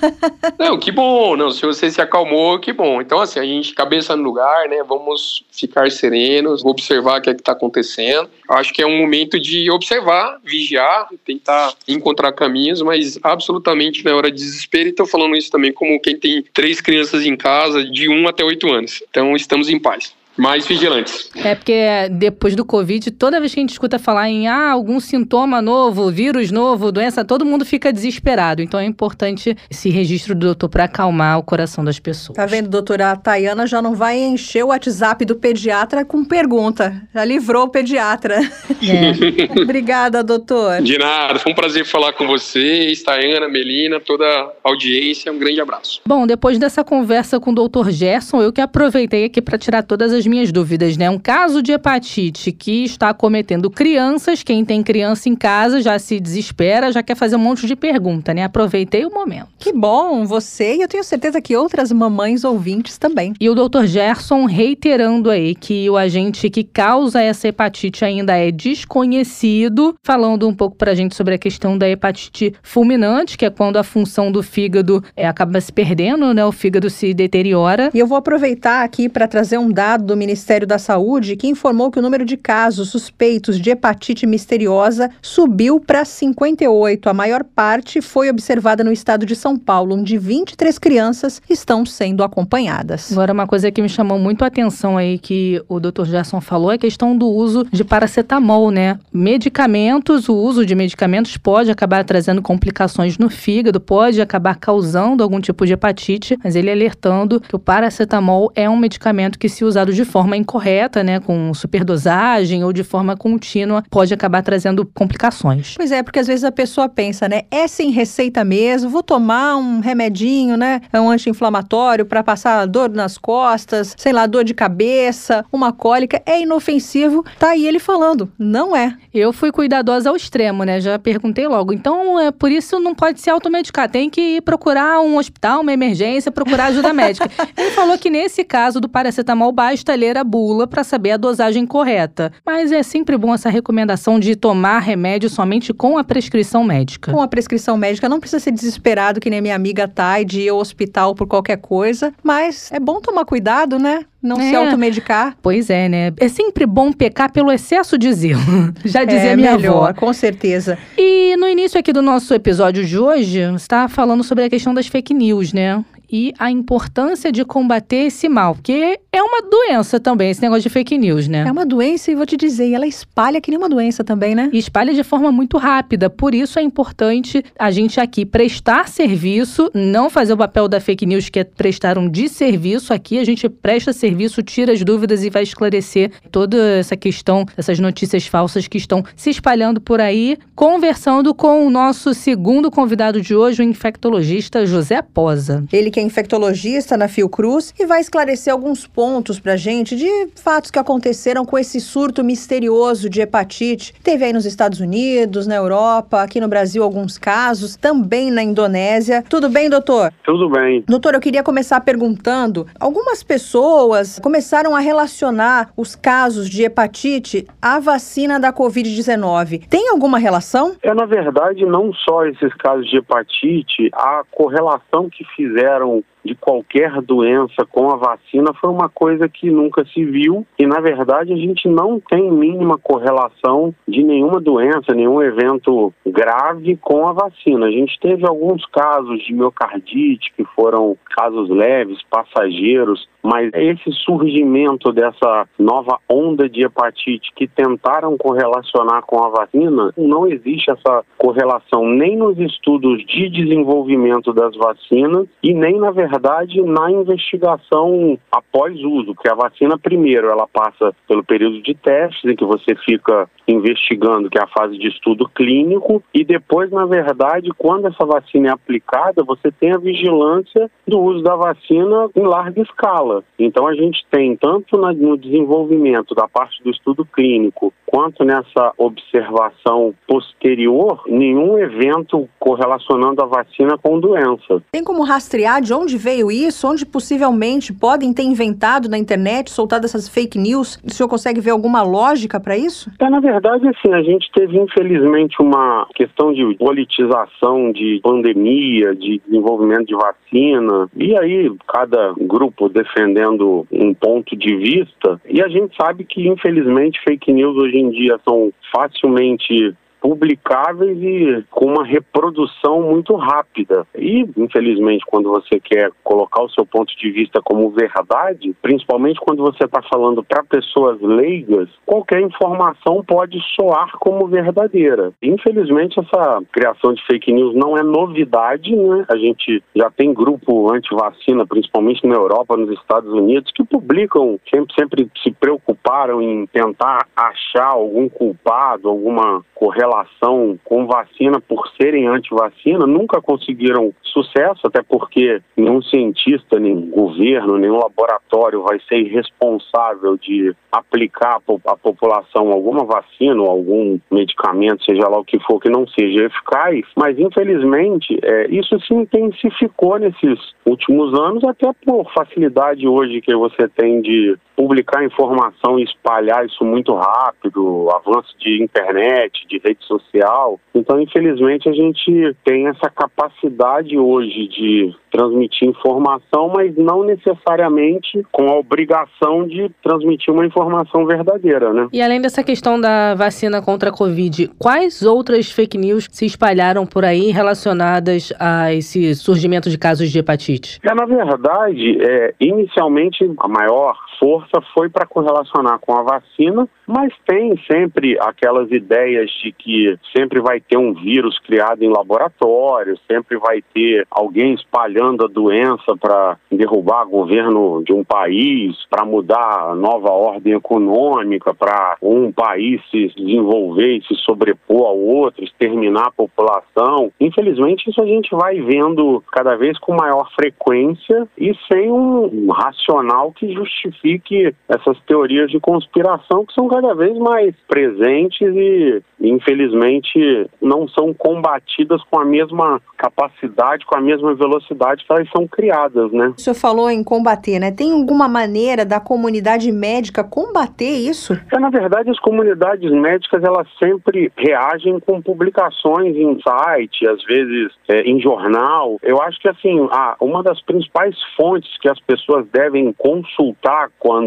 não, 0.59 0.79
que 0.79 0.91
bom. 0.91 1.37
Não, 1.37 1.51
se 1.51 1.63
você 1.63 1.91
se 1.91 2.01
acalmou, 2.01 2.59
que 2.59 2.73
bom. 2.73 3.01
Então, 3.01 3.21
assim, 3.21 3.41
a 3.41 3.45
gente, 3.45 3.75
cabeça 3.75 4.17
no 4.17 4.23
lugar, 4.23 4.69
né? 4.69 4.83
Vamos 4.87 5.45
ficar 5.51 5.91
serenos, 5.91 6.65
observar 6.65 7.19
o 7.19 7.23
que 7.23 7.31
é 7.31 7.35
que 7.35 7.41
está 7.41 7.53
acontecendo. 7.53 8.29
Acho 8.49 8.73
que 8.73 8.83
é 8.83 8.87
um 8.87 8.99
momento 8.99 9.39
de 9.39 9.71
observar, 9.71 10.39
vigiar, 10.45 11.09
tentar 11.25 11.75
encontrar 11.87 12.33
caminhos, 12.33 12.83
mas 12.83 13.19
absolutamente 13.23 14.05
na 14.05 14.15
hora 14.15 14.31
de 14.31 14.37
desespero. 14.37 14.89
E 14.89 14.91
estou 14.91 15.07
falando 15.07 15.37
isso 15.37 15.51
também 15.51 15.73
como 15.73 16.01
quem 16.01 16.17
tem 16.17 16.45
três 16.55 16.81
crianças 16.81 17.25
em 17.25 17.37
casa 17.37 17.85
de 17.85 18.09
1 18.09 18.29
até 18.29 18.45
8 18.45 18.73
anos. 18.73 19.03
Então 19.09 19.37
estamos 19.37 19.69
em 19.69 19.79
paz 19.79 20.16
mais 20.37 20.67
vigilantes. 20.67 21.31
É 21.35 21.55
porque 21.55 22.09
depois 22.13 22.55
do 22.55 22.65
Covid, 22.65 23.11
toda 23.13 23.41
vez 23.41 23.55
que 23.55 23.61
a 23.61 23.63
gente 23.63 23.73
escuta 23.73 23.99
falar 23.99 24.29
em 24.29 24.47
ah, 24.47 24.71
algum 24.71 25.01
sintoma 25.01 25.63
novo, 25.63 26.11
vírus 26.11 26.51
novo, 26.51 26.93
doença, 26.93 27.25
todo 27.25 27.45
mundo 27.45 27.65
fica 27.65 27.93
desesperado. 27.93 28.61
Então 28.63 28.79
é 28.79 28.85
importante 28.85 29.57
esse 29.71 29.89
registro 29.89 30.35
do 30.35 30.47
doutor 30.47 30.69
para 30.69 30.85
acalmar 30.85 31.39
o 31.39 31.43
coração 31.43 31.85
das 31.85 31.99
pessoas. 31.99 32.37
Tá 32.37 32.47
vendo, 32.47 32.69
doutora? 32.69 33.13
A 33.13 33.17
Tayana 33.17 33.67
já 33.67 33.81
não 33.81 33.95
vai 33.95 34.19
encher 34.19 34.65
o 34.65 34.69
WhatsApp 34.69 35.25
do 35.25 35.37
pediatra 35.37 36.05
com 36.05 36.25
pergunta. 36.25 37.03
Já 37.15 37.25
livrou 37.25 37.65
o 37.65 37.69
pediatra. 37.69 38.37
É. 38.37 39.61
Obrigada, 39.63 40.23
doutor. 40.23 40.83
De 40.83 40.99
nada, 40.99 41.39
foi 41.39 41.53
um 41.53 41.55
prazer 41.55 41.85
falar 41.85 42.13
com 42.13 42.27
vocês, 42.27 43.03
Tayana, 43.03 43.49
Melina, 43.49 44.01
toda 44.01 44.25
a 44.25 44.53
audiência. 44.65 45.33
Um 45.33 45.39
grande 45.39 45.61
abraço. 45.61 46.01
Bom, 46.07 46.27
depois 46.27 46.59
dessa 46.59 46.85
conversa 46.85 47.41
com 47.41 47.51
o 47.51 47.55
doutor 47.55 47.91
Gerson, 47.91 48.43
eu 48.43 48.53
que 48.53 48.61
aproveitei 48.61 49.25
aqui 49.25 49.41
para 49.41 49.57
tirar 49.57 49.83
todas 49.83 50.13
as 50.13 50.26
minhas 50.27 50.53
dúvidas, 50.53 50.97
né? 50.97 51.09
Um 51.09 51.19
caso 51.19 51.63
de 51.63 51.73
hepatite 51.73 52.53
que 52.53 52.85
está 52.85 53.13
cometendo 53.15 53.71
crianças, 53.71 54.43
quem 54.43 54.65
tem 54.65 54.83
criança 54.83 55.29
em 55.29 55.35
casa 55.35 55.81
já 55.81 55.99
se 55.99 56.19
desespera, 56.21 56.93
já 56.93 57.03
quer 57.03 57.15
fazer 57.15 57.37
um 57.37 57.41
monte 57.41 57.67
de 57.67 57.77
pergunta, 57.77 58.35
né? 58.35 58.45
Aproveitei 58.45 59.05
o 59.05 59.11
momento. 59.11 59.49
Que 59.59 59.73
bom, 59.73 60.25
você 60.25 60.77
e 60.77 60.83
eu 60.83 60.89
tenho 60.89 61.05
certeza 61.05 61.41
que 61.41 61.57
outras 61.57 61.93
mamães 61.93 62.45
ouvintes 62.45 62.99
também. 62.99 63.35
E 63.41 63.49
o 63.49 63.55
Dr. 63.55 63.85
Gerson 63.85 64.45
reiterando 64.45 65.31
aí 65.31 65.55
que 65.55 65.89
o 65.89 65.97
agente 65.97 66.51
que 66.51 66.65
causa 66.65 67.23
essa 67.23 67.49
hepatite 67.49 68.05
ainda 68.05 68.37
é 68.37 68.51
desconhecido, 68.51 69.95
falando 70.03 70.49
um 70.49 70.55
pouco 70.55 70.77
pra 70.77 70.95
gente 70.95 71.15
sobre 71.15 71.35
a 71.35 71.39
questão 71.39 71.77
da 71.77 71.89
hepatite 71.89 72.55
fulminante, 72.63 73.37
que 73.37 73.45
é 73.45 73.51
quando 73.51 73.77
a 73.77 73.83
função 73.83 74.31
do 74.33 74.43
fígado 74.43 75.03
é, 75.17 75.27
acaba 75.27 75.61
se 75.61 75.73
perdendo, 75.73 76.33
né? 76.33 76.45
O 76.45 76.53
fígado 76.53 76.89
se 76.91 77.13
deteriora. 77.13 77.91
E 77.93 77.99
eu 77.99 78.07
vou 78.07 78.19
aproveitar 78.19 78.83
aqui 78.83 79.09
para 79.09 79.29
trazer 79.29 79.59
um 79.59 79.71
dado 79.71 80.16
Ministério 80.17 80.67
da 80.67 80.79
Saúde 80.79 81.37
que 81.37 81.47
informou 81.47 81.91
que 81.91 81.99
o 81.99 82.03
número 82.03 82.25
de 82.25 82.37
casos 82.37 82.91
suspeitos 82.91 83.61
de 83.61 83.71
hepatite 83.71 84.27
misteriosa 84.27 85.11
subiu 85.21 85.79
para 85.79 86.05
58. 86.05 87.09
A 87.09 87.15
maior 87.15 87.45
parte 87.45 88.01
foi 88.01 88.29
observada 88.31 88.83
no 88.83 88.93
estado 88.93 89.27
de 89.27 89.37
São 89.37 89.57
Paulo, 89.57 89.95
onde 89.95 90.19
23 90.19 90.79
crianças 90.79 91.41
estão 91.49 91.85
sendo 91.85 92.23
acompanhadas. 92.25 93.13
Agora, 93.13 93.33
uma 93.33 93.47
coisa 93.47 93.71
que 93.71 93.83
me 93.83 93.89
chamou 93.89 94.19
muito 94.19 94.43
a 94.43 94.49
atenção 94.49 94.97
aí 94.97 95.19
que 95.19 95.63
o 95.69 95.79
Dr. 95.79 96.05
Gerson 96.05 96.41
falou 96.41 96.73
é 96.73 96.77
a 96.77 96.79
questão 96.79 97.17
do 97.17 97.29
uso 97.29 97.67
de 97.71 97.85
paracetamol, 97.85 98.71
né? 98.71 98.99
Medicamentos, 99.13 100.29
o 100.29 100.35
uso 100.35 100.65
de 100.65 100.75
medicamentos 100.75 101.37
pode 101.37 101.71
acabar 101.71 102.05
trazendo 102.05 102.41
complicações 102.41 103.19
no 103.19 103.29
fígado, 103.29 103.81
pode 103.81 104.21
acabar 104.21 104.57
causando 104.57 105.23
algum 105.23 105.41
tipo 105.41 105.67
de 105.67 105.75
hepatite, 105.75 106.39
mas 106.43 106.57
ele 106.57 106.71
alertando 106.71 107.41
que 107.41 107.55
o 107.55 107.59
paracetamol 107.59 108.51
é 108.55 108.69
um 108.69 108.77
medicamento 108.77 109.39
que, 109.39 109.49
se 109.49 109.65
usado 109.65 109.93
de 109.93 110.05
forma 110.07 110.37
incorreta, 110.37 111.05
né, 111.05 111.21
com 111.21 111.53
superdosagem 111.53 112.65
ou 112.65 112.73
de 112.73 112.83
forma 112.83 113.15
contínua, 113.15 113.83
pode 113.91 114.15
acabar 114.15 114.43
trazendo 114.43 114.87
complicações. 114.87 115.75
Pois 115.77 115.93
é, 115.93 116.03
porque 116.03 116.19
às 116.19 116.27
vezes 116.27 116.45
a 116.45 116.51
pessoa 116.53 116.89
pensa, 116.89 117.29
né, 117.29 117.43
é 117.51 117.69
sem 117.69 117.91
receita 117.91 118.43
mesmo, 118.45 118.89
vou 118.89 119.03
tomar 119.03 119.57
um 119.57 119.81
remedinho, 119.81 120.57
né, 120.57 120.81
é 120.91 120.99
um 120.99 121.11
anti-inflamatório 121.11 122.07
para 122.07 122.23
passar 122.23 122.65
dor 122.67 122.89
nas 122.89 123.19
costas, 123.19 123.95
sei 123.99 124.13
lá, 124.13 124.27
dor 124.27 124.45
de 124.45 124.55
cabeça, 124.55 125.45
uma 125.53 125.73
cólica, 125.73 126.23
é 126.25 126.41
inofensivo. 126.41 127.25
Tá 127.39 127.51
aí 127.51 127.67
ele 127.67 127.79
falando, 127.79 128.33
não 128.39 128.75
é. 128.75 128.97
Eu 129.13 129.33
fui 129.33 129.51
cuidadosa 129.51 130.11
ao 130.11 130.17
extremo, 130.17 130.65
né? 130.65 130.81
Já 130.81 130.99
perguntei 130.99 131.47
logo. 131.47 131.73
Então, 131.73 132.21
é 132.21 132.31
por 132.31 132.51
isso 132.51 132.79
não 132.79 132.95
pode 132.95 133.21
se 133.21 133.31
automedicar, 133.31 133.89
tem 133.91 134.11
que 134.11 134.37
ir 134.37 134.43
procurar 134.43 135.01
um 135.01 135.17
hospital, 135.17 135.61
uma 135.61 135.73
emergência, 135.73 136.31
procurar 136.31 136.67
ajuda 136.67 136.93
médica. 136.93 137.31
Ele 137.57 137.71
falou 137.71 137.99
que 137.99 138.11
nesse 138.11 138.45
caso 138.45 138.81
do 138.81 138.89
paracetamol 138.89 139.53
basta 139.87 139.95
ler 139.95 140.19
a 140.19 140.25
bula 140.25 140.67
para 140.67 140.83
saber 140.83 141.13
a 141.13 141.17
dosagem 141.17 141.65
correta. 141.65 142.33
Mas 142.45 142.73
é 142.73 142.83
sempre 142.83 143.17
bom 143.17 143.33
essa 143.33 143.49
recomendação 143.49 144.19
de 144.19 144.35
tomar 144.35 144.81
remédio 144.81 145.31
somente 145.31 145.73
com 145.73 145.97
a 145.97 146.03
prescrição 146.03 146.65
médica. 146.65 147.13
Com 147.13 147.23
a 147.23 147.29
prescrição 147.29 147.77
médica, 147.77 148.09
não 148.09 148.19
precisa 148.19 148.41
ser 148.41 148.51
desesperado 148.51 149.21
que 149.21 149.31
nem 149.31 149.41
minha 149.41 149.55
amiga 149.55 149.87
tá 149.87 150.21
e 150.21 150.25
de 150.25 150.41
ir 150.43 150.49
ao 150.49 150.59
hospital 150.59 151.15
por 151.15 151.29
qualquer 151.29 151.59
coisa, 151.59 152.13
mas 152.23 152.71
é 152.73 152.81
bom 152.81 153.01
tomar 153.01 153.25
cuidado, 153.25 153.79
né? 153.79 154.05
Não 154.21 154.41
é. 154.41 154.51
se 154.51 154.57
automedicar. 154.57 155.37
Pois 155.41 155.71
é, 155.71 155.89
né? 155.89 156.13
É 156.19 156.29
sempre 156.29 156.67
bom 156.67 156.93
pecar 156.93 157.31
pelo 157.31 157.53
excesso 157.53 157.97
de 157.97 158.13
zelo. 158.13 158.41
Já 158.85 159.05
dizia 159.05 159.31
é, 159.31 159.37
minha 159.37 159.57
melhor, 159.57 159.91
avó. 159.91 159.95
com 159.95 160.13
certeza. 160.13 160.77
E 160.99 161.37
no 161.37 161.47
início 161.47 161.79
aqui 161.79 161.93
do 161.93 162.03
nosso 162.03 162.35
episódio 162.35 162.85
de 162.85 162.99
hoje, 162.99 163.47
você 163.47 163.57
está 163.57 163.89
falando 163.89 164.25
sobre 164.25 164.45
a 164.45 164.51
questão 164.51 164.75
das 164.75 164.89
fake 164.89 165.15
news, 165.15 165.53
né? 165.53 165.85
E 166.11 166.33
a 166.39 166.51
importância 166.51 167.33
de 167.33 167.45
combater 167.45 168.07
esse 168.07 168.29
mal, 168.29 168.55
porque 168.55 168.99
é 169.13 169.23
uma 169.23 169.43
doença 169.43 169.99
também, 169.99 170.31
esse 170.31 170.43
negócio 170.43 170.63
de 170.63 170.69
fake 170.69 170.99
news, 170.99 171.29
né? 171.29 171.45
É 171.47 171.53
uma 171.53 171.65
doença 171.65 172.11
e 172.11 172.15
vou 172.15 172.27
te 172.27 172.37
dizer, 172.37 172.73
ela 172.73 172.87
espalha 172.87 173.41
que 173.41 173.51
nem 173.51 173.59
uma 173.59 173.69
doença 173.69 174.05
também, 174.05 174.35
né? 174.35 174.51
E 174.53 174.59
espalha 174.59 174.93
de 174.93 175.03
forma 175.03 175.33
muito 175.33 175.57
rápida, 175.57 176.09
por 176.11 176.35
isso 176.35 176.59
é 176.59 176.63
importante 176.63 177.43
a 177.59 177.71
gente 177.71 178.01
aqui 178.01 178.25
prestar 178.25 178.89
serviço, 178.89 179.71
não 179.75 180.11
fazer 180.11 180.33
o 180.33 180.37
papel 180.37 180.69
da 180.69 180.81
fake 180.81 181.07
news 181.07 181.29
que 181.29 181.41
é 181.41 181.45
prestar 181.45 181.99
um 181.99 182.09
desserviço 182.09 182.93
aqui, 182.93 183.19
a 183.19 183.25
gente 183.25 183.49
presta 183.49 183.93
serviço, 183.93 184.43
tira 184.43 184.73
as 184.73 184.83
dúvidas 184.83 185.25
e 185.25 185.31
vai 185.31 185.43
esclarecer 185.43 186.11
toda 186.31 186.57
essa 186.79 186.97
questão, 186.97 187.47
essas 187.57 187.79
notícias 187.79 188.27
falsas 188.27 188.69
que 188.69 188.79
estão 188.79 189.05
se 189.15 189.31
espalhando 189.31 189.81
por 189.81 190.01
aí, 190.01 190.37
conversando 190.55 191.35
com 191.35 191.67
o 191.67 191.71
nosso 191.71 192.15
segundo 192.15 192.71
convidado 192.71 193.21
de 193.21 193.35
hoje, 193.35 193.63
o 193.63 193.65
infectologista 193.65 194.67
José 194.67 195.01
Posa. 195.03 195.65
Ele 195.73 195.91
que 195.97 196.01
é 196.01 196.03
infectologista 196.03 196.95
na 196.95 197.09
Fiocruz 197.09 197.73
e 197.81 197.87
vai 197.87 198.03
esclarecer 198.03 198.53
alguns 198.53 198.87
pontos 198.87 199.41
pra 199.41 199.57
gente 199.57 199.97
de 199.97 200.29
fatos 200.35 200.71
que 200.71 200.79
aconteceram 200.79 201.43
com 201.43 201.59
esse 201.59 201.81
surto 201.81 202.23
misterioso 202.23 203.09
de 203.09 203.23
hepatite. 203.23 203.95
Teve 204.05 204.27
aí 204.27 204.33
nos 204.35 204.45
Estados 204.45 204.79
Unidos, 204.79 205.47
na 205.47 205.55
Europa, 205.55 206.21
aqui 206.21 206.39
no 206.39 206.49
Brasil 206.49 206.83
alguns 206.83 207.17
casos, 207.17 207.77
também 207.77 208.31
na 208.31 208.43
Indonésia. 208.43 209.25
Tudo 209.27 209.49
bem, 209.49 209.71
doutor? 209.71 210.13
Tudo 210.23 210.51
bem. 210.51 210.85
Doutor, 210.87 211.15
eu 211.15 211.21
queria 211.21 211.43
começar 211.43 211.81
perguntando: 211.81 212.67
algumas 212.79 213.23
pessoas 213.23 214.19
começaram 214.19 214.77
a 214.77 214.81
relacionar 214.81 215.71
os 215.79 215.97
casos 215.97 216.51
de 216.51 216.63
hepatite 216.63 217.47
à 217.63 217.81
vacina 217.81 218.39
da 218.39 218.53
Covid-19. 218.53 219.67
Tem 219.67 219.89
alguma 219.89 220.19
relação? 220.19 220.77
É, 220.83 220.93
na 220.93 221.07
verdade, 221.07 221.65
não 221.65 221.91
só 221.95 222.27
esses 222.27 222.53
casos 222.57 222.87
de 222.91 222.99
hepatite, 222.99 223.89
a 223.95 224.21
correlação 224.31 225.09
que 225.09 225.25
fizeram 225.35 225.86
eram 225.87 226.03
de 226.27 226.35
qualquer 226.35 227.01
doença 227.01 227.65
com 227.71 227.91
a 227.91 227.97
vacina 227.97 228.53
foi 228.61 228.71
uma 228.71 228.89
coisa 228.89 229.29
que 229.29 229.51
nunca 229.51 229.85
se 229.87 230.05
viu 230.05 230.47
e, 230.59 230.67
na 230.67 230.81
verdade, 230.81 231.33
a 231.33 231.37
gente 231.37 231.69
não 231.69 232.01
tem 232.01 232.31
mínima 232.31 232.79
correlação 232.79 233.75
de 233.87 234.03
nenhuma 234.03 234.41
doença, 234.41 234.95
nenhum 234.95 235.23
evento 235.23 235.93
grave 236.05 236.77
com 236.77 237.07
a 237.07 237.13
vacina. 237.13 237.67
A 237.67 237.71
gente 237.71 237.99
teve 238.01 238.27
alguns 238.27 238.65
casos 238.67 239.23
de 239.25 239.33
miocardite 239.33 240.33
que 240.37 240.45
foram 240.45 240.97
casos 241.17 241.49
leves, 241.49 242.03
passageiros, 242.11 243.09
mas 243.23 243.51
esse 243.55 243.91
surgimento 244.05 244.93
dessa 244.93 245.49
nova 245.59 245.99
onda 246.09 246.49
de 246.49 246.65
hepatite 246.65 247.33
que 247.35 247.47
tentaram 247.47 248.17
correlacionar 248.17 249.03
com 249.03 249.23
a 249.25 249.31
vacina, 249.31 249.93
não 249.97 250.27
existe 250.27 250.71
essa 250.71 251.05
correlação 251.17 251.87
nem 251.87 252.17
nos 252.17 252.39
estudos 252.39 253.05
de 253.05 253.29
desenvolvimento 253.29 254.33
das 254.33 254.57
vacinas 254.57 255.27
e 255.43 255.55
nem, 255.55 255.79
na 255.79 255.91
verdade, 255.91 256.16
na 256.65 256.91
investigação 256.91 258.19
após 258.31 258.79
uso, 258.83 259.15
porque 259.15 259.29
a 259.29 259.35
vacina, 259.35 259.79
primeiro, 259.79 260.29
ela 260.29 260.47
passa 260.47 260.95
pelo 261.09 261.25
período 261.25 261.63
de 261.63 261.75
testes, 261.75 262.25
em 262.25 262.37
que 262.37 262.45
você 262.45 262.75
fica 262.85 263.29
investigando, 263.49 264.29
que 264.29 264.39
é 264.39 264.43
a 264.43 264.49
fase 264.49 264.77
de 264.79 264.89
estudo 264.89 265.29
clínico, 265.29 266.03
e 266.13 266.25
depois, 266.25 266.71
na 266.71 266.85
verdade, 266.85 267.51
quando 267.57 267.87
essa 267.87 268.05
vacina 268.05 268.49
é 268.49 268.53
aplicada, 268.53 269.23
você 269.23 269.51
tem 269.53 269.73
a 269.73 269.79
vigilância 269.79 270.71
do 270.87 271.01
uso 271.01 271.23
da 271.23 271.37
vacina 271.37 272.09
em 272.15 272.23
larga 272.23 272.61
escala. 272.63 273.23
Então, 273.39 273.67
a 273.67 273.75
gente 273.75 274.05
tem, 274.11 274.37
tanto 274.37 274.77
no 274.77 275.17
desenvolvimento 275.17 276.15
da 276.15 276.27
parte 276.27 276.63
do 276.63 276.71
estudo 276.71 277.05
clínico, 277.05 277.73
quanto 277.85 278.25
nessa 278.25 278.73
observação 278.77 279.95
posterior, 280.07 281.03
nenhum 281.07 281.59
evento 281.59 282.29
correlacionando 282.39 283.23
a 283.23 283.27
vacina 283.27 283.79
com 283.79 283.99
doença. 284.01 284.63
Tem 284.73 284.83
como 284.83 285.05
rastrear 285.05 285.61
de 285.61 285.73
onde 285.73 285.97
veio 286.07 286.31
isso? 286.31 286.69
Onde 286.69 286.87
possivelmente 286.87 287.73
podem 287.73 288.15
ter 288.15 288.23
inventado 288.23 288.89
na 288.89 288.97
internet, 288.97 289.51
soltado 289.51 289.87
essas 289.87 290.09
fake 290.09 290.39
news? 290.39 290.79
O 290.85 290.91
senhor 290.95 291.09
consegue 291.09 291.41
ver 291.41 291.51
alguma 291.51 291.83
lógica 291.83 292.39
para 292.39 292.57
isso? 292.57 292.93
É, 293.01 293.11
na 293.11 293.19
verdade, 293.19 293.67
assim, 293.67 293.93
a 293.93 294.03
gente 294.03 294.31
teve 294.33 294.57
infelizmente 294.57 295.35
uma 295.43 295.89
questão 295.97 296.33
de 296.33 296.55
politização 296.55 297.73
de 297.73 297.99
pandemia, 298.05 298.95
de 298.95 299.21
desenvolvimento 299.27 299.87
de 299.87 299.97
vacina, 299.97 300.89
e 300.97 301.19
aí 301.19 301.53
cada 301.67 302.15
grupo 302.21 302.69
defendendo 302.69 303.67
um 303.73 303.93
ponto 303.93 304.37
de 304.37 304.57
vista, 304.57 305.21
e 305.29 305.43
a 305.43 305.49
gente 305.49 305.75
sabe 305.81 306.05
que 306.05 306.29
infelizmente 306.29 307.01
fake 307.03 307.33
news 307.33 307.57
hoje 307.57 307.79
em 307.79 307.91
dia 307.91 308.17
são 308.25 308.53
facilmente 308.73 309.75
publicáveis 310.01 310.97
e 311.01 311.45
com 311.51 311.67
uma 311.67 311.85
reprodução 311.85 312.83
muito 312.83 313.15
rápida. 313.17 313.87
E, 313.97 314.27
infelizmente, 314.37 315.05
quando 315.07 315.31
você 315.31 315.59
quer 315.59 315.91
colocar 316.05 316.43
o 316.43 316.51
seu 316.51 316.65
ponto 316.65 316.97
de 316.97 317.11
vista 317.11 317.41
como 317.43 317.71
verdade, 317.71 318.55
principalmente 318.63 319.21
quando 319.21 319.43
você 319.43 319.65
está 319.65 319.83
falando 319.83 320.23
para 320.23 320.45
pessoas 320.45 321.01
leigas, 321.01 321.69
qualquer 321.85 322.21
informação 322.21 323.03
pode 323.07 323.39
soar 323.55 323.93
como 323.99 324.27
verdadeira. 324.27 325.13
Infelizmente, 325.23 325.99
essa 325.99 326.43
criação 326.53 326.95
de 326.95 327.05
fake 327.07 327.33
news 327.33 327.55
não 327.55 327.77
é 327.77 327.83
novidade, 327.83 328.75
né? 328.75 329.05
A 329.09 329.17
gente 329.17 329.63
já 329.75 329.91
tem 329.91 330.15
grupo 330.15 330.73
anti-vacina, 330.73 331.47
principalmente 331.47 332.07
na 332.07 332.15
Europa, 332.15 332.57
nos 332.57 332.71
Estados 332.79 333.13
Unidos, 333.13 333.53
que 333.53 333.65
publicam, 333.65 334.39
sempre, 334.53 334.75
sempre 334.79 335.11
se 335.23 335.33
preocuparam 335.33 336.21
em 336.21 336.47
tentar 336.47 337.07
achar 337.17 337.69
algum 337.69 338.09
culpado, 338.09 338.89
alguma 338.89 339.45
correlação 339.55 339.86
relação 339.87 340.59
com 340.65 340.87
vacina 340.87 341.41
por 341.41 341.69
serem 341.81 342.09
anti-vacina 342.09 342.87
nunca 342.87 343.21
conseguiram 343.21 343.93
sucesso, 344.03 344.67
até 344.67 344.83
porque 344.83 345.41
nenhum 345.57 345.81
cientista, 345.83 346.59
nenhum 346.59 346.91
governo, 346.91 347.59
nenhum 347.59 347.79
laboratório 347.79 348.63
vai 348.63 348.81
ser 348.89 349.03
responsável 349.05 350.17
de 350.17 350.55
aplicar 350.73 351.39
à 351.67 351.77
população 351.77 352.51
alguma 352.51 352.85
vacina 352.85 353.41
ou 353.41 353.49
algum 353.49 353.99
medicamento, 354.11 354.85
seja 354.85 355.09
lá 355.09 355.19
o 355.19 355.25
que 355.25 355.39
for, 355.41 355.61
que 355.61 355.71
não 355.71 355.87
seja 355.87 356.25
eficaz. 356.25 356.85
Mas, 356.97 357.19
infelizmente, 357.19 358.19
é, 358.23 358.47
isso 358.51 358.79
se 358.81 358.95
intensificou 358.95 359.99
nesses 359.99 360.39
últimos 360.65 361.19
anos, 361.19 361.45
até 361.45 361.71
por 361.85 362.11
facilidade 362.13 362.87
hoje 362.89 363.21
que 363.21 363.35
você 363.35 363.69
tem 363.69 364.01
de 364.01 364.37
publicar 364.57 365.05
informação 365.05 365.79
e 365.79 365.85
espalhar 365.85 366.47
isso 366.47 366.65
muito 366.65 366.95
rápido, 366.95 367.89
avanço 367.91 368.35
de 368.39 368.63
internet, 368.63 369.47
de 369.49 369.59
rede 369.59 369.85
social. 369.85 370.59
Então, 370.75 371.01
infelizmente, 371.01 371.69
a 371.69 371.73
gente 371.73 372.35
tem 372.45 372.67
essa 372.67 372.91
capacidade 372.91 373.99
hoje 373.99 374.49
de 374.49 374.95
transmitir 375.11 375.69
informação, 375.69 376.53
mas 376.55 376.77
não 376.77 377.03
necessariamente 377.03 378.23
com 378.31 378.49
a 378.49 378.59
obrigação 378.59 379.47
de 379.47 379.71
transmitir 379.83 380.33
uma 380.33 380.45
informação 380.45 381.07
verdadeira, 381.07 381.73
né? 381.73 381.89
E 381.93 382.03
além 382.03 382.21
dessa 382.21 382.43
questão 382.43 382.81
da 382.81 383.15
vacina 383.15 383.63
contra 383.63 383.91
a 383.91 383.93
Covid, 383.93 384.51
quais 384.59 385.03
outras 385.03 385.51
fake 385.51 385.79
news 385.79 386.07
se 386.11 386.27
espalharam 386.27 386.87
por 386.87 387.05
aí 387.05 387.31
relacionadas 387.31 388.33
a 388.39 388.73
esse 388.75 389.15
surgimento 389.15 389.71
de 389.71 389.79
casos 389.79 390.11
de 390.11 390.19
hepatite? 390.19 390.79
É, 390.83 390.95
na 390.95 391.07
verdade, 391.07 391.99
é, 392.03 392.35
inicialmente, 392.41 393.25
a 393.39 393.49
maior 393.49 393.97
força 394.19 394.46
força 394.47 394.61
foi 394.73 394.89
para 394.89 395.07
correlacionar 395.07 395.79
com 395.81 395.95
a 395.95 396.03
vacina, 396.03 396.69
mas 396.87 397.13
tem 397.27 397.57
sempre 397.71 398.19
aquelas 398.21 398.71
ideias 398.71 399.31
de 399.43 399.53
que 399.53 399.99
sempre 400.17 400.41
vai 400.41 400.61
ter 400.61 400.77
um 400.77 400.95
vírus 400.95 401.39
criado 401.41 401.83
em 401.83 401.89
laboratório, 401.89 402.99
sempre 403.11 403.37
vai 403.37 403.63
ter 403.75 404.07
alguém 404.11 404.55
espalhando 404.55 405.25
a 405.25 405.29
doença 405.29 405.97
para 406.01 406.39
derrubar 406.51 407.07
o 407.07 407.11
governo 407.11 407.83
de 407.85 407.93
um 407.93 408.05
país, 408.05 408.77
para 408.89 409.05
mudar 409.05 409.71
a 409.71 409.75
nova 409.75 410.11
ordem 410.11 410.55
econômica, 410.55 411.53
para 411.53 411.97
um 412.01 412.31
país 412.31 412.81
se 412.91 413.09
desenvolver 413.17 413.97
e 413.97 414.03
se 414.03 414.15
sobrepor 414.23 414.87
ao 414.87 414.99
outro, 414.99 415.45
exterminar 415.45 416.07
a 416.07 416.13
população. 416.13 417.11
Infelizmente, 417.21 417.91
isso 417.91 418.01
a 418.01 418.07
gente 418.07 418.31
vai 418.35 418.61
vendo 418.61 419.23
cada 419.33 419.57
vez 419.57 419.79
com 419.79 419.95
maior 419.95 420.31
frequência 420.35 421.27
e 421.37 421.53
sem 421.71 421.91
um 421.91 422.51
racional 422.51 423.33
que 423.33 423.53
justifique 423.53 424.36
essas 424.69 424.99
teorias 425.07 425.51
de 425.51 425.61
conspiração 425.61 426.45
que 426.45 426.55
são 426.55 426.69
cada 426.69 426.95
vez 426.95 427.17
mais 427.19 427.55
presentes 427.69 428.55
e, 428.55 429.03
infelizmente, 429.21 430.49
não 430.61 430.89
são 430.89 431.13
combatidas 431.15 432.03
com 432.11 432.21
a 432.21 432.25
mesma 432.25 432.81
capacidade, 432.97 433.85
com 433.87 433.97
a 433.97 434.01
mesma 434.01 434.35
velocidade 434.35 435.05
que 435.05 435.13
elas 435.13 435.29
são 435.31 435.47
criadas, 435.47 436.11
né? 436.13 436.35
O 436.37 436.41
senhor 436.41 436.57
falou 436.57 436.91
em 436.91 437.05
combater, 437.05 437.59
né? 437.59 437.71
Tem 437.71 437.93
alguma 437.93 438.29
maneira 438.29 438.85
da 438.85 439.01
comunidade 439.01 439.71
médica 439.71 440.25
combater 440.25 440.91
isso? 440.91 441.35
É, 441.53 441.59
na 441.59 441.71
verdade, 441.71 442.11
as 442.11 442.19
comunidades 442.19 442.91
médicas, 442.91 443.43
elas 443.43 443.69
sempre 443.83 444.33
reagem 444.37 444.99
com 445.01 445.21
publicações 445.21 446.17
em 446.17 446.41
site, 446.41 447.07
às 447.09 447.23
vezes 447.25 447.73
é, 447.89 448.03
em 448.03 448.21
jornal. 448.21 448.97
Eu 449.03 449.21
acho 449.23 449.39
que, 449.41 449.49
assim, 449.49 449.87
a, 449.91 450.17
uma 450.21 450.43
das 450.43 450.61
principais 450.63 451.17
fontes 451.37 451.71
que 451.81 451.89
as 451.89 452.01
pessoas 452.01 452.47
devem 452.53 452.93
consultar 452.93 453.91
quando 453.99 454.26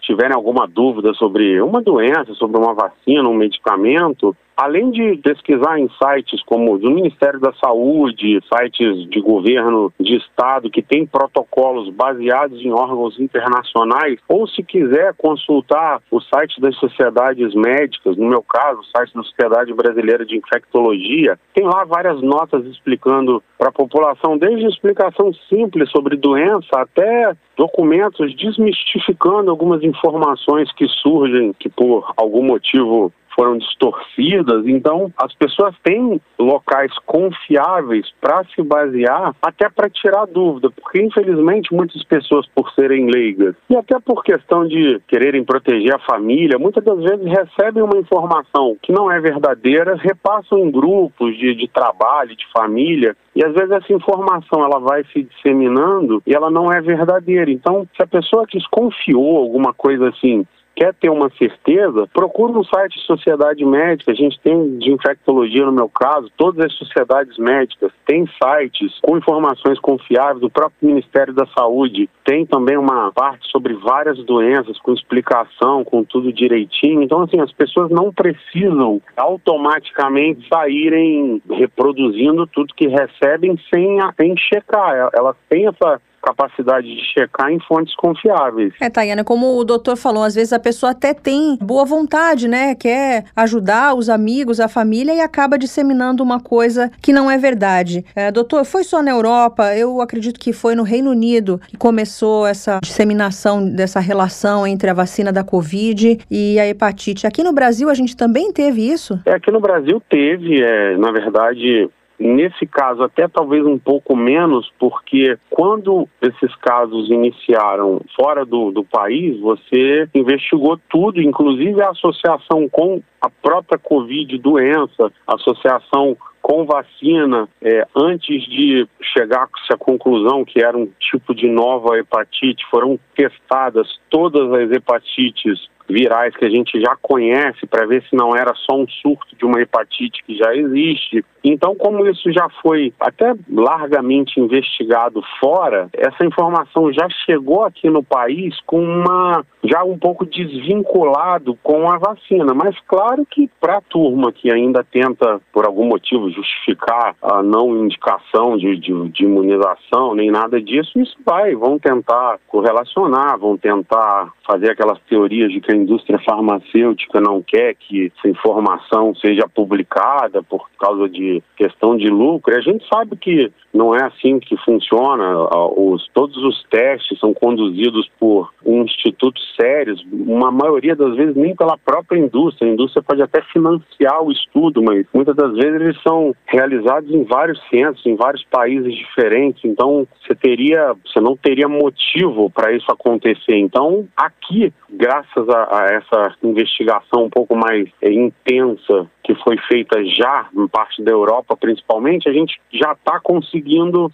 tiverem 0.00 0.34
alguma 0.34 0.66
dúvida 0.66 1.12
sobre 1.14 1.60
uma 1.60 1.80
doença, 1.82 2.34
sobre 2.34 2.58
uma 2.58 2.74
vacina, 2.74 3.28
um 3.28 3.34
medicamento, 3.34 4.36
além 4.58 4.90
de 4.90 5.16
pesquisar 5.18 5.78
em 5.78 5.88
sites 6.02 6.42
como 6.42 6.76
do 6.80 6.90
Ministério 6.90 7.38
da 7.38 7.52
Saúde, 7.64 8.40
sites 8.52 9.08
de 9.08 9.20
governo 9.20 9.92
de 10.00 10.16
estado 10.16 10.68
que 10.68 10.82
tem 10.82 11.06
protocolos 11.06 11.94
baseados 11.94 12.60
em 12.60 12.72
órgãos 12.72 13.20
internacionais, 13.20 14.18
ou 14.28 14.48
se 14.48 14.64
quiser 14.64 15.14
consultar 15.16 16.02
o 16.10 16.20
site 16.20 16.60
das 16.60 16.74
sociedades 16.74 17.54
médicas, 17.54 18.16
no 18.16 18.28
meu 18.28 18.42
caso, 18.42 18.80
o 18.80 18.84
site 18.84 19.14
da 19.14 19.22
Sociedade 19.22 19.72
Brasileira 19.72 20.26
de 20.26 20.36
Infectologia, 20.36 21.38
tem 21.54 21.64
lá 21.64 21.84
várias 21.84 22.20
notas 22.20 22.66
explicando 22.66 23.40
para 23.56 23.68
a 23.68 23.72
população, 23.72 24.36
desde 24.36 24.66
explicação 24.66 25.32
simples 25.48 25.88
sobre 25.90 26.16
doença 26.16 26.80
até 26.80 27.32
documentos 27.56 28.34
desmistificando 28.34 29.50
algumas 29.52 29.84
informações 29.84 30.72
que 30.72 30.88
surgem 30.88 31.52
que 31.58 31.68
por 31.68 32.12
algum 32.16 32.42
motivo 32.42 33.12
foram 33.38 33.56
distorcidas. 33.56 34.66
Então, 34.66 35.12
as 35.16 35.32
pessoas 35.34 35.72
têm 35.84 36.20
locais 36.36 36.92
confiáveis 37.06 38.12
para 38.20 38.42
se 38.52 38.60
basear, 38.62 39.32
até 39.40 39.68
para 39.68 39.88
tirar 39.88 40.26
dúvida, 40.26 40.70
porque 40.70 41.00
infelizmente 41.00 41.72
muitas 41.72 42.02
pessoas, 42.02 42.48
por 42.48 42.68
serem 42.72 43.08
leigas 43.08 43.54
e 43.70 43.76
até 43.76 44.00
por 44.00 44.24
questão 44.24 44.66
de 44.66 45.00
quererem 45.06 45.44
proteger 45.44 45.94
a 45.94 46.00
família, 46.00 46.58
muitas 46.58 46.82
das 46.82 46.98
vezes 46.98 47.24
recebem 47.26 47.82
uma 47.82 47.96
informação 47.96 48.76
que 48.82 48.90
não 48.90 49.10
é 49.10 49.20
verdadeira, 49.20 49.94
repassam 49.94 50.58
em 50.58 50.70
grupos 50.70 51.36
de, 51.38 51.54
de 51.54 51.68
trabalho, 51.68 52.34
de 52.34 52.44
família, 52.52 53.16
e 53.36 53.44
às 53.44 53.52
vezes 53.52 53.70
essa 53.70 53.92
informação 53.92 54.64
ela 54.64 54.80
vai 54.80 55.04
se 55.12 55.22
disseminando 55.22 56.20
e 56.26 56.34
ela 56.34 56.50
não 56.50 56.72
é 56.72 56.80
verdadeira. 56.80 57.50
Então, 57.50 57.86
se 57.96 58.02
a 58.02 58.06
pessoa 58.06 58.46
desconfiou 58.52 59.36
alguma 59.36 59.72
coisa 59.72 60.08
assim 60.08 60.44
quer 60.78 60.94
ter 60.94 61.10
uma 61.10 61.28
certeza, 61.30 62.08
procura 62.14 62.52
no 62.52 62.64
site 62.64 63.00
de 63.00 63.04
Sociedade 63.04 63.64
Médica. 63.64 64.12
A 64.12 64.14
gente 64.14 64.38
tem 64.40 64.78
de 64.78 64.92
infectologia 64.92 65.66
no 65.66 65.72
meu 65.72 65.88
caso, 65.88 66.30
todas 66.36 66.64
as 66.64 66.72
sociedades 66.74 67.36
médicas 67.36 67.90
têm 68.06 68.24
sites 68.40 68.96
com 69.02 69.18
informações 69.18 69.80
confiáveis 69.80 70.40
do 70.40 70.48
próprio 70.48 70.88
Ministério 70.88 71.34
da 71.34 71.46
Saúde. 71.46 72.08
Tem 72.24 72.46
também 72.46 72.76
uma 72.76 73.10
parte 73.12 73.50
sobre 73.50 73.74
várias 73.74 74.18
doenças 74.24 74.78
com 74.78 74.92
explicação, 74.94 75.82
com 75.82 76.04
tudo 76.04 76.32
direitinho. 76.32 77.02
Então, 77.02 77.22
assim, 77.22 77.40
as 77.40 77.52
pessoas 77.52 77.90
não 77.90 78.12
precisam 78.12 79.02
automaticamente 79.16 80.46
saírem 80.48 81.42
reproduzindo 81.50 82.46
tudo 82.46 82.74
que 82.74 82.86
recebem 82.86 83.58
sem, 83.74 83.98
sem 84.16 84.36
checar. 84.36 85.10
Elas 85.12 85.36
têm 85.48 85.66
essa 85.66 86.00
capacidade 86.22 86.86
de 86.86 87.02
checar 87.12 87.50
em 87.50 87.60
fontes 87.60 87.94
confiáveis. 87.96 88.72
É, 88.80 88.90
Tayana, 88.90 89.24
como 89.24 89.56
o 89.56 89.64
doutor 89.64 89.96
falou, 89.96 90.22
às 90.22 90.34
vezes 90.34 90.52
a 90.52 90.58
pessoa 90.58 90.92
até 90.92 91.14
tem 91.14 91.56
boa 91.60 91.84
vontade, 91.84 92.48
né? 92.48 92.74
Quer 92.74 93.24
ajudar 93.36 93.94
os 93.94 94.08
amigos, 94.08 94.60
a 94.60 94.68
família 94.68 95.14
e 95.14 95.20
acaba 95.20 95.58
disseminando 95.58 96.22
uma 96.22 96.40
coisa 96.40 96.90
que 97.00 97.12
não 97.12 97.30
é 97.30 97.38
verdade. 97.38 98.04
É, 98.14 98.30
doutor, 98.30 98.64
foi 98.64 98.84
só 98.84 99.02
na 99.02 99.10
Europa? 99.10 99.74
Eu 99.76 100.00
acredito 100.00 100.38
que 100.38 100.52
foi 100.52 100.74
no 100.74 100.82
Reino 100.82 101.10
Unido 101.10 101.60
que 101.66 101.76
começou 101.76 102.46
essa 102.46 102.78
disseminação 102.82 103.68
dessa 103.68 104.00
relação 104.00 104.66
entre 104.66 104.90
a 104.90 104.94
vacina 104.94 105.32
da 105.32 105.44
Covid 105.44 106.18
e 106.30 106.58
a 106.58 106.66
hepatite. 106.66 107.26
Aqui 107.26 107.42
no 107.42 107.52
Brasil 107.52 107.88
a 107.88 107.94
gente 107.94 108.16
também 108.16 108.52
teve 108.52 108.82
isso? 108.82 109.20
É, 109.24 109.34
aqui 109.34 109.50
no 109.50 109.60
Brasil 109.60 110.02
teve, 110.08 110.62
é, 110.62 110.96
na 110.96 111.12
verdade, 111.12 111.88
Nesse 112.18 112.66
caso, 112.66 113.02
até 113.02 113.28
talvez 113.28 113.64
um 113.64 113.78
pouco 113.78 114.16
menos, 114.16 114.70
porque 114.78 115.38
quando 115.48 116.08
esses 116.20 116.54
casos 116.56 117.08
iniciaram 117.10 118.00
fora 118.16 118.44
do, 118.44 118.72
do 118.72 118.82
país, 118.82 119.38
você 119.40 120.08
investigou 120.12 120.78
tudo, 120.90 121.20
inclusive 121.20 121.80
a 121.80 121.90
associação 121.90 122.68
com 122.68 123.00
a 123.20 123.30
própria 123.30 123.78
Covid 123.78 124.36
doença, 124.38 125.12
associação 125.26 126.16
com 126.42 126.64
vacina, 126.64 127.48
é, 127.60 127.86
antes 127.94 128.42
de 128.44 128.88
chegar 129.14 129.48
à 129.70 129.76
conclusão 129.76 130.44
que 130.44 130.64
era 130.64 130.76
um 130.76 130.88
tipo 130.98 131.34
de 131.34 131.46
nova 131.46 131.98
hepatite, 131.98 132.64
foram 132.70 132.98
testadas 133.14 133.86
todas 134.08 134.50
as 134.52 134.70
hepatites 134.72 135.68
virais 135.88 136.36
que 136.36 136.44
a 136.44 136.50
gente 136.50 136.80
já 136.80 136.94
conhece 137.00 137.66
para 137.66 137.86
ver 137.86 138.02
se 138.02 138.14
não 138.14 138.36
era 138.36 138.54
só 138.54 138.76
um 138.76 138.86
surto 138.88 139.34
de 139.36 139.44
uma 139.44 139.60
hepatite 139.60 140.22
que 140.24 140.36
já 140.36 140.54
existe. 140.54 141.24
Então, 141.52 141.74
como 141.74 142.06
isso 142.06 142.30
já 142.32 142.48
foi 142.62 142.92
até 143.00 143.34
largamente 143.50 144.40
investigado 144.40 145.22
fora, 145.40 145.88
essa 145.94 146.24
informação 146.24 146.92
já 146.92 147.08
chegou 147.24 147.64
aqui 147.64 147.88
no 147.88 148.02
país 148.02 148.58
com 148.66 148.82
uma 148.82 149.44
já 149.64 149.82
um 149.82 149.98
pouco 149.98 150.24
desvinculado 150.24 151.58
com 151.62 151.90
a 151.90 151.98
vacina. 151.98 152.54
Mas 152.54 152.76
claro 152.86 153.26
que 153.28 153.50
para 153.60 153.78
a 153.78 153.80
turma 153.80 154.32
que 154.32 154.52
ainda 154.52 154.84
tenta 154.84 155.40
por 155.52 155.66
algum 155.66 155.84
motivo 155.84 156.30
justificar 156.30 157.16
a 157.20 157.42
não 157.42 157.76
indicação 157.84 158.56
de, 158.56 158.76
de, 158.76 159.08
de 159.08 159.24
imunização 159.24 160.14
nem 160.14 160.30
nada 160.30 160.60
disso, 160.60 160.98
isso 161.00 161.16
vai, 161.24 161.54
vão 161.54 161.78
tentar 161.78 162.38
correlacionar, 162.46 163.38
vão 163.38 163.56
tentar 163.56 164.32
fazer 164.46 164.70
aquelas 164.70 164.98
teorias 165.08 165.52
de 165.52 165.60
que 165.60 165.72
a 165.72 165.76
indústria 165.76 166.18
farmacêutica 166.20 167.20
não 167.20 167.42
quer 167.42 167.74
que 167.74 168.12
essa 168.16 168.28
informação 168.28 169.14
seja 169.16 169.48
publicada 169.48 170.42
por 170.42 170.68
causa 170.78 171.08
de 171.08 171.37
questão 171.56 171.96
de 171.96 172.08
lucro. 172.08 172.56
A 172.56 172.60
gente 172.60 172.86
sabe 172.88 173.16
que 173.16 173.50
não 173.72 173.94
é 173.94 174.04
assim 174.04 174.38
que 174.38 174.56
funciona. 174.58 175.48
Os, 175.76 176.08
todos 176.14 176.36
os 176.38 176.62
testes 176.64 177.18
são 177.18 177.34
conduzidos 177.34 178.10
por 178.18 178.50
institutos 178.64 179.42
sérios, 179.60 180.04
uma 180.12 180.50
maioria 180.50 180.94
das 180.94 181.14
vezes 181.16 181.36
nem 181.36 181.54
pela 181.54 181.76
própria 181.76 182.18
indústria. 182.18 182.68
A 182.68 182.72
indústria 182.72 183.02
pode 183.02 183.22
até 183.22 183.42
financiar 183.52 184.22
o 184.22 184.32
estudo, 184.32 184.82
mas 184.82 185.06
muitas 185.12 185.36
das 185.36 185.52
vezes 185.54 185.80
eles 185.80 186.02
são 186.02 186.34
realizados 186.46 187.10
em 187.10 187.24
vários 187.24 187.60
centros, 187.68 188.04
em 188.06 188.16
vários 188.16 188.44
países 188.44 188.94
diferentes. 188.94 189.64
Então, 189.64 190.06
você 190.20 190.34
teria, 190.34 190.94
você 191.04 191.20
não 191.20 191.36
teria 191.36 191.68
motivo 191.68 192.50
para 192.50 192.72
isso 192.72 192.90
acontecer. 192.90 193.56
Então, 193.56 194.06
aqui, 194.16 194.72
graças 194.90 195.48
a, 195.48 195.78
a, 195.78 195.86
essa 195.92 196.34
investigação 196.42 197.24
um 197.24 197.30
pouco 197.30 197.54
mais 197.54 197.88
é, 198.02 198.10
intensa 198.10 199.08
que 199.22 199.34
foi 199.44 199.58
feita 199.68 200.02
já 200.06 200.48
em 200.56 200.66
parte 200.68 201.02
da 201.02 201.10
Europa, 201.10 201.54
principalmente, 201.54 202.28
a 202.28 202.32
gente 202.32 202.58
já 202.72 202.92
está 202.92 203.20
conseguindo 203.20 203.57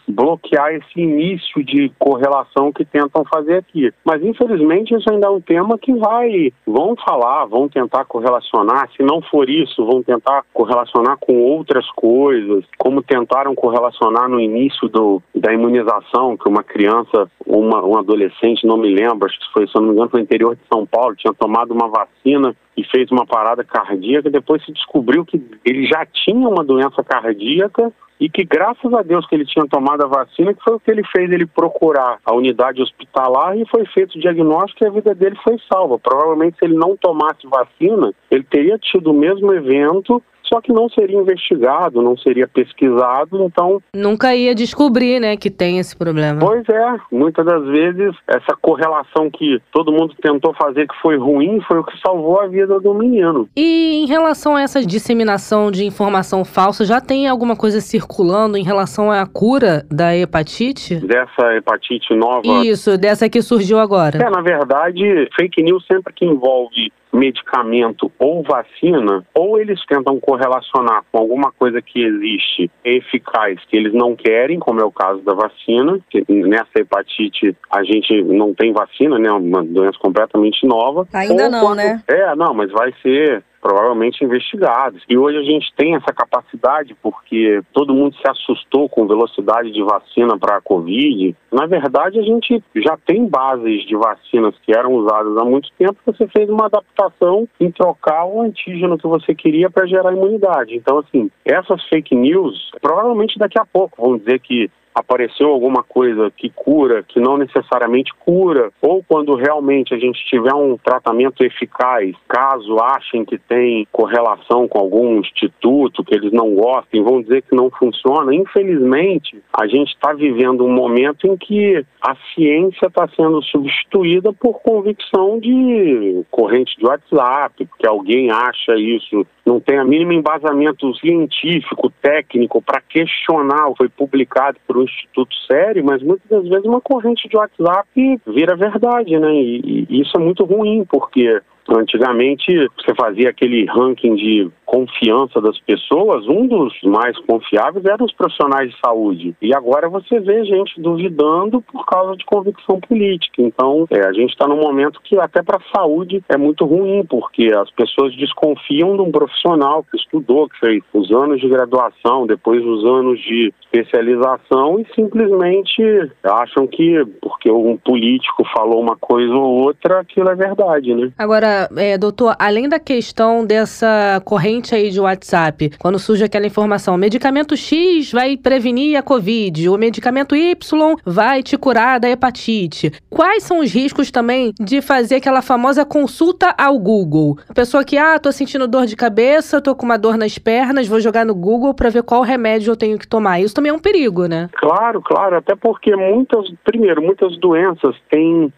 bloquear 0.09 0.75
esse 0.75 1.01
início 1.01 1.65
de 1.65 1.91
correlação 1.99 2.73
que 2.73 2.85
tentam 2.85 3.25
fazer 3.25 3.59
aqui. 3.59 3.93
Mas 4.05 4.23
infelizmente 4.23 4.95
isso 4.95 5.11
ainda 5.11 5.27
é 5.27 5.31
um 5.31 5.41
tema 5.41 5.79
que 5.79 5.93
vai, 5.95 6.53
vão 6.67 6.95
falar, 6.97 7.47
vão 7.47 7.69
tentar 7.69 8.05
correlacionar. 8.05 8.89
Se 8.97 9.03
não 9.03 9.21
for 9.23 9.49
isso, 9.49 9.85
vão 9.85 10.03
tentar 10.03 10.45
correlacionar 10.53 11.17
com 11.19 11.41
outras 11.43 11.89
coisas, 11.93 12.65
como 12.79 13.03
tentaram 13.03 13.55
correlacionar 13.55 14.29
no 14.29 14.41
início 14.41 14.89
do, 14.89 15.23
da 15.35 15.53
imunização, 15.53 16.37
que 16.37 16.49
uma 16.49 16.63
criança, 16.63 17.31
uma, 17.47 17.85
um 17.85 17.99
adolescente, 17.99 18.67
não 18.67 18.77
me 18.77 18.93
lembro, 18.93 19.27
acho 19.27 19.39
que 19.39 19.53
foi, 19.53 19.67
se 19.67 19.75
não 19.75 19.83
me 19.83 19.93
engano, 19.93 20.11
foi 20.11 20.21
no 20.21 20.25
interior 20.25 20.55
de 20.55 20.63
São 20.73 20.87
Paulo, 20.87 21.17
tinha 21.17 21.33
tomado 21.35 21.73
uma 21.73 21.89
vacina 21.89 22.55
e 22.77 22.85
fez 22.85 23.11
uma 23.11 23.25
parada 23.25 23.63
cardíaca, 23.63 24.31
depois 24.31 24.65
se 24.65 24.73
descobriu 24.73 25.25
que 25.25 25.41
ele 25.65 25.87
já 25.87 26.05
tinha 26.07 26.49
uma 26.49 26.65
doença 26.65 27.03
cardíaca 27.05 27.93
e 28.21 28.29
que 28.29 28.45
graças 28.45 28.93
a 28.93 29.03
Deus 29.03 29.27
que 29.27 29.35
ele 29.35 29.45
tinha 29.45 29.67
tomado 29.67 30.05
a 30.05 30.09
vacina, 30.09 30.55
que 30.55 30.63
foi 30.63 30.75
o 30.75 30.81
que 30.81 30.91
ele 30.91 31.03
fez 31.05 31.31
ele 31.31 31.47
procurar 31.47 32.19
a 32.25 32.35
unidade 32.35 32.81
hospitalar 32.81 33.57
e 33.57 33.67
foi 33.69 33.85
feito 33.87 34.17
o 34.17 34.21
diagnóstico 34.21 34.85
e 34.85 34.87
a 34.87 34.91
vida 34.91 35.15
dele 35.15 35.37
foi 35.43 35.59
salva. 35.73 35.99
Provavelmente 35.99 36.59
se 36.59 36.65
ele 36.65 36.75
não 36.75 36.97
tomasse 36.97 37.47
vacina, 37.47 38.13
ele 38.31 38.45
teria 38.45 38.79
tido 38.79 39.11
o 39.11 39.15
mesmo 39.15 39.53
evento 39.53 40.23
só 40.55 40.61
que 40.61 40.73
não 40.73 40.89
seria 40.89 41.19
investigado, 41.19 42.01
não 42.01 42.17
seria 42.17 42.47
pesquisado, 42.47 43.43
então. 43.43 43.83
Nunca 43.95 44.35
ia 44.37 44.55
descobrir, 44.55 45.19
né, 45.19 45.37
que 45.37 45.51
tem 45.51 45.79
esse 45.81 45.97
problema. 45.97 46.39
Pois 46.39 46.65
é, 46.69 46.97
muitas 47.11 47.45
das 47.45 47.65
vezes 47.67 48.15
essa 48.29 48.57
correlação 48.61 49.29
que 49.31 49.61
todo 49.73 49.91
mundo 49.91 50.15
tentou 50.23 50.55
fazer 50.55 50.87
que 50.87 50.95
foi 51.03 51.17
ruim 51.17 51.61
foi 51.63 51.79
o 51.79 51.85
que 51.85 51.99
salvou 52.01 52.41
a 52.41 52.47
vida 52.47 52.79
do 52.79 52.95
menino. 52.95 53.49
E 53.57 54.05
em 54.05 54.07
relação 54.07 54.55
a 54.55 54.63
essa 54.63 54.81
disseminação 54.85 55.73
de 55.73 55.85
informação 55.85 56.45
falsa, 56.45 56.85
já 56.85 57.01
tem 57.01 57.27
alguma 57.27 57.57
coisa 57.57 57.81
circulando 57.81 58.57
em 58.57 58.63
relação 58.63 59.11
à 59.11 59.27
cura 59.27 59.85
da 59.91 60.17
hepatite? 60.17 60.97
Dessa 60.97 61.57
hepatite 61.57 62.15
nova? 62.15 62.65
Isso, 62.65 62.97
dessa 62.97 63.29
que 63.29 63.43
surgiu 63.43 63.79
agora. 63.79 64.19
É, 64.19 64.31
na 64.31 64.41
verdade, 64.41 65.29
fake 65.37 65.63
news 65.63 65.85
sempre 65.91 66.13
que 66.13 66.25
envolve 66.25 66.93
medicamento 67.15 68.11
ou 68.19 68.43
vacina, 68.43 69.25
ou 69.35 69.59
eles 69.59 69.81
tentam 69.87 70.19
correlacionar 70.19 71.05
com 71.11 71.19
alguma 71.19 71.53
coisa 71.53 71.81
que 71.81 72.03
existe 72.03 72.71
eficaz 72.85 73.59
que 73.69 73.77
eles 73.77 73.95
não 73.95 74.17
querem, 74.17 74.59
como 74.59 74.81
é 74.81 74.85
o 74.85 74.91
caso 74.91 75.23
da 75.23 75.33
vacina, 75.33 75.99
que 76.11 76.25
nessa 76.29 76.81
hepatite 76.81 77.57
a 77.71 77.83
gente 77.85 78.23
não 78.25 78.53
tem 78.53 78.73
vacina, 78.73 79.19
né? 79.19 79.31
Uma 79.31 79.65
doença 79.65 79.99
completamente 79.99 80.67
nova. 80.67 81.07
Ainda 81.13 81.49
não, 81.49 81.61
quando... 81.61 81.79
né? 81.79 82.03
É, 82.09 82.35
não, 82.35 82.53
mas 82.53 82.71
vai 82.71 82.93
ser 83.03 83.45
provavelmente 83.65 84.23
investigados. 84.23 85.03
E 85.09 85.17
hoje 85.17 85.39
a 85.39 85.43
gente 85.43 85.73
tem 85.75 85.95
essa 85.95 86.13
capacidade 86.13 86.95
porque 87.03 87.63
todo 87.73 87.95
mundo 87.95 88.15
se 88.15 88.31
assustou 88.31 88.91
com 88.91 89.07
velocidade 89.07 89.73
de 89.73 89.83
vacina 89.83 90.39
para 90.39 90.59
a 90.59 90.61
Covid. 90.61 91.35
Na 91.51 91.65
verdade, 91.65 92.19
a 92.19 92.23
gente 92.23 92.63
já 92.77 92.99
tem 93.07 93.27
bases 93.27 93.87
de 93.87 93.97
vacinas 93.97 94.55
que 94.63 94.77
eram 94.77 94.93
usadas 94.93 95.35
há 95.39 95.45
muito 95.47 95.71
tempo. 95.79 95.97
Você 96.05 96.29
fez 96.29 96.51
uma 96.51 96.67
adaptação 96.67 97.49
em 97.59 97.71
trocar 97.71 98.27
o 98.27 98.43
antígeno 98.43 98.99
que 98.99 99.07
você 99.07 99.35
queria 99.35 99.71
para 99.71 99.87
gerar 99.87 100.13
imunidade. 100.13 100.77
Então, 100.77 100.99
assim, 100.99 101.31
essas 101.43 101.83
fake 101.89 102.15
news, 102.15 102.71
provavelmente 102.83 103.39
daqui 103.39 103.59
a 103.59 103.65
pouco 103.65 104.03
vão 104.03 104.19
dizer 104.19 104.41
que 104.41 104.71
apareceu 104.95 105.49
alguma 105.49 105.83
coisa 105.83 106.31
que 106.31 106.49
cura, 106.49 107.03
que 107.03 107.19
não 107.19 107.37
necessariamente 107.37 108.13
cura, 108.21 108.71
ou 108.81 109.03
quando 109.03 109.35
realmente 109.35 109.93
a 109.93 109.99
gente 109.99 110.25
tiver 110.27 110.55
um 110.55 110.77
tratamento 110.77 111.45
eficaz, 111.45 112.15
caso 112.29 112.77
achem 112.79 113.25
que 113.25 113.37
tem 113.37 113.87
correlação 113.91 114.69
com 114.69 114.79
algum 114.79 115.19
instituto, 115.19 116.05
que 116.05 116.15
eles 116.15 116.33
não 116.33 116.55
gostem, 116.55 117.03
vão 117.03 117.21
dizer 117.21 117.43
que 117.43 117.57
não 117.57 117.71
funciona. 117.71 118.35
Infelizmente, 118.35 119.43
a 119.53 119.67
gente 119.67 119.89
está 119.89 120.13
vivendo 120.13 120.65
um 120.65 120.73
momento 120.73 121.27
em 121.27 121.37
que 121.37 121.85
a 122.01 122.15
ciência 122.35 122.87
está 122.87 123.09
sendo 123.09 123.43
substituída 123.43 124.33
por 124.33 124.61
convicção 124.61 125.41
de 125.41 126.23
corrente 126.31 126.77
de 126.79 126.87
WhatsApp, 126.87 127.65
porque 127.65 127.87
alguém 127.87 128.31
acha 128.31 128.77
isso, 128.77 129.27
não 129.45 129.61
tem 129.61 129.79
a 129.79 129.85
mínimo 129.85 130.13
embasamento 130.13 130.95
científico, 130.97 131.93
técnico 132.01 132.63
para 132.63 132.81
questionar, 132.81 133.73
foi 133.77 133.89
publicado 133.89 134.59
por 134.67 134.79
um 134.79 134.83
instituto 134.83 135.35
sério, 135.47 135.85
mas 135.85 136.03
muitas 136.03 136.29
das 136.29 136.49
vezes 136.49 136.65
uma 136.65 136.81
corrente 136.81 137.29
de 137.29 137.37
WhatsApp 137.37 137.89
vira 138.27 138.57
verdade, 138.57 139.19
né? 139.19 139.35
E, 139.35 139.87
e 139.89 140.01
isso 140.01 140.17
é 140.17 140.21
muito 140.21 140.45
ruim, 140.45 140.85
porque 140.89 141.41
Antigamente, 141.69 142.53
você 142.77 142.95
fazia 142.95 143.31
aquele 143.31 143.65
ranking 143.65 144.15
de 144.17 144.51
confiança 144.65 145.41
das 145.41 145.59
pessoas, 145.61 146.27
um 146.27 146.47
dos 146.47 146.73
mais 146.83 147.17
confiáveis 147.21 147.85
eram 147.85 148.05
os 148.05 148.13
profissionais 148.13 148.71
de 148.71 148.77
saúde. 148.85 149.35
E 149.41 149.55
agora 149.55 149.89
você 149.89 150.19
vê 150.21 150.45
gente 150.45 150.81
duvidando 150.81 151.61
por 151.61 151.85
causa 151.87 152.17
de 152.17 152.25
convicção 152.25 152.81
política. 152.81 153.43
Então, 153.43 153.87
é, 153.91 154.07
a 154.07 154.13
gente 154.13 154.31
está 154.31 154.47
num 154.47 154.61
momento 154.61 155.01
que 155.03 155.19
até 155.19 155.43
para 155.43 155.59
a 155.59 155.79
saúde 155.79 156.23
é 156.29 156.37
muito 156.37 156.65
ruim, 156.65 157.05
porque 157.09 157.53
as 157.55 157.71
pessoas 157.71 158.15
desconfiam 158.17 158.97
de 158.97 159.03
um 159.03 159.11
profissional 159.11 159.85
que 159.85 159.97
estudou, 159.97 160.49
que 160.49 160.59
fez 160.59 160.83
os 160.93 161.11
anos 161.13 161.41
de 161.41 161.49
graduação, 161.49 162.27
depois 162.27 162.65
os 162.65 162.85
anos 162.85 163.21
de 163.21 163.53
especialização 163.65 164.79
e 164.79 164.87
simplesmente 164.95 165.83
acham 166.23 166.67
que 166.67 167.05
porque 167.21 167.51
um 167.51 167.77
político 167.77 168.45
falou 168.57 168.81
uma 168.81 168.97
coisa 168.97 169.33
ou 169.33 169.65
outra, 169.65 170.01
aquilo 170.01 170.31
é 170.31 170.35
verdade, 170.35 170.95
né? 170.95 171.13
Agora, 171.19 171.69
é, 171.77 171.99
doutor, 171.99 172.37
além 172.39 172.69
da 172.69 172.79
questão 172.79 173.45
dessa 173.45 174.21
corrente 174.25 174.54
aí 174.75 174.91
de 174.91 175.01
WhatsApp, 175.01 175.71
quando 175.79 175.99
surge 175.99 176.25
aquela 176.25 176.47
informação, 176.47 176.97
medicamento 176.97 177.57
X 177.57 178.13
vai 178.13 178.37
prevenir 178.37 178.97
a 178.97 179.03
Covid, 179.03 179.69
o 179.69 179.79
medicamento 179.79 180.37
Y 180.37 180.97
vai 181.05 181.43
te 181.43 181.57
curar 181.57 181.99
da 181.99 182.09
hepatite. 182.09 182.93
Quais 183.09 183.43
são 183.43 183.61
os 183.61 183.73
riscos 183.73 184.11
também 184.11 184.53
de 184.61 184.83
fazer 184.83 185.17
aquela 185.17 185.43
famosa 185.43 185.85
consulta 185.85 186.55
ao 186.59 186.79
Google? 186.79 187.39
A 187.49 187.55
pessoa 187.55 187.85
que, 187.85 187.97
ah, 187.97 188.19
tô 188.19 188.31
sentindo 188.31 188.69
dor 188.69 188.87
de 188.87 188.97
cabeça, 188.97 189.61
tô 189.61 189.75
com 189.75 189.85
uma 189.85 189.99
dor 189.99 190.17
nas 190.17 190.39
pernas, 190.39 190.87
vou 190.87 191.01
jogar 191.01 191.25
no 191.25 191.35
Google 191.35 191.75
para 191.75 191.91
ver 191.91 192.03
qual 192.03 192.23
remédio 192.23 192.71
eu 192.71 192.77
tenho 192.77 192.99
que 192.99 193.09
tomar. 193.09 193.41
Isso 193.41 193.55
também 193.55 193.71
é 193.71 193.75
um 193.75 193.79
perigo, 193.79 194.27
né? 194.27 194.49
Claro, 194.55 195.01
claro, 195.03 195.37
até 195.37 195.55
porque 195.55 195.95
muitas, 195.97 196.51
primeiro, 196.65 197.03
muitas 197.03 197.37
doenças 197.39 197.97
têm 198.11 198.53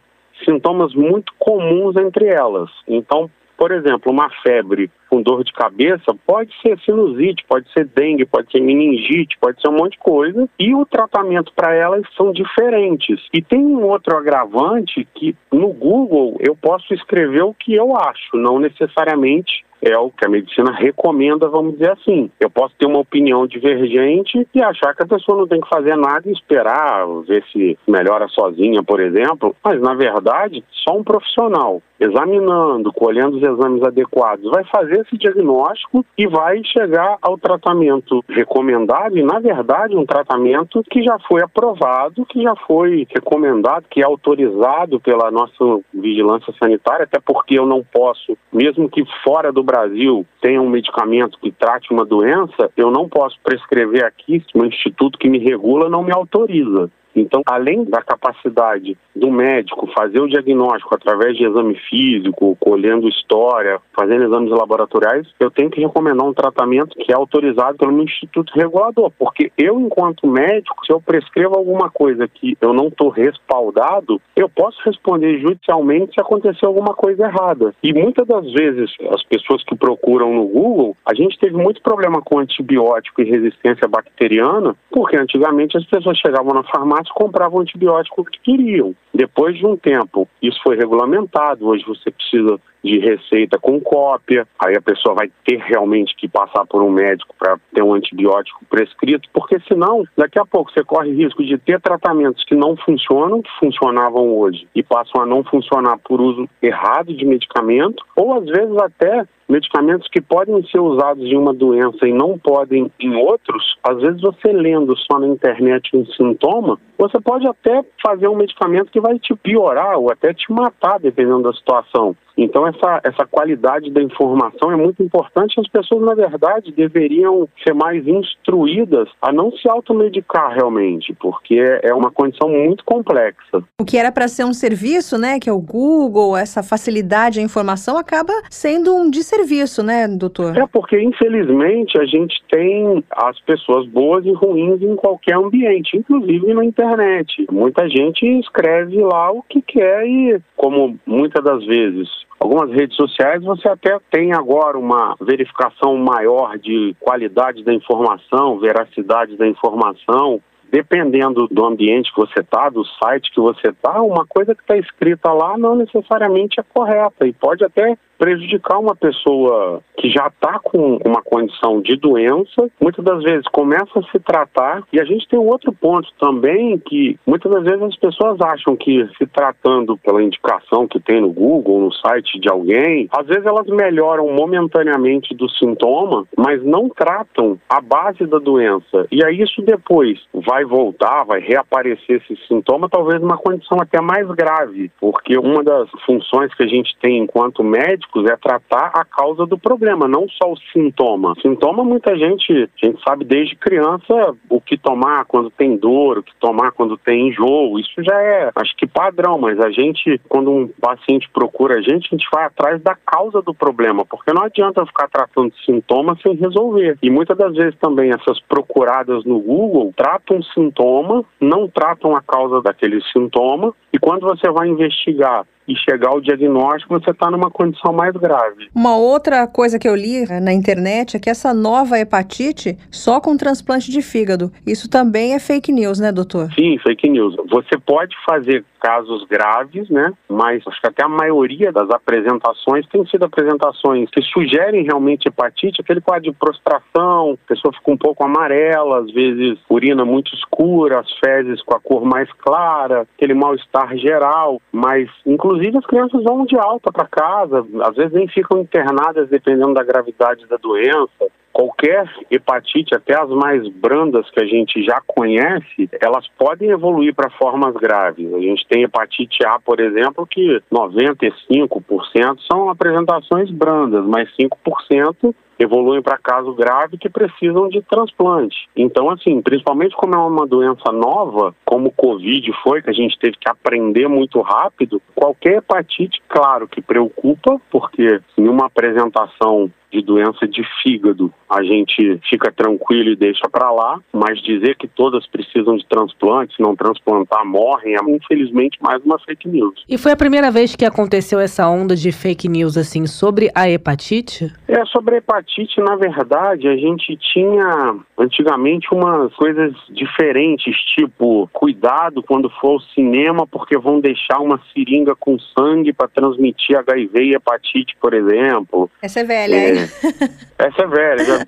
sintomas 0.45 0.95
muito 0.95 1.33
comuns 1.39 1.97
entre 1.97 2.27
elas. 2.27 2.71
Então, 2.87 3.31
por 3.57 3.73
exemplo, 3.73 4.13
uma 4.13 4.29
febre 4.43 4.91
com 5.09 5.23
dor 5.23 5.45
de 5.45 5.53
cabeça 5.53 6.15
pode 6.27 6.51
ser 6.61 6.79
sinusite, 6.81 7.45
pode 7.49 7.71
ser 7.73 7.87
dengue, 7.87 8.27
pode 8.27 8.51
ser 8.51 8.61
meningite, 8.61 9.39
pode 9.41 9.61
ser 9.61 9.69
um 9.69 9.77
monte 9.77 9.93
de 9.93 9.99
coisa. 9.99 10.49
E 10.59 10.75
o 10.75 10.85
tratamento 10.85 11.53
para 11.55 11.75
elas 11.75 12.05
são 12.17 12.33
diferentes. 12.33 13.21
E 13.33 13.41
tem 13.41 13.61
um 13.61 13.85
outro 13.85 14.17
agravante 14.17 15.07
que 15.15 15.35
no 15.53 15.73
Google 15.73 16.37
eu 16.41 16.57
posso 16.57 16.93
escrever 16.93 17.43
o 17.43 17.55
que 17.55 17.75
eu 17.75 17.97
acho, 17.97 18.37
não 18.37 18.59
necessariamente 18.59 19.65
é 19.83 19.97
o 19.99 20.11
que 20.11 20.25
a 20.25 20.29
medicina 20.29 20.73
recomenda, 20.73 21.49
vamos 21.49 21.75
dizer 21.75 21.93
assim. 21.93 22.31
Eu 22.41 22.51
posso 22.51 22.75
ter 22.79 22.87
uma 22.87 22.99
opinião 22.99 23.47
divergente 23.47 24.47
e 24.55 24.63
achar 24.63 24.95
que 24.95 25.03
a 25.03 25.07
pessoa 25.07 25.39
não 25.39 25.47
tem 25.47 25.61
que 25.61 25.69
fazer 25.69 25.97
nada 25.97 26.23
e 26.27 26.33
esperar 26.33 27.07
ver 27.27 27.45
se 27.53 27.79
melhora 27.87 28.29
sozinha, 28.29 28.83
por 28.83 29.01
exemplo, 29.01 29.55
mas 29.65 29.81
na 29.81 29.95
verdade, 29.95 30.65
só 30.71 30.97
um 30.97 31.05
profissional 31.05 31.81
examinando, 31.99 32.93
colhendo 32.93 33.37
os 33.37 33.43
exames 33.43 33.83
adequados, 33.83 34.51
vai 34.51 34.65
fazer 34.65 35.01
esse 35.01 35.17
diagnóstico 35.17 36.05
e 36.17 36.27
vai 36.27 36.63
chegar 36.65 37.17
ao 37.23 37.39
tratamento 37.39 38.23
recomendado 38.29 39.17
e, 39.17 39.23
na 39.23 39.39
verdade, 39.39 39.97
um 39.97 40.05
tratamento 40.05 40.83
que 40.91 41.03
já 41.03 41.19
foi 41.21 41.43
aprovado, 41.43 42.27
que 42.27 42.43
já 42.43 42.55
foi 42.67 43.07
recomendado, 43.09 43.87
que 43.91 44.01
é 44.01 44.05
autorizado 44.05 45.01
pela 45.01 45.31
nossa 45.31 45.81
vigilância 45.93 46.53
sanitária, 46.63 47.05
até 47.05 47.19
porque 47.19 47.59
eu 47.59 47.67
não 47.67 47.83
posso, 47.83 48.37
mesmo 48.53 48.89
que 48.89 49.03
fora 49.25 49.51
do 49.51 49.63
Brasil 49.67 50.25
tenha 50.41 50.63
um 50.63 50.71
medicamento 50.71 51.39
que 51.39 51.51
trate 51.51 51.93
uma 51.93 52.05
doença, 52.05 52.71
eu 52.77 52.91
não 52.91 53.09
posso 53.09 53.39
prescrever 53.43 54.05
aqui 54.05 54.41
se 54.41 54.57
um 54.57 54.65
instituto 54.65 55.19
que 55.19 55.29
me 55.29 55.39
regula 55.39 55.91
não 55.91 56.03
me 56.03 56.13
autoriza. 56.13 56.91
Então, 57.17 57.43
além 57.47 57.85
da 57.85 58.03
capacidade 58.03 58.97
do 59.15 59.31
médico 59.31 59.89
fazer 59.97 60.21
o 60.21 60.29
diagnóstico 60.29 60.95
através 60.95 61.37
de 61.37 61.45
exame 61.45 61.75
físico, 61.89 62.57
colhendo 62.61 63.09
história, 63.09 63.81
fazendo 63.97 64.25
exames 64.25 64.51
laboratoriais, 64.51 65.27
eu 65.41 65.51
tenho 65.51 65.71
que 65.71 65.81
recomendar 65.81 66.27
um 66.27 66.35
tratamento 66.35 66.97
que 66.97 67.11
é 67.11 67.17
autorizado 67.17 67.79
pelo 67.79 68.03
instituto 68.03 68.53
regulador, 68.55 69.11
porque 69.19 69.51
eu, 69.57 69.81
enquanto 69.81 70.27
médico, 70.27 70.85
se 70.85 70.93
eu 70.93 71.01
prescrevo 71.01 71.57
alguma 71.57 71.91
coisa 71.91 72.29
que 72.29 72.57
eu 72.61 72.75
não 72.75 72.89
estou 72.89 73.09
respaldado, 73.09 74.21
eu 74.35 74.49
posso 74.49 74.79
responder 74.85 75.39
judicialmente 75.41 76.15
se 76.15 76.21
acontecer 76.21 76.67
alguma 76.67 76.95
coisa 76.95 77.25
errada. 77.25 77.75
E 77.83 77.93
muitas 77.93 78.27
das 78.27 78.53
vezes, 78.53 78.91
as 79.11 79.23
pessoas 79.25 79.65
que 79.65 79.75
procuram 79.75 80.35
no 80.35 80.47
Google, 80.47 80.97
a 81.07 81.15
gente 81.15 81.39
teve 81.39 81.57
muito 81.57 81.81
problema 81.81 82.21
com 82.21 82.39
antibiótico 82.39 83.23
e 83.23 83.31
resistência 83.31 83.89
bacteriana, 83.89 84.77
porque 84.91 85.17
antigamente 85.17 85.77
as 85.77 85.85
pessoas 85.87 86.19
chegavam 86.19 86.53
na 86.53 86.63
farmácia 86.65 87.06
farmácia 87.07 87.15
compravam 87.15 87.59
o 87.59 87.63
antibiótico 87.63 88.25
que 88.25 88.41
queriam. 88.41 88.95
Depois 89.15 89.57
de 89.57 89.67
um 89.67 89.77
tempo, 89.77 90.29
isso 90.43 90.61
foi 90.63 90.77
regulamentado. 90.77 91.67
Hoje 91.67 91.85
você 91.87 92.11
precisa 92.11 92.61
de 92.87 92.99
receita 93.01 93.59
com 93.59 93.81
cópia, 93.81 94.47
aí 94.59 94.77
a 94.77 94.81
pessoa 94.81 95.15
vai 95.15 95.31
ter 95.45 95.59
realmente 95.59 96.15
que 96.17 96.29
passar 96.29 96.65
por 96.67 96.83
um 96.83 96.91
médico 96.91 97.35
para 97.39 97.59
ter 97.75 97.83
um 97.83 97.95
antibiótico 97.95 98.65
prescrito, 98.71 99.29
porque 99.33 99.59
senão, 99.69 100.05
daqui 100.17 100.39
a 100.39 100.47
pouco 100.47 100.71
você 100.71 100.85
corre 100.85 101.13
risco 101.13 101.45
de 101.45 101.59
ter 101.59 101.81
tratamentos 101.81 102.45
que 102.45 102.55
não 102.55 102.77
funcionam, 102.77 103.43
que 103.43 103.51
funcionavam 103.59 104.37
hoje, 104.39 104.67
e 104.75 104.83
passam 104.83 105.21
a 105.21 105.27
não 105.27 105.43
funcionar 105.45 105.99
por 105.99 106.21
uso 106.21 106.49
errado 106.63 107.13
de 107.13 107.25
medicamento, 107.27 108.05
ou 108.15 108.35
às 108.35 108.47
vezes 108.47 108.77
até 108.79 109.27
medicamentos 109.49 110.09
que 110.09 110.21
podem 110.21 110.63
ser 110.67 110.81
usados 110.81 111.25
em 111.25 111.37
uma 111.37 111.55
doença 111.55 112.07
e 112.07 112.13
não 112.13 112.39
podem 112.39 112.91
em 112.99 113.15
outros, 113.15 113.77
às 113.83 114.01
vezes 114.01 114.21
você 114.21 114.53
lendo 114.53 114.97
só 114.97 115.19
na 115.19 115.29
internet 115.29 115.97
um 115.97 116.05
sintoma, 116.07 116.79
você 116.99 117.21
pode 117.21 117.47
até 117.47 117.85
fazer 118.05 118.29
um 118.29 118.37
medicamento 118.37 118.91
que 118.91 119.01
vai 119.01 119.19
te 119.19 119.35
piorar 119.37 119.99
ou 119.99 120.11
até 120.11 120.33
te 120.35 120.51
matar, 120.53 120.99
dependendo 120.99 121.43
da 121.43 121.53
situação. 121.53 122.17
Então, 122.37 122.67
essa, 122.67 123.01
essa 123.03 123.27
qualidade 123.27 123.91
da 123.91 124.03
informação 124.03 124.71
é 124.71 124.77
muito 124.77 125.03
importante. 125.03 125.59
As 125.59 125.69
pessoas, 125.69 126.03
na 126.03 126.15
verdade, 126.15 126.71
deveriam 126.71 127.49
ser 127.65 127.73
mais 127.75 128.07
instruídas 128.07 129.09
a 129.23 129.33
não 129.33 129.51
se 129.53 129.69
automedicar 129.69 130.55
realmente, 130.55 131.15
porque 131.19 131.59
é 131.83 131.95
uma 131.95 132.11
condição 132.11 132.49
muito 132.49 132.85
complexa. 132.85 133.65
O 133.81 133.85
que 133.85 133.97
era 133.97 134.13
para 134.13 134.29
ser 134.29 134.45
um 134.45 134.53
serviço, 134.53 135.17
né, 135.17 135.41
que 135.41 135.49
é 135.49 135.53
o 135.53 135.61
Google, 135.61 136.37
essa 136.37 136.63
facilidade 136.63 137.41
à 137.41 137.43
informação, 137.43 137.97
acaba 137.97 138.33
sendo 138.51 138.95
um 138.95 139.11
desserviço, 139.11 139.83
né, 139.83 140.07
doutor? 140.07 140.57
É 140.57 140.67
porque, 140.67 141.01
infelizmente, 141.01 141.99
a 141.99 142.05
gente 142.05 142.43
tem 142.51 143.03
as 143.11 143.41
pessoas 143.41 143.87
boas 143.89 144.25
e 144.27 144.33
ruins 144.33 144.83
em 144.83 144.95
qualquer 144.95 145.37
ambiente, 145.37 145.97
inclusive 145.97 146.53
na 146.53 146.65
internet. 146.65 147.47
Muita 147.51 147.89
gente 147.89 148.27
escreve 148.41 149.01
lá 149.03 149.31
o 149.31 149.43
que 149.43 149.63
quer 149.63 150.07
e, 150.07 150.39
como 150.57 150.99
muitas 151.07 151.43
das 151.43 151.65
vezes 151.65 152.26
algumas 152.39 152.71
redes 152.71 152.97
sociais 152.97 153.43
você 153.43 153.69
até 153.69 153.99
tem 154.11 154.33
agora 154.33 154.79
uma 154.79 155.15
verificação 155.21 155.97
maior 155.97 156.59
de 156.59 156.95
qualidade 157.01 157.65
da 157.65 157.73
informação, 157.73 158.59
veracidade 158.59 159.37
da 159.37 159.47
informação. 159.47 160.41
Dependendo 160.69 161.47
do 161.47 161.65
ambiente 161.65 162.13
que 162.13 162.21
você 162.21 162.41
está, 162.41 162.69
do 162.69 162.85
site 162.85 163.31
que 163.33 163.41
você 163.41 163.69
está, 163.69 164.03
uma 164.03 164.27
coisa 164.27 164.53
que 164.53 164.61
está 164.63 164.77
escrita 164.77 165.33
lá 165.33 165.57
não 165.57 165.77
necessariamente 165.77 166.59
é 166.59 166.65
correta 166.75 167.25
e 167.25 167.33
pode 167.33 167.65
até 167.65 167.97
prejudicar 168.19 168.79
uma 168.79 168.95
pessoa 168.95 169.83
que 169.97 170.11
já 170.11 170.27
está 170.27 170.59
com 170.59 170.99
uma 171.05 171.23
condição 171.23 171.81
de 171.81 171.97
doença, 171.97 172.69
muitas 172.81 173.05
das 173.05 173.23
vezes 173.23 173.47
começa 173.49 173.99
a 173.99 174.03
se 174.11 174.19
tratar. 174.21 174.83
E 174.93 175.01
a 175.01 175.05
gente 175.05 175.29
tem 175.29 175.39
um 175.39 175.49
outro 175.49 175.73
ponto 175.73 176.09
também 176.19 176.79
que 176.79 177.19
muitas 177.27 177.51
das 177.51 177.65
vezes 177.65 177.83
as 177.83 177.97
pessoas 177.97 178.41
acham 178.41 178.77
que 178.77 179.09
se 179.19 179.27
tratando 179.27 179.97
pela 179.99 180.23
indicação 180.23 180.87
que 180.87 181.01
tem 181.01 181.21
no 181.21 181.33
Google, 181.33 181.81
no 181.81 181.93
site 181.93 182.39
de 182.39 182.49
alguém, 182.49 183.09
às 183.11 183.27
vezes 183.27 183.47
elas 183.47 183.67
melhoram 183.67 184.33
momentaneamente 184.33 185.35
do 185.35 185.49
sintoma, 185.51 186.25
mas 186.37 186.63
não 186.65 186.89
tratam 186.89 187.59
a 187.69 187.81
base 187.81 188.27
da 188.27 188.39
doença. 188.39 189.07
E 189.11 189.25
aí 189.25 189.41
isso 189.41 189.63
depois 189.63 190.21
vai 190.33 190.65
voltar, 190.65 191.25
vai 191.25 191.41
reaparecer 191.41 192.23
esse 192.23 192.37
sintoma, 192.47 192.89
talvez 192.89 193.21
numa 193.21 193.37
condição 193.37 193.79
até 193.81 194.01
mais 194.01 194.27
grave, 194.29 194.91
porque 195.01 195.39
uma 195.39 195.63
das 195.63 195.89
funções 196.05 196.53
que 196.55 196.63
a 196.63 196.69
gente 196.69 196.97
tem 197.01 197.19
enquanto 197.19 197.65
médico 197.65 198.06
é 198.29 198.37
tratar 198.37 198.91
a 198.95 199.05
causa 199.05 199.45
do 199.45 199.59
problema, 199.59 200.09
não 200.09 200.27
só 200.29 200.53
o 200.53 200.57
sintoma. 200.73 201.35
Sintoma, 201.43 201.85
muita 201.85 202.17
gente, 202.17 202.53
a 202.53 202.87
gente 202.87 203.03
sabe 203.03 203.25
desde 203.25 203.57
criança 203.57 204.35
o 204.49 204.61
que 204.61 204.77
tomar 204.77 205.25
quando 205.27 205.51
tem 205.51 205.77
dor, 205.77 206.19
o 206.19 206.23
que 206.23 206.35
tomar 206.41 206.73
quando 206.73 206.97
tem 206.97 207.29
enjoo. 207.29 207.79
Isso 207.79 208.03
já 208.03 208.15
é, 208.21 208.51
acho 208.55 208.75
que 208.77 208.87
padrão, 208.87 209.39
mas 209.39 209.61
a 209.61 209.71
gente, 209.71 210.21
quando 210.29 210.51
um 210.51 210.69
paciente 210.81 211.29
procura 211.31 211.79
a 211.79 211.83
gente, 211.83 212.09
a 212.11 212.17
gente 212.17 212.29
vai 212.33 212.45
atrás 212.45 212.81
da 212.83 212.95
causa 212.95 213.43
do 213.43 213.55
problema, 213.55 214.05
porque 214.05 214.33
não 214.33 214.43
adianta 214.43 214.87
ficar 214.87 215.09
tratando 215.09 215.53
sintomas 215.65 216.21
sem 216.23 216.35
resolver. 216.35 216.99
E 217.03 217.11
muitas 217.11 217.37
das 217.37 217.55
vezes 217.55 217.79
também 217.79 218.11
essas 218.11 218.41
procuradas 218.41 219.25
no 219.25 219.41
Google 219.41 219.93
tratam 219.97 220.43
sintoma, 220.43 221.25
não 221.41 221.69
tratam 221.69 222.17
a 222.17 222.23
causa 222.23 222.63
daquele 222.63 223.01
sintoma, 223.13 223.75
e 223.93 223.99
quando 223.99 224.23
você 224.23 224.51
vai 224.51 224.69
investigar 224.69 225.45
e 225.69 225.75
chegar 225.77 226.11
ao 226.11 226.21
diagnóstico, 226.21 226.99
você 226.99 227.11
está 227.11 227.31
numa 227.31 227.51
condição 227.51 227.93
mais 227.93 228.13
grave. 228.15 228.69
Uma 228.75 228.97
outra 228.97 229.47
coisa 229.47 229.79
que 229.79 229.89
eu 229.89 229.95
li 229.95 230.25
eh, 230.29 230.41
na 230.41 230.53
internet 230.53 231.17
é 231.17 231.21
que 231.21 231.31
essa 231.31 231.53
nova 231.53 231.99
hepatite 231.99 232.79
só 232.91 233.21
com 233.21 233.37
transplante 233.37 233.91
de 233.91 234.01
fígado. 234.01 234.53
Isso 234.67 234.89
também 234.89 235.35
é 235.35 235.39
fake 235.39 235.73
news, 235.73 235.99
né, 235.99 236.13
doutor? 236.13 236.53
Sim, 236.53 236.79
fake 236.79 237.09
news. 237.09 237.37
Você 237.51 237.77
pode 237.79 238.15
fazer 238.25 238.65
casos 238.81 239.25
graves, 239.25 239.89
né? 239.91 240.13
Mas 240.29 240.63
acho 240.67 240.81
que 240.81 240.87
até 240.87 241.03
a 241.03 241.09
maioria 241.09 241.73
das 241.73 241.91
apresentações 241.91 242.87
tem 242.89 243.05
sido 243.07 243.25
apresentações 243.25 244.09
que 244.11 244.23
sugerem 244.23 244.85
realmente 244.85 245.27
hepatite, 245.27 245.81
aquele 245.81 246.01
quadro 246.01 246.31
de 246.31 246.39
prostração, 246.39 247.37
a 247.45 247.49
pessoa 247.49 247.73
fica 247.75 247.91
um 247.91 247.97
pouco 247.97 248.25
amarela, 248.25 249.01
às 249.01 249.11
vezes 249.13 249.59
urina 249.69 250.05
muito 250.05 250.33
escura, 250.35 251.01
as 251.01 251.13
fezes 251.19 251.61
com 251.63 251.75
a 251.75 251.81
cor 251.81 252.05
mais 252.05 252.31
clara, 252.35 253.07
aquele 253.17 253.35
mal-estar 253.35 253.97
geral, 253.97 254.61
mas 254.71 255.09
inclusive 255.27 255.56
as 255.79 255.87
crianças 255.87 256.23
vão 256.23 256.45
de 256.45 256.57
alta 256.57 256.93
para 256.93 257.07
casa, 257.07 257.67
às 257.83 257.97
vezes 257.97 258.13
nem 258.13 258.29
ficam 258.29 258.61
internadas 258.61 259.29
dependendo 259.29 259.75
da 259.75 259.83
gravidade 259.83 260.47
da 260.47 260.57
doença 260.57 261.27
qualquer 261.57 262.07
hepatite, 262.31 262.95
até 262.95 263.19
as 263.19 263.31
mais 263.31 263.67
brandas 263.67 264.29
que 264.31 264.43
a 264.43 264.45
gente 264.45 264.85
já 264.85 265.01
conhece, 265.07 265.89
elas 266.03 266.29
podem 266.39 266.69
evoluir 266.69 267.15
para 267.15 267.31
formas 267.31 267.75
graves. 267.77 268.31
A 268.35 268.41
gente 268.41 268.67
tem 268.69 268.83
hepatite 268.83 269.43
A, 269.47 269.59
por 269.59 269.81
exemplo, 269.81 270.27
que 270.27 270.61
95% 270.71 272.41
são 272.53 272.69
apresentações 272.69 273.51
brandas, 273.51 274.05
mas 274.05 274.29
5% 274.37 275.35
evoluem 275.59 276.03
para 276.03 276.19
caso 276.19 276.53
grave 276.53 276.99
que 276.99 277.09
precisam 277.09 277.71
de 277.71 277.81
transplante. 277.81 278.69
Então, 278.77 279.09
assim, 279.09 279.41
principalmente 279.41 279.97
como 279.97 280.15
é 280.15 280.19
uma 280.19 280.47
doença 280.47 280.93
nova, 280.93 281.55
como 281.65 281.89
o 281.89 281.93
Covid 281.93 282.53
foi, 282.63 282.83
que 282.83 282.91
a 282.91 282.93
gente 282.93 283.19
teve 283.19 283.39
que 283.39 283.49
aprender 283.49 284.07
muito 284.09 284.43
rápido, 284.43 285.01
qualquer 285.15 285.59
hepatite, 285.59 286.21
claro 286.29 286.69
que 286.69 286.83
preocupa, 286.83 287.59
porque 287.71 288.21
em 288.37 288.47
uma 288.47 288.67
apresentação 288.67 289.71
de 289.97 290.03
doença 290.03 290.47
de 290.47 290.63
fígado, 290.83 291.33
a 291.49 291.63
gente 291.63 292.21
fica 292.29 292.53
tranquilo 292.53 293.11
e 293.11 293.17
deixa 293.17 293.49
para 293.49 293.71
lá, 293.71 293.99
mas 294.13 294.41
dizer 294.43 294.77
que 294.77 294.87
todas 294.87 295.27
precisam 295.27 295.77
de 295.77 295.87
transplante, 295.87 296.57
se 296.57 296.63
não 296.63 296.77
transplantar 296.77 297.45
morrem, 297.47 297.95
é 297.95 297.99
infelizmente 298.11 298.79
mais 298.81 299.03
uma 299.05 299.19
fake 299.19 299.49
news. 299.49 299.85
E 299.89 299.97
foi 299.97 300.13
a 300.13 300.17
primeira 300.17 300.51
vez 300.51 300.75
que 300.75 300.85
aconteceu 300.85 301.39
essa 301.39 301.69
onda 301.69 301.95
de 301.95 302.13
fake 302.13 302.49
news 302.49 302.77
assim 302.77 303.07
sobre 303.07 303.51
a 303.55 303.69
hepatite? 303.69 304.53
É, 304.69 304.85
sobre 304.87 305.15
a 305.15 305.19
hepatite, 305.19 305.81
na 305.81 305.97
verdade, 305.97 306.69
a 306.69 306.77
gente 306.77 307.17
tinha 307.17 307.97
antigamente 308.19 308.89
umas 308.93 309.33
coisas 309.35 309.73
diferentes, 309.91 310.75
tipo, 310.95 311.49
cuidado 311.53 312.23
quando 312.23 312.51
for 312.51 312.73
ao 312.73 312.81
cinema 312.81 313.47
porque 313.47 313.79
vão 313.79 314.01
deixar 314.01 314.41
uma 314.41 314.61
seringa 314.73 315.15
com 315.15 315.39
sangue 315.39 315.93
para 315.93 316.09
transmitir 316.09 316.77
HIV 316.77 317.23
e 317.23 317.35
hepatite, 317.35 317.97
por 318.01 318.13
exemplo. 318.13 318.91
Essa 319.01 319.21
é 319.21 319.25
velha, 319.25 319.55
é, 319.55 319.86
essa 320.59 320.83
é 320.83 320.87
velha. 320.87 321.25
Já, 321.25 321.39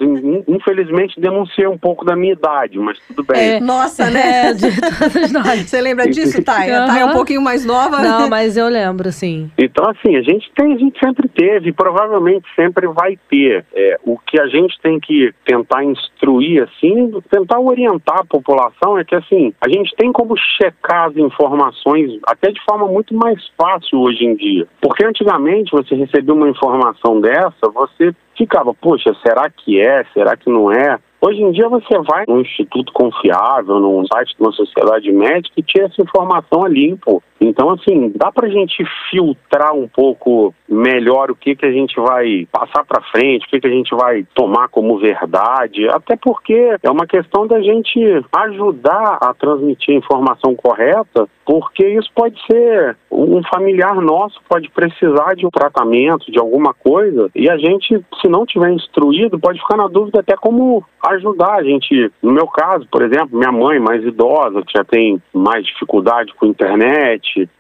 infelizmente 0.47 1.21
denunciei 1.21 1.67
um 1.67 1.79
pouco 1.79 2.05
da 2.05 2.17
minha 2.17 2.33
idade, 2.33 2.79
mas 2.79 2.99
tudo 3.07 3.25
bem. 3.25 3.57
É, 3.57 3.61
nossa, 3.61 4.11
né? 4.11 4.53
De 4.55 4.69
todos 4.81 5.33
nós. 5.33 5.69
Você 5.69 5.81
lembra 5.81 6.09
disso, 6.09 6.43
Thay? 6.43 6.71
Uhum. 6.71 6.87
Thay 6.87 7.01
é 7.01 7.05
um 7.05 7.13
pouquinho 7.13 7.43
mais 7.43 7.65
nova. 7.65 8.01
Não, 8.01 8.29
mas 8.29 8.57
eu 8.57 8.69
lembro, 8.69 9.11
sim. 9.13 9.51
Então, 9.59 9.89
assim, 9.91 10.17
a 10.17 10.23
gente 10.23 10.51
tem, 10.55 10.75
a 10.75 10.79
gente 10.79 10.99
sempre 10.99 11.29
teve, 11.29 11.71
e 11.71 11.73
provavelmente 11.73 12.47
sempre 12.55 12.87
vai 12.89 13.19
ter. 13.29 13.65
É, 13.75 13.99
o 14.05 14.19
que 14.19 14.41
a 14.41 14.47
gente 14.47 14.79
tem 14.83 14.99
que 14.99 15.33
tentar 15.45 15.85
instruir, 15.85 16.63
assim, 16.63 17.11
tentar 17.31 17.61
orientar 17.61 18.21
a 18.21 18.25
população 18.25 18.99
é 18.99 19.05
que, 19.05 19.15
assim, 19.15 19.53
a 19.61 19.69
gente 19.69 19.95
tem 19.97 20.13
como 20.13 20.37
checar 20.37 21.09
as 21.09 21.17
informações 21.17 22.19
até 22.27 22.51
de 22.51 22.61
forma 22.65 22.87
muito 22.87 23.15
mais 23.15 23.43
fácil 23.57 24.01
hoje 24.01 24.25
em 24.25 24.35
dia. 24.35 24.67
Porque 24.81 25.05
antigamente 25.05 25.71
você 25.71 25.95
recebia 25.95 26.35
uma 26.35 26.49
informação 26.49 27.21
dessa, 27.21 27.69
você 27.73 28.15
ficava, 28.39 28.73
poxa, 28.73 29.15
será 29.27 29.51
que 29.51 29.81
é? 29.81 30.05
Será 30.15 30.37
que 30.37 30.49
não 30.49 30.73
é? 30.73 30.99
Hoje 31.21 31.43
em 31.43 31.51
dia 31.51 31.69
você 31.69 31.99
vai 31.99 32.25
num 32.29 32.41
instituto 32.41 32.93
confiável, 32.93 33.81
num 33.81 34.07
site 34.07 34.37
de 34.37 34.41
uma 34.43 34.53
sociedade 34.53 35.11
médica 35.11 35.55
e 35.57 35.63
tira 35.63 35.87
essa 35.87 36.01
informação 36.01 36.65
ali, 36.65 36.97
pô. 36.97 37.21
Então, 37.41 37.71
assim, 37.71 38.13
dá 38.15 38.33
pra 38.33 38.49
gente 38.49 38.85
filtrar 39.11 39.75
um 39.75 39.89
pouco 39.89 40.55
melhor 40.69 41.31
o 41.31 41.37
que, 41.37 41.55
que 41.55 41.65
a 41.65 41.73
gente 41.73 41.99
vai 42.01 42.47
passar 42.51 42.85
para 42.85 43.03
frente, 43.11 43.47
o 43.47 43.49
que, 43.49 43.61
que 43.61 43.67
a 43.67 43.71
gente 43.71 43.95
vai 43.95 44.27
tomar 44.35 44.69
como 44.69 44.99
verdade, 44.99 45.89
até 45.89 46.17
porque 46.17 46.77
é 46.83 46.91
uma 46.91 47.07
questão 47.07 47.47
da 47.47 47.61
gente 47.61 48.01
ajudar 48.33 49.19
a 49.21 49.33
transmitir 49.35 49.95
a 49.95 49.99
informação 49.99 50.55
correta, 50.55 51.29
porque 51.45 51.87
isso 51.89 52.11
pode 52.15 52.39
ser 52.47 52.97
um 53.11 53.43
familiar 53.45 53.95
nosso 53.97 54.39
pode 54.49 54.71
precisar 54.71 55.35
de 55.35 55.47
um 55.47 55.51
tratamento, 55.51 56.31
de 56.31 56.39
alguma 56.39 56.75
coisa, 56.75 57.31
e 57.35 57.49
a 57.49 57.57
gente, 57.57 58.01
se 58.21 58.29
não 58.29 58.45
tiver 58.45 58.71
instruído, 58.71 59.39
pode 59.39 59.59
ficar 59.59 59.77
na 59.77 59.89
dúvida 59.89 60.21
até 60.21 60.37
como 60.37 60.85
ajudar 61.07 61.55
a 61.55 61.63
gente. 61.63 62.11
No 62.23 62.33
meu 62.33 62.47
caso, 62.47 62.87
por 62.91 63.03
exemplo, 63.03 63.39
minha 63.39 63.53
mãe 63.53 63.79
mais 63.79 64.05
idosa, 64.05 64.63
que 64.63 64.73
já 64.77 64.85
tem 64.85 65.21
mais 65.33 65.65
dificuldade 65.65 66.33
com 66.35 66.47
a 66.47 66.49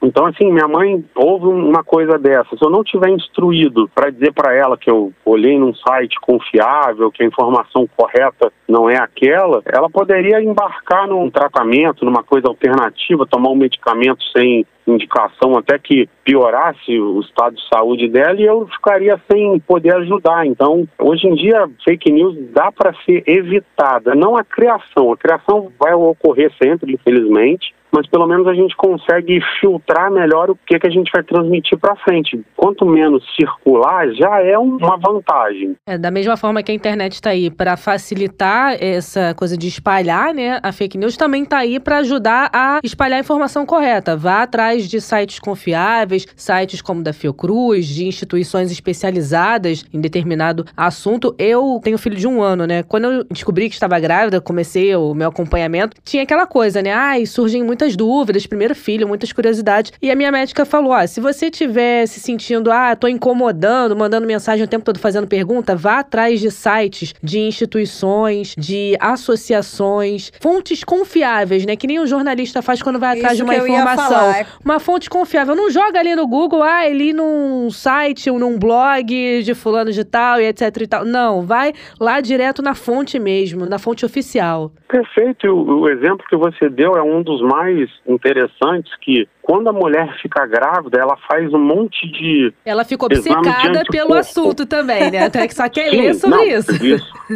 Então, 0.03 0.27
assim, 0.27 0.51
minha 0.51 0.69
mãe 0.69 1.05
ouve 1.15 1.47
uma 1.47 1.83
coisa 1.83 2.19
dessa. 2.19 2.57
Se 2.57 2.65
eu 2.65 2.71
não 2.71 2.83
tiver 2.83 3.11
instruído 3.11 3.89
para 3.95 4.11
dizer 4.11 4.33
para 4.33 4.55
ela 4.55 4.77
que 4.77 4.91
eu 4.91 5.13
olhei 5.25 5.59
num 5.59 5.75
site 5.75 6.19
confiável, 6.21 7.11
que 7.11 7.23
a 7.23 7.27
informação 7.27 7.89
correta 7.97 8.53
não 8.69 8.89
é 8.89 8.97
aquela, 8.97 9.63
ela 9.67 9.89
poderia 9.89 10.43
embarcar 10.43 11.07
num 11.07 11.31
tratamento, 11.31 12.05
numa 12.05 12.23
coisa 12.23 12.49
alternativa, 12.49 13.27
tomar 13.27 13.51
um 13.51 13.57
medicamento 13.57 14.23
sem 14.37 14.67
indicação 14.91 15.57
até 15.57 15.79
que 15.79 16.09
piorasse 16.25 16.99
o 16.99 17.21
estado 17.21 17.57
de 17.57 17.69
saúde 17.69 18.09
dela 18.09 18.41
e 18.41 18.45
eu 18.45 18.67
ficaria 18.69 19.21
sem 19.31 19.59
poder 19.61 19.95
ajudar. 19.97 20.47
Então, 20.47 20.87
hoje 20.99 21.27
em 21.27 21.35
dia, 21.35 21.69
fake 21.85 22.13
news 22.13 22.37
dá 22.53 22.71
para 22.71 22.95
ser 23.05 23.23
evitada, 23.27 24.15
não 24.15 24.37
a 24.37 24.45
criação. 24.45 25.13
A 25.13 25.17
criação 25.17 25.71
vai 25.79 25.95
ocorrer 25.95 26.53
sempre, 26.61 26.93
infelizmente, 26.93 27.75
mas 27.91 28.07
pelo 28.07 28.27
menos 28.27 28.47
a 28.47 28.55
gente 28.55 28.77
consegue 28.77 29.41
filtrar 29.61 30.11
melhor 30.11 30.51
o 30.51 30.59
que, 30.67 30.79
que 30.79 30.87
a 30.87 30.91
gente 30.91 31.11
vai 31.13 31.23
transmitir 31.23 31.79
para 31.79 31.97
frente. 31.97 32.41
Quanto 32.57 32.85
menos 32.85 33.25
circular, 33.35 34.09
já 34.13 34.41
é 34.43 34.59
uma 34.59 34.97
vantagem. 34.97 35.75
É, 35.87 35.97
da 35.97 36.11
mesma 36.11 36.37
forma 36.37 36.63
que 36.63 36.71
a 36.71 36.75
internet 36.75 37.13
está 37.13 37.31
aí 37.31 37.51
para 37.51 37.77
facilitar 37.77 38.77
essa 38.83 39.35
coisa 39.35 39.57
de 39.57 39.69
espalhar, 39.69 40.35
né, 40.35 40.61
a 40.63 40.73
fake 40.73 40.99
news 40.99 41.17
também 41.17 41.43
está 41.43 41.59
aí 41.59 41.81
para 41.81 41.99
ajudar 41.99 42.51
a 42.53 42.81
espalhar 42.85 43.19
a 43.19 43.21
informação 43.21 43.65
correta. 43.65 44.17
Vá 44.17 44.43
atrás 44.43 44.78
de 44.87 45.01
sites 45.01 45.39
confiáveis, 45.39 46.27
sites 46.37 46.83
como 46.83 47.03
da 47.03 47.13
Fiocruz, 47.13 47.87
de 47.87 48.07
instituições 48.07 48.71
especializadas 48.71 49.85
em 49.93 50.01
determinado 50.01 50.67
assunto. 50.77 51.35
Eu 51.39 51.81
tenho 51.83 51.97
filho 51.99 52.17
de 52.17 52.27
um 52.27 52.43
ano, 52.43 52.67
né? 52.67 52.83
Quando 52.83 53.05
eu 53.05 53.25
descobri 53.25 53.69
que 53.69 53.75
estava 53.75 53.99
grávida, 53.99 54.41
comecei 54.41 54.95
o 54.95 55.15
meu 55.15 55.29
acompanhamento, 55.29 55.97
tinha 56.05 56.23
aquela 56.23 56.47
coisa, 56.47 56.83
né? 56.83 56.93
Ai, 56.93 57.27
surgem 57.27 57.63
muitas 57.63 57.97
dúvidas, 57.97 58.47
primeiro 58.47 58.75
filho, 58.75 59.09
muitas 59.09 59.33
curiosidades. 59.33 59.93
E 60.03 60.11
a 60.11 60.17
minha 60.17 60.31
médica 60.31 60.65
falou: 60.65 60.93
ó, 60.93 61.07
se 61.07 61.21
você 61.21 61.47
estiver 61.47 62.07
se 62.07 62.21
sentindo, 62.21 62.71
ah, 62.71 62.95
tô 62.95 63.09
incomodando, 63.09 63.97
mandando 63.97 64.27
mensagem 64.27 64.65
o 64.65 64.69
tempo 64.69 64.85
todo 64.85 64.99
fazendo 64.99 65.27
pergunta, 65.27 65.75
vá 65.75 66.01
atrás 66.01 66.41
de 66.41 66.51
sites, 66.51 67.15
de 67.23 67.39
instituições, 67.39 68.55
de 68.57 68.97
associações, 69.01 70.33
fontes 70.41 70.85
confiáveis, 70.85 71.65
né? 71.65 71.77
Que 71.77 71.87
nem 71.87 71.99
o 71.99 72.07
jornalista 72.07 72.63
faz 72.63 72.83
quando 72.83 72.99
vai 72.99 73.17
atrás 73.17 73.35
Isso 73.35 73.45
de 73.45 73.51
uma 73.51 73.57
informação. 73.57 74.09
falar. 74.09 74.47
Uma 74.69 74.79
fonte 74.79 75.09
confiável. 75.09 75.57
Não 75.57 75.71
joga 75.71 75.99
ali 75.99 76.15
no 76.15 76.27
Google, 76.27 76.63
ah, 76.63 76.81
ali 76.81 77.15
num 77.15 77.71
site 77.71 78.29
ou 78.29 78.39
num 78.39 78.59
blog 78.59 79.43
de 79.43 79.55
fulano 79.55 79.91
de 79.91 80.05
tal 80.05 80.43
e 80.43 80.45
etc 80.45 80.61
e 80.83 80.87
tal. 80.87 81.07
Não, 81.07 81.41
vai 81.41 81.73
lá 81.99 82.21
direto 82.21 82.61
na 82.61 82.75
fonte 82.75 83.19
mesmo, 83.19 83.65
na 83.65 83.79
fonte 83.79 84.05
oficial. 84.05 84.71
Perfeito. 84.87 85.47
E 85.47 85.49
O, 85.49 85.81
o 85.81 85.89
exemplo 85.89 86.23
que 86.29 86.37
você 86.37 86.69
deu 86.69 86.97
é 86.97 87.03
um 87.03 87.23
dos 87.23 87.41
mais 87.41 87.89
interessantes 88.07 88.95
que 89.01 89.27
quando 89.49 89.69
a 89.69 89.73
mulher 89.73 90.15
fica 90.21 90.45
grávida, 90.45 91.01
ela 91.01 91.17
faz 91.27 91.51
um 91.55 91.59
monte 91.59 92.07
de 92.13 92.53
Ela 92.67 92.85
de 92.85 92.95
obcecada 93.01 93.83
pelo 93.91 94.13
assunto 94.13 94.67
também, 94.67 95.11
né? 95.11 95.25
Até 95.25 95.49
que 95.49 95.55
só 95.55 95.67
quer 95.71 95.89
Sim, 95.89 96.03
ler 96.03 96.15
sobre 96.15 96.37
não, 96.37 96.45
isso. 96.45 96.71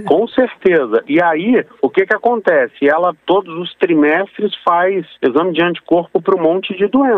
Com 0.04 0.28
certeza. 0.28 1.02
E 1.08 1.22
aí, 1.22 1.64
o 1.80 1.88
que 1.88 2.04
que 2.04 2.14
acontece? 2.14 2.86
Ela, 2.86 3.14
todos 3.24 3.56
os 3.58 3.74
trimestres, 3.76 4.52
faz 4.62 5.06
exame 5.22 5.54
de 5.54 5.62
anticorpo 5.62 6.20
para 6.20 6.38
um 6.38 6.42
monte 6.42 6.76
de 6.76 6.86
doença. 6.86 7.11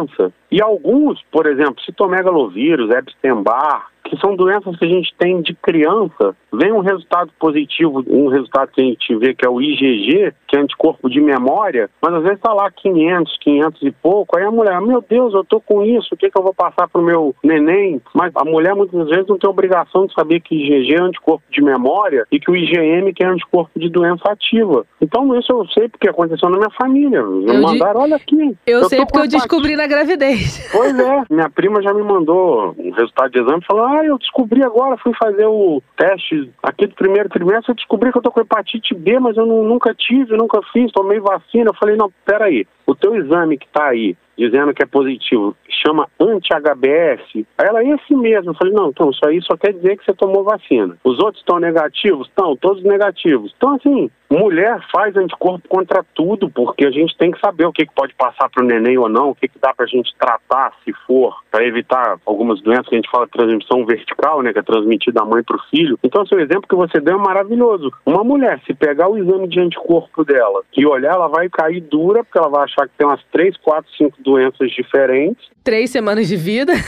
E 0.51 0.62
alguns, 0.62 1.22
por 1.30 1.47
exemplo, 1.47 1.82
citomegalovírus, 1.82 2.90
Epstein-Barr, 2.90 3.93
que 4.05 4.18
são 4.20 4.36
doenças 4.36 4.76
que 4.76 4.84
a 4.84 4.88
gente 4.88 5.14
tem 5.18 5.40
de 5.40 5.55
criança, 5.55 6.36
vem 6.52 6.72
um 6.72 6.80
resultado 6.80 7.30
positivo, 7.38 8.05
um 8.09 8.28
resultado 8.28 8.70
que 8.70 8.80
a 8.80 8.84
gente 8.84 9.16
vê 9.16 9.34
que 9.34 9.46
é 9.46 9.48
o 9.48 9.61
IgG, 9.61 10.32
que 10.46 10.57
é 10.57 10.61
anticorpo 10.61 11.09
de 11.09 11.20
memória, 11.20 11.90
mas 12.00 12.14
às 12.14 12.22
vezes 12.22 12.36
está 12.36 12.52
lá 12.52 12.70
500, 12.70 13.38
500 13.38 13.82
e 13.82 13.90
pouco, 13.90 14.36
aí 14.36 14.44
a 14.44 14.50
mulher, 14.50 14.80
meu 14.80 15.02
Deus, 15.09 15.34
eu 15.34 15.44
tô 15.44 15.61
com 15.61 15.82
isso, 15.82 16.14
o 16.14 16.16
que 16.16 16.30
que 16.30 16.38
eu 16.38 16.42
vou 16.42 16.55
passar 16.55 16.88
pro 16.88 17.02
meu 17.02 17.34
neném? 17.42 18.00
Mas 18.14 18.32
a 18.36 18.44
mulher 18.44 18.74
muitas 18.74 19.09
vezes 19.09 19.26
não 19.26 19.38
tem 19.38 19.48
obrigação 19.50 20.07
de 20.07 20.14
saber 20.14 20.40
que 20.40 20.55
IgG 20.55 20.94
é 20.94 21.00
anticorpo 21.00 21.44
de 21.50 21.62
memória 21.62 22.26
e 22.30 22.38
que 22.38 22.50
o 22.50 22.57
IgM 22.57 23.12
que 23.12 23.24
é 23.24 23.26
anticorpo 23.26 23.78
de 23.78 23.88
doença 23.88 24.30
ativa. 24.30 24.84
Então 25.00 25.34
isso 25.38 25.50
eu 25.50 25.66
sei 25.68 25.88
porque 25.88 26.09
aconteceu 26.09 26.48
na 26.50 26.59
minha 26.59 26.70
família. 26.70 27.22
Me 27.22 27.48
Eu 27.48 27.61
mandaram, 27.61 28.02
olha 28.02 28.16
aqui. 28.16 28.57
Eu, 28.66 28.84
sei 28.84 28.98
tô 28.98 29.07
porque 29.07 29.20
eu 29.20 29.28
descobri 29.28 29.76
na 29.76 29.86
gravidez. 29.86 30.68
Pois 30.72 30.98
é, 30.98 31.24
minha 31.30 31.50
prima 31.50 31.82
já 31.82 31.92
me 31.92 32.02
mandou 32.02 32.74
um 32.78 32.90
resultado 32.90 33.30
de 33.30 33.40
exame 33.40 33.64
falou: 33.66 33.93
Ah, 33.95 34.05
eu 34.05 34.18
descobri 34.18 34.64
agora, 34.64 34.97
fui 34.97 35.12
fazer 35.14 35.47
o 35.47 35.80
teste 35.97 36.51
aqui 36.62 36.86
do 36.86 36.95
primeiro 36.95 37.28
trimestre, 37.28 37.70
eu 37.70 37.76
descobri 37.76 38.11
que 38.11 38.18
eu 38.18 38.22
tô 38.22 38.30
com 38.30 38.40
hepatite 38.40 38.92
B, 38.95 39.18
mas 39.20 39.36
eu 39.36 39.47
nu- 39.47 39.62
nunca 39.62 39.95
tive, 39.95 40.36
nunca 40.36 40.61
fiz, 40.72 40.90
tomei 40.90 41.20
vacina. 41.20 41.70
Eu 41.70 41.74
falei, 41.74 41.97
não, 41.97 42.11
peraí, 42.24 42.66
o 42.86 42.95
teu 42.95 43.14
exame 43.14 43.57
que 43.57 43.68
tá 43.68 43.86
aí, 43.88 44.16
dizendo 44.37 44.74
que 44.74 44.82
é 44.82 44.87
positivo, 44.87 45.57
chama 45.85 46.09
anti-HBS. 46.20 47.45
Ela, 47.59 47.85
esse 47.85 48.14
mesmo. 48.14 48.51
Eu 48.51 48.55
falei, 48.55 48.72
não, 48.72 48.89
então, 48.89 49.11
isso 49.11 49.26
aí 49.26 49.41
só 49.43 49.57
quer 49.57 49.72
dizer 49.72 49.97
que 49.97 50.05
você 50.05 50.14
tomou 50.14 50.45
vacina. 50.45 50.97
Os 51.05 51.18
outros 51.18 51.39
estão 51.39 51.59
negativos? 51.59 52.28
Estão, 52.28 52.57
todos 52.57 52.82
negativos. 52.82 53.53
Então, 53.57 53.74
assim, 53.74 54.11
mulher 54.30 54.80
faz 54.93 55.16
anticorpo 55.16 55.68
contra 55.68 56.05
tudo, 56.14 56.51
porque 56.51 56.85
a 56.85 56.91
gente 56.91 57.16
tem 57.16 57.30
que 57.30 57.41
saber 57.41 57.66
o 57.66 57.72
que, 57.72 57.87
que 57.87 57.95
pode 57.95 58.14
passar 58.14 58.49
para 58.51 58.64
o 58.64 58.66
neném 58.66 58.99
ou 58.99 59.09
não, 59.09 59.30
o 59.30 59.35
que, 59.35 59.49
que 59.49 59.59
dá 59.59 59.72
para 59.72 59.85
a 59.85 59.89
gente 59.89 60.14
tratar, 60.18 60.72
se 60.85 60.93
for, 61.07 61.37
para 61.51 61.64
evitar 61.64 62.18
algumas 62.26 62.61
doenças 62.61 62.89
que 62.89 62.95
a 62.95 62.99
gente 62.99 63.11
fala 63.11 63.28
transmissão 63.28 63.85
vertical, 63.87 64.43
né, 64.43 64.53
que 64.53 64.59
é 64.59 64.62
transmitida 64.62 65.20
da 65.20 65.24
mãe 65.26 65.43
para 65.43 65.57
o 65.57 65.62
filho. 65.70 65.99
Então, 66.03 66.22
assim, 66.22 66.35
o 66.35 66.41
exemplo 66.41 66.68
que 66.68 66.74
você 66.74 67.01
deu 67.01 67.16
é 67.16 67.22
maravilhoso. 67.22 67.93
Uma 68.05 68.24
mulher, 68.24 68.61
se 68.66 68.74
pegar 68.74 69.09
o 69.09 69.16
exame 69.16 69.49
de 69.49 69.61
anticorpo 69.61 70.24
dela 70.24 70.62
e 70.76 70.85
olhar, 70.85 71.14
ela 71.14 71.28
vai 71.28 71.49
cair 71.49 71.80
dura, 71.80 72.24
porque 72.24 72.39
ela 72.39 72.49
vai 72.49 72.64
achar 72.64 72.89
que 72.89 72.95
tem 72.97 73.07
umas 73.07 73.22
3, 73.30 73.57
4, 73.59 73.91
5 73.97 74.22
doenças 74.24 74.70
diferentes. 74.72 75.44
Três 75.62 75.90
semanas 75.90 76.26
de 76.26 76.36
vida. 76.36 76.72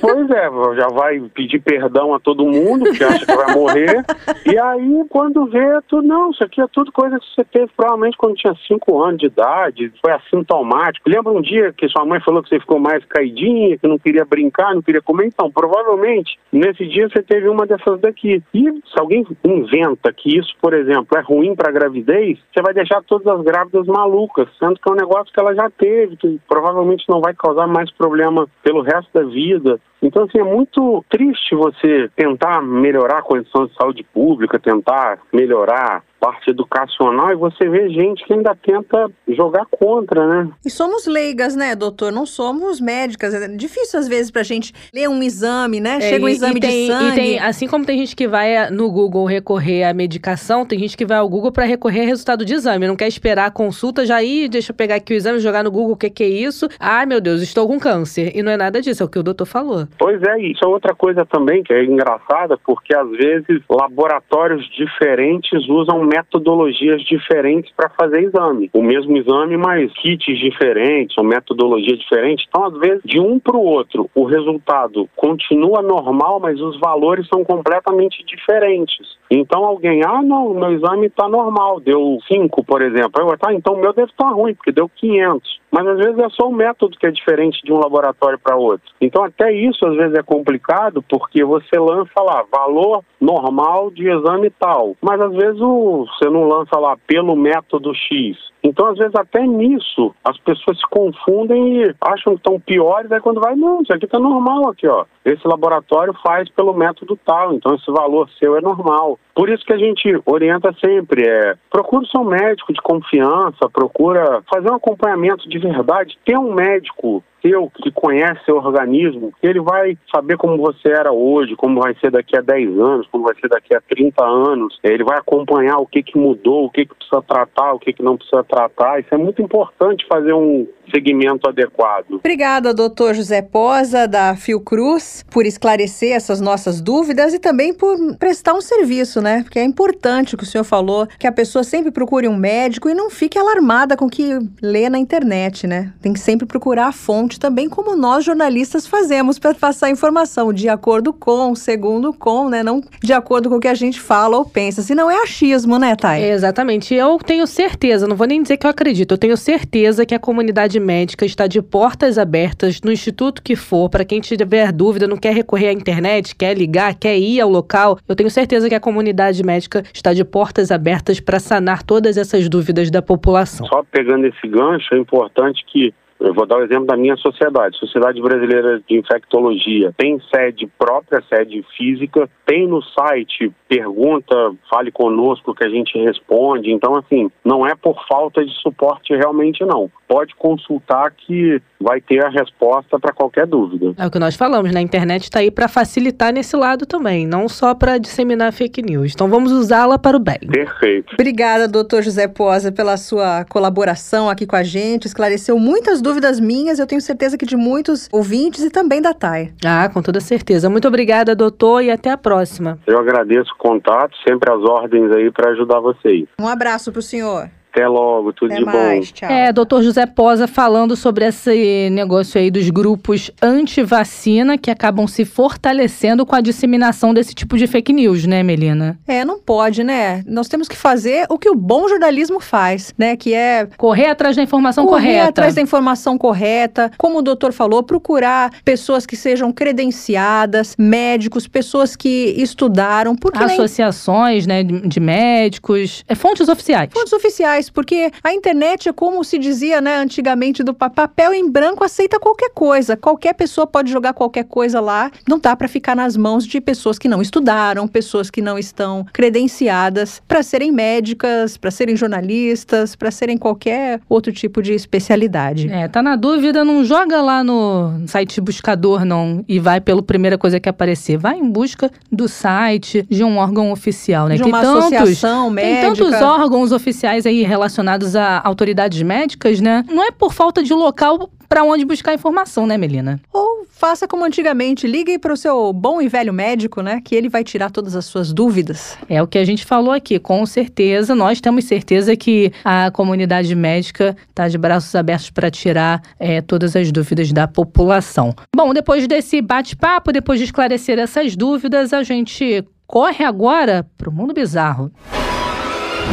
Pois 0.00 0.30
é, 0.30 0.48
já 0.76 0.88
vai 0.88 1.20
pedir 1.34 1.60
perdão 1.60 2.14
a 2.14 2.20
todo 2.20 2.46
mundo, 2.46 2.90
que 2.92 3.04
acha 3.04 3.26
que 3.26 3.34
vai 3.34 3.52
morrer. 3.52 4.02
E 4.46 4.58
aí, 4.58 5.04
quando 5.10 5.44
vê, 5.46 5.78
tu, 5.88 6.00
não, 6.00 6.30
isso 6.30 6.42
aqui 6.42 6.60
é 6.60 6.66
tudo 6.72 6.90
coisa 6.90 7.18
que 7.18 7.26
você 7.34 7.44
teve 7.44 7.70
provavelmente 7.76 8.16
quando 8.16 8.36
tinha 8.36 8.54
5 8.66 9.02
anos 9.02 9.18
de 9.18 9.26
idade, 9.26 9.92
foi 10.00 10.12
assintomático. 10.12 11.08
Lembra 11.08 11.32
um 11.32 11.42
dia 11.42 11.72
que 11.76 11.88
sua 11.88 12.06
mãe 12.06 12.20
falou 12.20 12.42
que 12.42 12.48
você 12.48 12.60
ficou 12.60 12.78
mais 12.78 13.04
caidinha, 13.04 13.76
que 13.76 13.86
não 13.86 13.98
queria 13.98 14.24
brincar, 14.24 14.74
não 14.74 14.80
queria 14.80 15.02
comer? 15.02 15.26
Então, 15.26 15.50
provavelmente, 15.50 16.38
nesse 16.50 16.86
dia 16.86 17.08
você 17.08 17.22
teve 17.22 17.48
uma 17.48 17.66
dessas 17.66 18.00
daqui. 18.00 18.42
E 18.54 18.62
se 18.62 18.98
alguém 18.98 19.26
inventa 19.44 20.12
que 20.12 20.38
isso, 20.38 20.54
por 20.62 20.72
exemplo, 20.72 21.18
é 21.18 21.20
ruim 21.20 21.54
para 21.54 21.72
gravidez, 21.72 22.38
você 22.52 22.62
vai 22.62 22.72
deixar 22.72 23.02
todas 23.02 23.26
as 23.26 23.42
grávidas 23.42 23.86
malucas, 23.86 24.48
sendo 24.58 24.80
que 24.80 24.88
é 24.88 24.92
um 24.92 24.96
negócio 24.96 25.32
que 25.32 25.40
ela 25.40 25.54
já 25.54 25.68
teve, 25.68 26.16
que 26.16 26.40
provavelmente 26.48 26.79
não 27.08 27.20
vai 27.20 27.34
causar 27.34 27.66
mais 27.66 27.90
problema 27.92 28.46
pelo 28.62 28.82
resto 28.82 29.10
da 29.12 29.22
vida. 29.22 29.80
Então, 30.02 30.24
assim, 30.24 30.38
é 30.38 30.44
muito 30.44 31.04
triste 31.10 31.54
você 31.54 32.08
tentar 32.16 32.62
melhorar 32.62 33.18
a 33.18 33.22
condição 33.22 33.66
de 33.66 33.74
saúde 33.74 34.02
pública, 34.14 34.58
tentar 34.58 35.18
melhorar 35.32 35.98
a 35.98 36.02
parte 36.20 36.50
educacional 36.50 37.32
e 37.32 37.36
você 37.36 37.68
vê 37.68 37.88
gente 37.88 38.24
que 38.24 38.32
ainda 38.32 38.54
tenta 38.54 39.10
jogar 39.28 39.66
contra, 39.70 40.26
né? 40.26 40.50
E 40.64 40.70
somos 40.70 41.06
leigas, 41.06 41.54
né, 41.56 41.74
doutor? 41.74 42.12
Não 42.12 42.26
somos 42.26 42.80
médicas. 42.80 43.32
É 43.34 43.48
difícil, 43.48 43.98
às 43.98 44.08
vezes, 44.08 44.30
pra 44.30 44.42
gente 44.42 44.72
ler 44.94 45.08
um 45.08 45.22
exame, 45.22 45.80
né? 45.80 46.00
Chega 46.00 46.24
um 46.24 46.28
É, 46.28 46.32
exame 46.32 46.56
e 46.56 46.60
tem, 46.60 46.86
de 46.86 46.92
sangue. 46.92 47.08
E 47.08 47.14
tem, 47.14 47.38
assim 47.38 47.66
como 47.66 47.84
tem 47.86 47.98
gente 47.98 48.14
que 48.14 48.28
vai 48.28 48.70
no 48.70 48.90
Google 48.90 49.24
recorrer 49.24 49.84
à 49.84 49.94
medicação, 49.94 50.66
tem 50.66 50.78
gente 50.78 50.96
que 50.96 51.06
vai 51.06 51.18
ao 51.18 51.28
Google 51.28 51.52
para 51.52 51.64
recorrer 51.64 52.02
a 52.02 52.06
resultado 52.06 52.44
de 52.44 52.54
exame. 52.54 52.86
Não 52.86 52.96
quer 52.96 53.08
esperar 53.08 53.46
a 53.46 53.50
consulta, 53.50 54.04
já 54.04 54.22
ir, 54.22 54.48
deixa 54.48 54.72
eu 54.72 54.76
pegar 54.76 54.96
aqui 54.96 55.14
o 55.14 55.16
exame, 55.16 55.38
jogar 55.38 55.64
no 55.64 55.70
Google 55.70 55.92
o 55.92 55.96
que, 55.96 56.10
que 56.10 56.22
é 56.22 56.28
isso. 56.28 56.68
Ai, 56.78 57.06
meu 57.06 57.20
Deus, 57.20 57.40
estou 57.40 57.66
com 57.66 57.78
câncer. 57.78 58.32
E 58.36 58.42
não 58.42 58.52
é 58.52 58.56
nada 58.56 58.80
disso, 58.80 59.02
é 59.02 59.06
o 59.06 59.08
que 59.08 59.18
o 59.18 59.22
doutor 59.22 59.46
falou. 59.46 59.88
Pois 59.98 60.22
é, 60.22 60.38
isso 60.40 60.64
é 60.64 60.68
outra 60.68 60.94
coisa 60.94 61.24
também 61.24 61.62
que 61.62 61.72
é 61.72 61.84
engraçada, 61.84 62.58
porque 62.58 62.94
às 62.94 63.10
vezes 63.10 63.62
laboratórios 63.68 64.68
diferentes 64.70 65.68
usam 65.68 66.02
metodologias 66.04 67.02
diferentes 67.02 67.72
para 67.76 67.90
fazer 67.90 68.22
exame. 68.22 68.70
O 68.72 68.82
mesmo 68.82 69.16
exame, 69.16 69.56
mas 69.56 69.92
kits 69.94 70.38
diferentes, 70.38 71.16
ou 71.18 71.24
metodologia 71.24 71.96
diferente. 71.96 72.46
Então, 72.48 72.64
às 72.64 72.78
vezes, 72.78 73.02
de 73.04 73.20
um 73.20 73.38
para 73.38 73.56
o 73.56 73.64
outro, 73.64 74.08
o 74.14 74.24
resultado 74.24 75.08
continua 75.16 75.82
normal, 75.82 76.40
mas 76.40 76.60
os 76.60 76.78
valores 76.78 77.26
são 77.28 77.44
completamente 77.44 78.24
diferentes. 78.24 79.18
Então, 79.30 79.64
alguém, 79.64 80.02
ah, 80.04 80.22
não, 80.22 80.52
meu 80.54 80.72
exame 80.72 81.06
está 81.06 81.28
normal, 81.28 81.78
deu 81.80 82.18
5, 82.26 82.64
por 82.64 82.82
exemplo. 82.82 83.12
Eu, 83.20 83.38
tá, 83.38 83.52
então 83.54 83.74
o 83.74 83.80
meu 83.80 83.92
deve 83.92 84.10
estar 84.10 84.28
ruim, 84.28 84.54
porque 84.54 84.72
deu 84.72 84.88
500. 84.88 85.60
Mas 85.70 85.86
às 85.86 85.98
vezes 85.98 86.18
é 86.18 86.28
só 86.30 86.48
o 86.48 86.52
método 86.52 86.98
que 86.98 87.06
é 87.06 87.10
diferente 87.10 87.62
de 87.62 87.72
um 87.72 87.78
laboratório 87.78 88.38
para 88.38 88.56
outro. 88.56 88.90
Então, 89.00 89.22
até 89.22 89.52
isso 89.52 89.79
às 89.86 89.96
vezes 89.96 90.18
é 90.18 90.22
complicado, 90.22 91.02
porque 91.02 91.44
você 91.44 91.78
lança 91.78 92.20
lá 92.20 92.44
valor 92.50 93.04
normal 93.20 93.90
de 93.90 94.08
exame 94.08 94.50
tal, 94.50 94.96
mas 95.00 95.20
às 95.20 95.32
vezes 95.32 95.60
o, 95.60 96.06
você 96.06 96.28
não 96.30 96.48
lança 96.48 96.78
lá 96.78 96.96
pelo 97.06 97.36
método 97.36 97.94
X. 97.94 98.50
Então, 98.62 98.86
às 98.88 98.98
vezes, 98.98 99.14
até 99.14 99.40
nisso, 99.46 100.14
as 100.22 100.36
pessoas 100.38 100.78
se 100.78 100.86
confundem 100.90 101.82
e 101.82 101.94
acham 102.00 102.34
que 102.34 102.40
estão 102.40 102.60
piores, 102.60 103.10
aí 103.10 103.20
quando 103.20 103.40
vai, 103.40 103.56
não, 103.56 103.80
isso 103.80 103.92
aqui 103.92 104.04
está 104.04 104.18
normal 104.18 104.68
aqui, 104.68 104.86
ó. 104.86 105.04
Esse 105.24 105.46
laboratório 105.46 106.14
faz 106.22 106.48
pelo 106.50 106.74
método 106.74 107.18
tal, 107.24 107.54
então 107.54 107.74
esse 107.74 107.90
valor 107.90 108.28
seu 108.38 108.56
é 108.56 108.60
normal. 108.60 109.18
Por 109.34 109.48
isso 109.48 109.64
que 109.64 109.72
a 109.72 109.78
gente 109.78 110.20
orienta 110.26 110.74
sempre, 110.84 111.26
é, 111.26 111.54
procura 111.70 112.02
o 112.02 112.06
seu 112.06 112.24
médico 112.24 112.72
de 112.72 112.80
confiança, 112.82 113.68
procura 113.72 114.42
fazer 114.52 114.70
um 114.70 114.76
acompanhamento 114.76 115.48
de 115.48 115.58
verdade, 115.58 116.18
ter 116.24 116.38
um 116.38 116.52
médico 116.52 117.22
seu 117.42 117.70
que 117.82 117.90
conhece 117.90 118.44
seu 118.44 118.56
organismo, 118.56 119.32
ele 119.42 119.60
vai 119.60 119.96
saber 120.14 120.36
como 120.36 120.56
você 120.56 120.88
era 120.88 121.12
hoje, 121.12 121.56
como 121.56 121.80
vai 121.80 121.94
ser 122.00 122.10
daqui 122.10 122.36
a 122.36 122.40
10 122.40 122.78
anos, 122.78 123.06
como 123.10 123.24
vai 123.24 123.34
ser 123.40 123.48
daqui 123.48 123.74
a 123.74 123.80
30 123.80 124.24
anos. 124.24 124.78
Ele 124.82 125.04
vai 125.04 125.18
acompanhar 125.18 125.78
o 125.78 125.86
que, 125.86 126.02
que 126.02 126.18
mudou, 126.18 126.66
o 126.66 126.70
que, 126.70 126.86
que 126.86 126.94
precisa 126.94 127.22
tratar, 127.22 127.72
o 127.72 127.78
que, 127.78 127.92
que 127.92 128.02
não 128.02 128.16
precisa 128.16 128.44
tratar. 128.44 129.00
Isso 129.00 129.14
é 129.14 129.18
muito 129.18 129.42
importante 129.42 130.06
fazer 130.06 130.32
um 130.32 130.66
segmento 130.90 131.48
adequado. 131.48 132.14
Obrigada, 132.14 132.74
doutor 132.74 133.14
José 133.14 133.40
Posa, 133.42 134.08
da 134.08 134.34
Fiocruz, 134.34 135.24
por 135.30 135.46
esclarecer 135.46 136.12
essas 136.12 136.40
nossas 136.40 136.80
dúvidas 136.80 137.32
e 137.32 137.38
também 137.38 137.72
por 137.72 137.96
prestar 138.18 138.54
um 138.54 138.60
serviço, 138.60 139.20
né? 139.20 139.42
Porque 139.42 139.58
é 139.58 139.64
importante 139.64 140.34
o 140.34 140.38
que 140.38 140.44
o 140.44 140.46
senhor 140.46 140.64
falou, 140.64 141.06
que 141.18 141.26
a 141.26 141.32
pessoa 141.32 141.62
sempre 141.62 141.90
procure 141.90 142.26
um 142.26 142.36
médico 142.36 142.88
e 142.88 142.94
não 142.94 143.08
fique 143.08 143.38
alarmada 143.38 143.96
com 143.96 144.06
o 144.06 144.10
que 144.10 144.38
lê 144.60 144.88
na 144.88 144.98
internet, 144.98 145.66
né? 145.66 145.92
Tem 146.00 146.12
que 146.12 146.20
sempre 146.20 146.46
procurar 146.46 146.88
a 146.88 146.92
fonte 146.92 147.29
também, 147.38 147.68
como 147.68 147.94
nós 147.94 148.24
jornalistas 148.24 148.86
fazemos 148.86 149.38
para 149.38 149.54
passar 149.54 149.90
informação 149.90 150.52
de 150.52 150.68
acordo 150.68 151.12
com, 151.12 151.54
segundo 151.54 152.12
com, 152.12 152.48
né? 152.48 152.62
Não 152.62 152.80
de 153.02 153.12
acordo 153.12 153.48
com 153.48 153.56
o 153.56 153.60
que 153.60 153.68
a 153.68 153.74
gente 153.74 154.00
fala 154.00 154.36
ou 154.36 154.44
pensa. 154.44 154.82
Senão 154.82 155.10
é 155.10 155.22
achismo, 155.22 155.78
né, 155.78 155.94
Thay? 155.94 156.22
Exatamente. 156.24 156.94
Eu 156.94 157.18
tenho 157.18 157.46
certeza, 157.46 158.06
não 158.06 158.16
vou 158.16 158.26
nem 158.26 158.42
dizer 158.42 158.56
que 158.56 158.66
eu 158.66 158.70
acredito, 158.70 159.12
eu 159.12 159.18
tenho 159.18 159.36
certeza 159.36 160.06
que 160.06 160.14
a 160.14 160.18
comunidade 160.18 160.78
médica 160.80 161.24
está 161.24 161.46
de 161.46 161.60
portas 161.62 162.18
abertas 162.18 162.80
no 162.82 162.92
instituto 162.92 163.42
que 163.42 163.56
for, 163.56 163.88
para 163.88 164.04
quem 164.04 164.20
tiver 164.20 164.72
dúvida, 164.72 165.06
não 165.06 165.16
quer 165.16 165.34
recorrer 165.34 165.68
à 165.68 165.72
internet, 165.72 166.34
quer 166.34 166.56
ligar, 166.56 166.94
quer 166.94 167.18
ir 167.18 167.40
ao 167.40 167.48
local. 167.48 167.98
Eu 168.08 168.16
tenho 168.16 168.30
certeza 168.30 168.68
que 168.68 168.74
a 168.74 168.80
comunidade 168.80 169.42
médica 169.42 169.84
está 169.92 170.12
de 170.12 170.24
portas 170.24 170.70
abertas 170.70 171.20
para 171.20 171.38
sanar 171.38 171.82
todas 171.82 172.16
essas 172.16 172.48
dúvidas 172.48 172.90
da 172.90 173.02
população. 173.02 173.66
Só 173.66 173.82
pegando 173.90 174.26
esse 174.26 174.48
gancho, 174.48 174.94
é 174.94 174.98
importante 174.98 175.64
que 175.66 175.94
eu 176.20 176.34
vou 176.34 176.46
dar 176.46 176.58
o 176.58 176.62
exemplo 176.62 176.86
da 176.86 176.96
minha 176.96 177.16
sociedade. 177.16 177.78
Sociedade 177.78 178.20
Brasileira 178.20 178.80
de 178.86 178.98
Infectologia 178.98 179.92
tem 179.96 180.20
sede 180.32 180.70
própria, 180.78 181.22
sede 181.28 181.64
física, 181.76 182.28
tem 182.44 182.68
no 182.68 182.82
site 182.82 183.50
pergunta, 183.68 184.34
fale 184.68 184.92
conosco 184.92 185.54
que 185.54 185.64
a 185.64 185.68
gente 185.68 185.96
responde. 185.98 186.70
Então, 186.70 186.96
assim, 186.96 187.30
não 187.44 187.66
é 187.66 187.74
por 187.74 187.96
falta 188.06 188.44
de 188.44 188.52
suporte 188.60 189.14
realmente, 189.14 189.64
não. 189.64 189.90
Pode 190.06 190.34
consultar 190.34 191.12
que 191.12 191.62
vai 191.80 192.00
ter 192.00 192.22
a 192.24 192.28
resposta 192.28 192.98
para 192.98 193.12
qualquer 193.12 193.46
dúvida. 193.46 193.94
É 193.96 194.06
o 194.06 194.10
que 194.10 194.18
nós 194.18 194.36
falamos, 194.36 194.72
né? 194.72 194.80
A 194.80 194.82
internet 194.82 195.22
está 195.22 195.38
aí 195.38 195.50
para 195.50 195.68
facilitar 195.68 196.32
nesse 196.32 196.56
lado 196.56 196.84
também, 196.84 197.26
não 197.26 197.48
só 197.48 197.74
para 197.74 197.96
disseminar 197.96 198.52
fake 198.52 198.82
news. 198.82 199.14
Então 199.14 199.28
vamos 199.28 199.52
usá-la 199.52 199.98
para 199.98 200.16
o 200.16 200.20
bem. 200.20 200.40
Perfeito. 200.40 201.14
Obrigada, 201.14 201.66
doutor 201.66 202.02
José 202.02 202.28
Posa, 202.28 202.72
pela 202.72 202.96
sua 202.96 203.44
colaboração 203.44 204.28
aqui 204.28 204.46
com 204.46 204.56
a 204.56 204.64
gente. 204.64 205.06
Esclareceu 205.06 205.58
muitas 205.58 206.02
dúvidas 206.02 206.09
minhas, 206.40 206.78
eu 206.78 206.86
tenho 206.86 207.00
certeza 207.00 207.36
que 207.36 207.46
de 207.46 207.56
muitos 207.56 208.08
ouvintes 208.10 208.64
e 208.64 208.70
também 208.70 209.00
da 209.00 209.12
TAI. 209.12 209.52
Ah, 209.64 209.88
com 209.88 210.02
toda 210.02 210.20
certeza. 210.20 210.70
Muito 210.70 210.88
obrigada, 210.88 211.34
doutor, 211.34 211.82
e 211.82 211.90
até 211.90 212.10
a 212.10 212.16
próxima. 212.16 212.78
Eu 212.86 212.98
agradeço 212.98 213.50
o 213.52 213.58
contato, 213.58 214.16
sempre 214.26 214.50
as 214.52 214.60
ordens 214.62 215.12
aí 215.12 215.30
para 215.30 215.50
ajudar 215.50 215.80
vocês. 215.80 216.26
Um 216.40 216.48
abraço 216.48 216.90
para 216.90 217.00
o 217.00 217.02
senhor. 217.02 217.50
Até 217.72 217.86
logo, 217.86 218.32
tudo 218.32 218.50
Até 218.52 218.58
de 218.60 218.64
mais, 218.64 219.06
bom. 219.08 219.12
tchau. 219.14 219.30
É, 219.30 219.52
doutor 219.52 219.82
José 219.82 220.04
Posa 220.06 220.48
falando 220.48 220.96
sobre 220.96 221.24
esse 221.24 221.88
negócio 221.90 222.40
aí 222.40 222.50
dos 222.50 222.68
grupos 222.68 223.30
anti-vacina 223.40 224.58
que 224.58 224.70
acabam 224.70 225.06
se 225.06 225.24
fortalecendo 225.24 226.26
com 226.26 226.34
a 226.34 226.40
disseminação 226.40 227.14
desse 227.14 227.32
tipo 227.34 227.56
de 227.56 227.66
fake 227.66 227.92
news, 227.92 228.26
né, 228.26 228.42
Melina? 228.42 228.98
É, 229.06 229.24
não 229.24 229.38
pode, 229.38 229.84
né? 229.84 230.22
Nós 230.26 230.48
temos 230.48 230.66
que 230.68 230.76
fazer 230.76 231.26
o 231.28 231.38
que 231.38 231.48
o 231.48 231.54
bom 231.54 231.88
jornalismo 231.88 232.40
faz, 232.40 232.92
né? 232.98 233.16
Que 233.16 233.34
é 233.34 233.68
Correr 233.76 234.06
atrás 234.06 234.34
da 234.34 234.42
informação 234.42 234.84
correr 234.86 235.06
correta. 235.06 235.28
atrás 235.28 235.54
da 235.54 235.62
informação 235.62 236.18
correta, 236.18 236.90
como 236.98 237.18
o 237.18 237.22
doutor 237.22 237.52
falou, 237.52 237.82
procurar 237.82 238.50
pessoas 238.64 239.06
que 239.06 239.14
sejam 239.16 239.52
credenciadas, 239.52 240.74
médicos, 240.78 241.46
pessoas 241.46 241.94
que 241.94 242.34
estudaram, 242.36 243.14
porque 243.14 243.38
nem 243.38 243.54
Associações, 243.54 244.46
né, 244.46 244.62
de 244.64 244.80
de 244.80 244.98
médicos, 244.98 246.04
é, 246.08 246.14
fontes 246.14 246.48
oficiais. 246.48 246.88
fontes 246.92 247.12
oficiais, 247.12 247.59
porque 247.68 248.10
a 248.22 248.32
internet 248.32 248.88
é 248.88 248.92
como 248.92 249.22
se 249.24 249.36
dizia, 249.38 249.80
né, 249.80 249.96
antigamente 249.96 250.62
do 250.62 250.72
pa- 250.72 250.88
papel 250.88 251.34
em 251.34 251.50
branco 251.50 251.82
aceita 251.84 252.18
qualquer 252.20 252.50
coisa, 252.54 252.96
qualquer 252.96 253.34
pessoa 253.34 253.66
pode 253.66 253.90
jogar 253.90 254.12
qualquer 254.14 254.44
coisa 254.44 254.80
lá, 254.80 255.10
não 255.28 255.38
dá 255.38 255.54
para 255.56 255.66
ficar 255.68 255.96
nas 255.96 256.16
mãos 256.16 256.46
de 256.46 256.60
pessoas 256.60 256.98
que 256.98 257.08
não 257.08 257.20
estudaram, 257.20 257.88
pessoas 257.88 258.30
que 258.30 258.40
não 258.40 258.58
estão 258.58 259.04
credenciadas 259.12 260.22
para 260.28 260.42
serem 260.42 260.70
médicas, 260.70 261.56
para 261.56 261.70
serem 261.70 261.96
jornalistas, 261.96 262.94
para 262.94 263.10
serem 263.10 263.36
qualquer 263.36 264.00
outro 264.08 264.32
tipo 264.32 264.62
de 264.62 264.72
especialidade. 264.74 265.68
É, 265.70 265.88
tá 265.88 266.02
na 266.02 266.14
dúvida, 266.14 266.64
não 266.64 266.84
joga 266.84 267.20
lá 267.20 267.42
no 267.42 268.02
site 268.06 268.40
buscador, 268.40 269.04
não, 269.04 269.44
e 269.48 269.58
vai 269.58 269.80
pela 269.80 270.02
primeira 270.02 270.38
coisa 270.38 270.60
que 270.60 270.68
aparecer. 270.68 271.16
Vai 271.18 271.38
em 271.38 271.50
busca 271.50 271.90
do 272.12 272.28
site 272.28 273.04
de 273.10 273.24
um 273.24 273.38
órgão 273.38 273.72
oficial, 273.72 274.28
né? 274.28 274.36
De 274.36 274.42
Tem 274.42 274.52
uma 274.52 274.60
tantos, 274.60 274.92
associação 274.92 275.46
tem 275.54 275.54
médica. 275.74 276.04
tantos 276.04 276.22
órgãos 276.22 276.72
oficiais 276.72 277.26
aí 277.26 277.42
relacionados 277.50 278.16
a 278.16 278.40
autoridades 278.42 279.02
médicas, 279.02 279.60
né? 279.60 279.84
Não 279.88 280.02
é 280.02 280.10
por 280.10 280.32
falta 280.32 280.62
de 280.62 280.72
local 280.72 281.30
para 281.48 281.64
onde 281.64 281.84
buscar 281.84 282.14
informação, 282.14 282.66
né, 282.66 282.78
Melina? 282.78 283.20
Ou 283.32 283.66
faça 283.68 284.06
como 284.06 284.24
antigamente, 284.24 284.86
ligue 284.86 285.18
para 285.18 285.32
o 285.32 285.36
seu 285.36 285.72
bom 285.72 286.00
e 286.00 286.08
velho 286.08 286.32
médico, 286.32 286.80
né? 286.80 287.00
Que 287.04 287.14
ele 287.14 287.28
vai 287.28 287.42
tirar 287.42 287.70
todas 287.70 287.96
as 287.96 288.04
suas 288.04 288.32
dúvidas. 288.32 288.96
É 289.08 289.22
o 289.22 289.26
que 289.26 289.38
a 289.38 289.44
gente 289.44 289.64
falou 289.64 289.92
aqui, 289.92 290.18
com 290.18 290.44
certeza, 290.46 291.14
nós 291.14 291.40
temos 291.40 291.64
certeza 291.64 292.14
que 292.14 292.52
a 292.64 292.90
comunidade 292.90 293.54
médica 293.54 294.16
está 294.28 294.46
de 294.48 294.56
braços 294.56 294.94
abertos 294.94 295.30
para 295.30 295.50
tirar 295.50 296.02
é, 296.18 296.40
todas 296.40 296.76
as 296.76 296.92
dúvidas 296.92 297.32
da 297.32 297.48
população. 297.48 298.34
Bom, 298.54 298.72
depois 298.72 299.08
desse 299.08 299.40
bate-papo, 299.42 300.12
depois 300.12 300.38
de 300.38 300.44
esclarecer 300.44 300.98
essas 300.98 301.34
dúvidas, 301.34 301.92
a 301.92 302.02
gente 302.02 302.64
corre 302.86 303.24
agora 303.24 303.86
para 303.96 304.10
o 304.10 304.12
mundo 304.12 304.34
bizarro. 304.34 304.90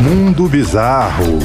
Mundo 0.01 0.47
Bizarro. 0.47 1.39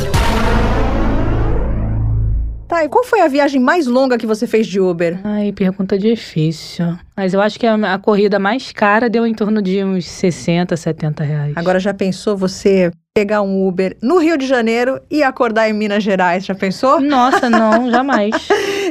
Tá, 2.68 2.84
e 2.84 2.88
qual 2.88 3.04
foi 3.04 3.20
a 3.20 3.28
viagem 3.28 3.60
mais 3.60 3.86
longa 3.86 4.16
que 4.16 4.26
você 4.26 4.46
fez 4.46 4.66
de 4.66 4.80
Uber? 4.80 5.20
Ai, 5.24 5.52
pergunta 5.52 5.98
difícil. 5.98 6.96
Mas 7.16 7.34
eu 7.34 7.40
acho 7.40 7.58
que 7.58 7.66
a, 7.66 7.74
a 7.94 7.98
corrida 7.98 8.38
mais 8.38 8.72
cara 8.72 9.08
deu 9.08 9.26
em 9.26 9.34
torno 9.34 9.60
de 9.60 9.84
uns 9.84 10.06
60, 10.06 10.76
70 10.76 11.24
reais. 11.24 11.52
Agora 11.56 11.78
já 11.78 11.92
pensou 11.92 12.36
você 12.36 12.90
pegar 13.14 13.42
um 13.42 13.68
Uber 13.68 13.94
no 14.02 14.16
Rio 14.16 14.38
de 14.38 14.46
Janeiro 14.46 14.98
e 15.10 15.22
acordar 15.22 15.68
em 15.68 15.74
Minas 15.74 16.02
Gerais? 16.02 16.46
Já 16.46 16.54
pensou? 16.54 16.98
Nossa, 16.98 17.50
não, 17.50 17.88
jamais. 17.92 18.32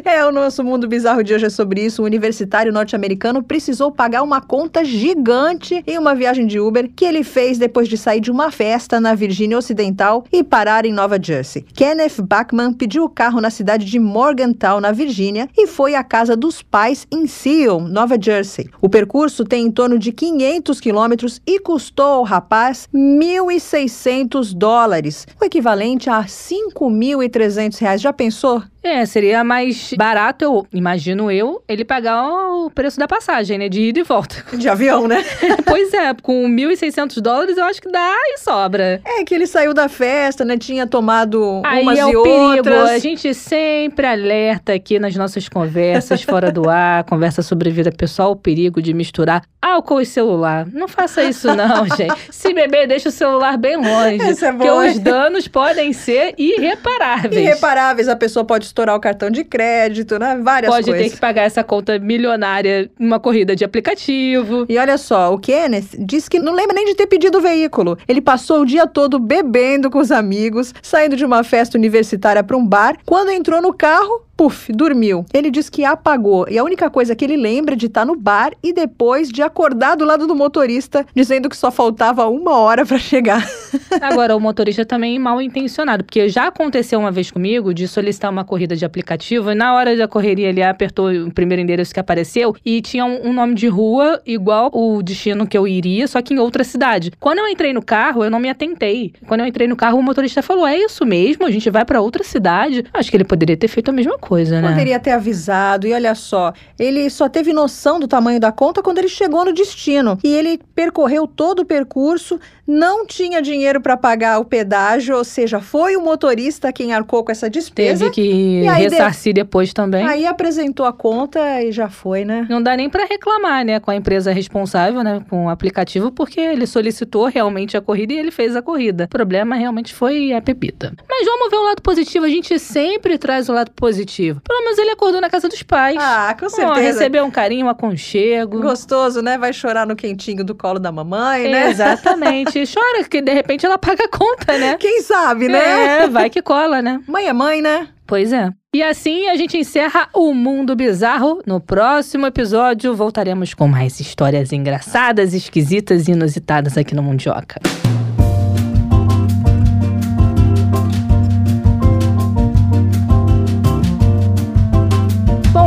É, 0.05 0.23
o 0.25 0.31
nosso 0.31 0.63
mundo 0.63 0.87
bizarro 0.87 1.23
de 1.23 1.33
hoje 1.33 1.47
é 1.47 1.49
sobre 1.49 1.83
isso. 1.83 2.03
O 2.03 2.05
universitário 2.05 2.71
norte-americano 2.71 3.41
precisou 3.41 3.91
pagar 3.91 4.21
uma 4.21 4.39
conta 4.39 4.85
gigante 4.85 5.83
em 5.87 5.97
uma 5.97 6.13
viagem 6.13 6.45
de 6.45 6.59
Uber 6.59 6.89
que 6.95 7.03
ele 7.03 7.23
fez 7.23 7.57
depois 7.57 7.87
de 7.87 7.97
sair 7.97 8.19
de 8.19 8.29
uma 8.29 8.51
festa 8.51 8.99
na 8.99 9.15
Virgínia 9.15 9.57
Ocidental 9.57 10.23
e 10.31 10.43
parar 10.43 10.85
em 10.85 10.93
Nova 10.93 11.19
Jersey. 11.21 11.65
Kenneth 11.73 12.21
Bachman 12.21 12.73
pediu 12.73 13.03
o 13.03 13.09
carro 13.09 13.41
na 13.41 13.49
cidade 13.49 13.85
de 13.85 13.99
Morgantown, 13.99 14.79
na 14.79 14.91
Virgínia, 14.91 15.49
e 15.57 15.65
foi 15.65 15.95
à 15.95 16.03
casa 16.03 16.35
dos 16.35 16.61
pais 16.61 17.07
em 17.11 17.25
Seal, 17.25 17.79
Nova 17.81 18.10
Jersey. 18.19 18.69
O 18.81 18.89
percurso 18.89 19.43
tem 19.43 19.65
em 19.65 19.71
torno 19.71 19.99
de 19.99 20.11
500 20.11 20.79
quilômetros 20.79 21.41
e 21.45 21.59
custou 21.59 22.05
ao 22.05 22.23
rapaz 22.23 22.87
1.600 22.93 24.53
dólares, 24.53 25.27
o 25.39 25.45
equivalente 25.45 26.09
a 26.09 26.23
5.300 26.23 27.77
reais. 27.79 28.01
Já 28.01 28.13
pensou? 28.13 28.63
É, 28.83 29.05
seria 29.05 29.43
mais 29.43 29.93
barato, 29.95 30.43
eu 30.43 30.67
imagino 30.73 31.29
eu, 31.29 31.63
ele 31.67 31.85
pagar 31.85 32.27
o 32.27 32.69
preço 32.71 32.99
da 32.99 33.07
passagem, 33.07 33.57
né? 33.57 33.69
De 33.69 33.81
ida 33.81 33.99
e 33.99 34.03
volta. 34.03 34.43
De 34.57 34.67
avião, 34.67 35.07
né? 35.07 35.23
pois 35.65 35.93
é, 35.93 36.13
com 36.15 36.47
1.600 36.49 37.21
dólares 37.21 37.57
eu 37.57 37.63
acho 37.63 37.81
que 37.81 37.91
dá 37.91 38.15
e 38.33 38.39
sobra. 38.39 38.99
É 39.05 39.23
que 39.23 39.35
ele 39.35 39.45
saiu 39.45 39.73
da 39.73 39.87
festa, 39.87 40.43
né? 40.43 40.57
Tinha 40.57 40.87
tomado 40.87 41.61
Aí 41.63 41.83
umas 41.83 41.99
é 41.99 42.01
e 42.01 42.15
o 42.15 42.23
perigo. 42.23 42.57
outras. 42.57 42.89
A 42.89 42.97
gente 42.97 43.33
sempre 43.33 44.07
alerta 44.07 44.73
aqui 44.73 44.97
nas 44.97 45.15
nossas 45.15 45.47
conversas 45.47 46.23
fora 46.23 46.51
do 46.51 46.67
ar, 46.67 47.03
conversa 47.05 47.43
sobre 47.43 47.69
vida 47.69 47.91
pessoal, 47.91 48.31
o 48.31 48.35
perigo 48.35 48.81
de 48.81 48.93
misturar 48.93 49.43
álcool 49.61 50.01
e 50.01 50.05
celular. 50.05 50.65
Não 50.73 50.87
faça 50.87 51.23
isso 51.23 51.53
não, 51.55 51.85
gente. 51.95 52.15
Se 52.31 52.51
beber, 52.51 52.87
deixa 52.87 53.09
o 53.09 53.11
celular 53.11 53.57
bem 53.57 53.77
longe. 53.77 54.21
Essa 54.21 54.47
é 54.47 54.51
porque 54.51 54.67
boa. 54.67 54.87
os 54.87 54.99
danos 54.99 55.47
podem 55.47 55.93
ser 55.93 56.33
irreparáveis. 56.37 57.35
Irreparáveis, 57.35 58.07
a 58.07 58.15
pessoa 58.15 58.43
pode 58.43 58.70
estourar 58.71 58.95
o 58.95 58.99
cartão 58.99 59.29
de 59.29 59.43
crédito, 59.43 60.17
né? 60.17 60.39
Várias 60.41 60.71
Pode 60.71 60.85
coisas. 60.85 61.07
ter 61.07 61.13
que 61.13 61.19
pagar 61.19 61.43
essa 61.43 61.63
conta 61.63 61.99
milionária 61.99 62.89
numa 62.97 63.19
corrida 63.19 63.55
de 63.55 63.63
aplicativo. 63.63 64.65
E 64.67 64.77
olha 64.77 64.97
só, 64.97 65.33
o 65.33 65.37
Kenneth 65.37 65.97
disse 65.99 66.29
que 66.29 66.39
não 66.39 66.53
lembra 66.53 66.73
nem 66.73 66.85
de 66.85 66.95
ter 66.95 67.07
pedido 67.07 67.37
o 67.37 67.41
veículo. 67.41 67.97
Ele 68.07 68.21
passou 68.21 68.61
o 68.61 68.65
dia 68.65 68.87
todo 68.87 69.19
bebendo 69.19 69.89
com 69.89 69.99
os 69.99 70.11
amigos, 70.11 70.73
saindo 70.81 71.15
de 71.15 71.25
uma 71.25 71.43
festa 71.43 71.77
universitária 71.77 72.43
para 72.43 72.57
um 72.57 72.65
bar. 72.65 72.97
Quando 73.05 73.29
entrou 73.29 73.61
no 73.61 73.73
carro, 73.73 74.25
puf, 74.41 74.71
dormiu. 74.73 75.23
Ele 75.31 75.51
diz 75.51 75.69
que 75.69 75.85
apagou. 75.85 76.47
E 76.49 76.57
a 76.57 76.63
única 76.63 76.89
coisa 76.89 77.15
que 77.15 77.23
ele 77.23 77.37
lembra 77.37 77.75
é 77.75 77.77
de 77.77 77.85
estar 77.85 78.03
no 78.03 78.15
bar 78.15 78.53
e 78.63 78.73
depois 78.73 79.29
de 79.29 79.43
acordar 79.43 79.95
do 79.95 80.03
lado 80.03 80.25
do 80.25 80.35
motorista, 80.35 81.05
dizendo 81.15 81.47
que 81.47 81.55
só 81.55 81.69
faltava 81.69 82.27
uma 82.27 82.57
hora 82.57 82.83
para 82.83 82.97
chegar. 82.97 83.47
Agora, 84.01 84.35
o 84.35 84.39
motorista 84.39 84.83
também 84.83 85.19
mal 85.19 85.39
intencionado, 85.39 86.03
porque 86.03 86.27
já 86.27 86.47
aconteceu 86.47 86.99
uma 86.99 87.11
vez 87.11 87.29
comigo 87.29 87.71
de 87.71 87.87
solicitar 87.87 88.31
uma 88.31 88.43
corrida 88.43 88.75
de 88.75 88.83
aplicativo 88.83 89.51
e 89.51 89.53
na 89.53 89.75
hora 89.75 89.95
da 89.95 90.07
correria 90.07 90.49
ele 90.49 90.63
apertou 90.63 91.11
o 91.11 91.31
primeiro 91.31 91.61
endereço 91.61 91.93
que 91.93 91.99
apareceu 91.99 92.55
e 92.65 92.81
tinha 92.81 93.05
um, 93.05 93.27
um 93.27 93.33
nome 93.33 93.53
de 93.53 93.67
rua 93.67 94.19
igual 94.25 94.71
o 94.73 95.03
destino 95.03 95.45
que 95.45 95.55
eu 95.55 95.67
iria, 95.67 96.07
só 96.07 96.19
que 96.19 96.33
em 96.33 96.39
outra 96.39 96.63
cidade. 96.63 97.11
Quando 97.19 97.37
eu 97.37 97.47
entrei 97.47 97.73
no 97.73 97.81
carro, 97.83 98.23
eu 98.23 98.31
não 98.31 98.39
me 98.39 98.49
atentei. 98.49 99.13
Quando 99.27 99.41
eu 99.41 99.45
entrei 99.45 99.67
no 99.67 99.75
carro, 99.75 99.99
o 99.99 100.03
motorista 100.03 100.41
falou: 100.41 100.65
"É 100.65 100.75
isso 100.75 101.05
mesmo? 101.05 101.45
A 101.45 101.51
gente 101.51 101.69
vai 101.69 101.85
para 101.85 102.01
outra 102.01 102.23
cidade". 102.23 102.83
Acho 102.91 103.11
que 103.11 103.17
ele 103.17 103.23
poderia 103.23 103.55
ter 103.55 103.67
feito 103.67 103.89
a 103.89 103.91
mesma 103.91 104.17
coisa. 104.17 104.30
Coisa, 104.31 104.61
né? 104.61 104.69
Poderia 104.69 104.97
ter 104.97 105.11
avisado, 105.11 105.85
e 105.85 105.91
olha 105.91 106.15
só, 106.15 106.53
ele 106.79 107.09
só 107.09 107.27
teve 107.27 107.51
noção 107.51 107.99
do 107.99 108.07
tamanho 108.07 108.39
da 108.39 108.49
conta 108.49 108.81
quando 108.81 108.99
ele 108.99 109.09
chegou 109.09 109.43
no 109.43 109.51
destino. 109.51 110.17
E 110.23 110.33
ele 110.33 110.57
percorreu 110.73 111.27
todo 111.27 111.63
o 111.63 111.65
percurso, 111.65 112.39
não 112.65 113.05
tinha 113.05 113.41
dinheiro 113.41 113.81
para 113.81 113.97
pagar 113.97 114.39
o 114.39 114.45
pedágio, 114.45 115.17
ou 115.17 115.25
seja, 115.25 115.59
foi 115.59 115.97
o 115.97 116.01
motorista 116.01 116.71
quem 116.71 116.93
arcou 116.93 117.25
com 117.25 117.31
essa 117.33 117.49
despesa. 117.49 118.05
Teve 118.05 118.15
que 118.15 118.61
ressarcir 118.61 119.33
de... 119.33 119.41
depois 119.41 119.73
também. 119.73 120.05
Aí 120.05 120.25
apresentou 120.25 120.85
a 120.85 120.93
conta 120.93 121.61
e 121.61 121.73
já 121.73 121.89
foi, 121.89 122.23
né? 122.23 122.47
Não 122.49 122.63
dá 122.63 122.77
nem 122.77 122.89
para 122.89 123.03
reclamar, 123.03 123.65
né, 123.65 123.81
com 123.81 123.91
a 123.91 123.95
empresa 123.97 124.31
responsável, 124.31 125.03
né, 125.03 125.21
com 125.29 125.47
o 125.47 125.49
aplicativo, 125.49 126.09
porque 126.09 126.39
ele 126.39 126.65
solicitou 126.65 127.25
realmente 127.25 127.75
a 127.75 127.81
corrida 127.81 128.13
e 128.13 128.17
ele 128.17 128.31
fez 128.31 128.55
a 128.55 128.61
corrida. 128.61 129.03
O 129.03 129.09
problema 129.09 129.55
realmente 129.55 129.93
foi 129.93 130.31
a 130.31 130.41
Pepita. 130.41 130.93
Mas 131.09 131.25
vamos 131.25 131.49
ver 131.51 131.57
o 131.57 131.65
lado 131.65 131.81
positivo. 131.81 132.23
A 132.23 132.29
gente 132.29 132.57
sempre 132.57 133.17
traz 133.17 133.49
o 133.49 133.53
lado 133.53 133.71
positivo. 133.71 134.20
Pelo 134.43 134.63
menos 134.63 134.77
ele 134.77 134.91
acordou 134.91 135.19
na 135.19 135.29
casa 135.29 135.49
dos 135.49 135.63
pais. 135.63 135.97
Ah, 135.99 136.35
com 136.39 136.49
certeza. 136.49 136.79
Oh, 136.79 136.81
recebeu 136.81 137.25
um 137.25 137.31
carinho, 137.31 137.65
um 137.65 137.69
aconchego. 137.69 138.61
Gostoso, 138.61 139.21
né? 139.21 139.37
Vai 139.37 139.53
chorar 139.53 139.85
no 139.87 139.95
quentinho 139.95 140.43
do 140.43 140.53
colo 140.53 140.79
da 140.79 140.91
mamãe, 140.91 141.49
né? 141.49 141.69
Exatamente. 141.69 142.63
Chora, 142.71 143.03
que 143.03 143.21
de 143.21 143.33
repente 143.33 143.65
ela 143.65 143.77
paga 143.77 144.05
a 144.05 144.09
conta, 144.09 144.57
né? 144.57 144.77
Quem 144.77 145.01
sabe, 145.01 145.47
né? 145.47 146.03
É, 146.03 146.07
vai 146.07 146.29
que 146.29 146.41
cola, 146.41 146.81
né? 146.81 147.01
Mãe 147.07 147.27
é 147.27 147.33
mãe, 147.33 147.61
né? 147.61 147.87
Pois 148.05 148.33
é. 148.33 148.49
E 148.73 148.83
assim 148.83 149.27
a 149.29 149.35
gente 149.35 149.57
encerra 149.57 150.09
o 150.13 150.33
Mundo 150.33 150.75
Bizarro. 150.75 151.41
No 151.45 151.59
próximo 151.59 152.25
episódio 152.25 152.95
voltaremos 152.95 153.53
com 153.53 153.67
mais 153.67 153.99
histórias 153.99 154.51
engraçadas, 154.51 155.33
esquisitas 155.33 156.07
e 156.07 156.11
inusitadas 156.11 156.77
aqui 156.77 156.93
no 156.93 157.03
Mundioca. 157.03 157.59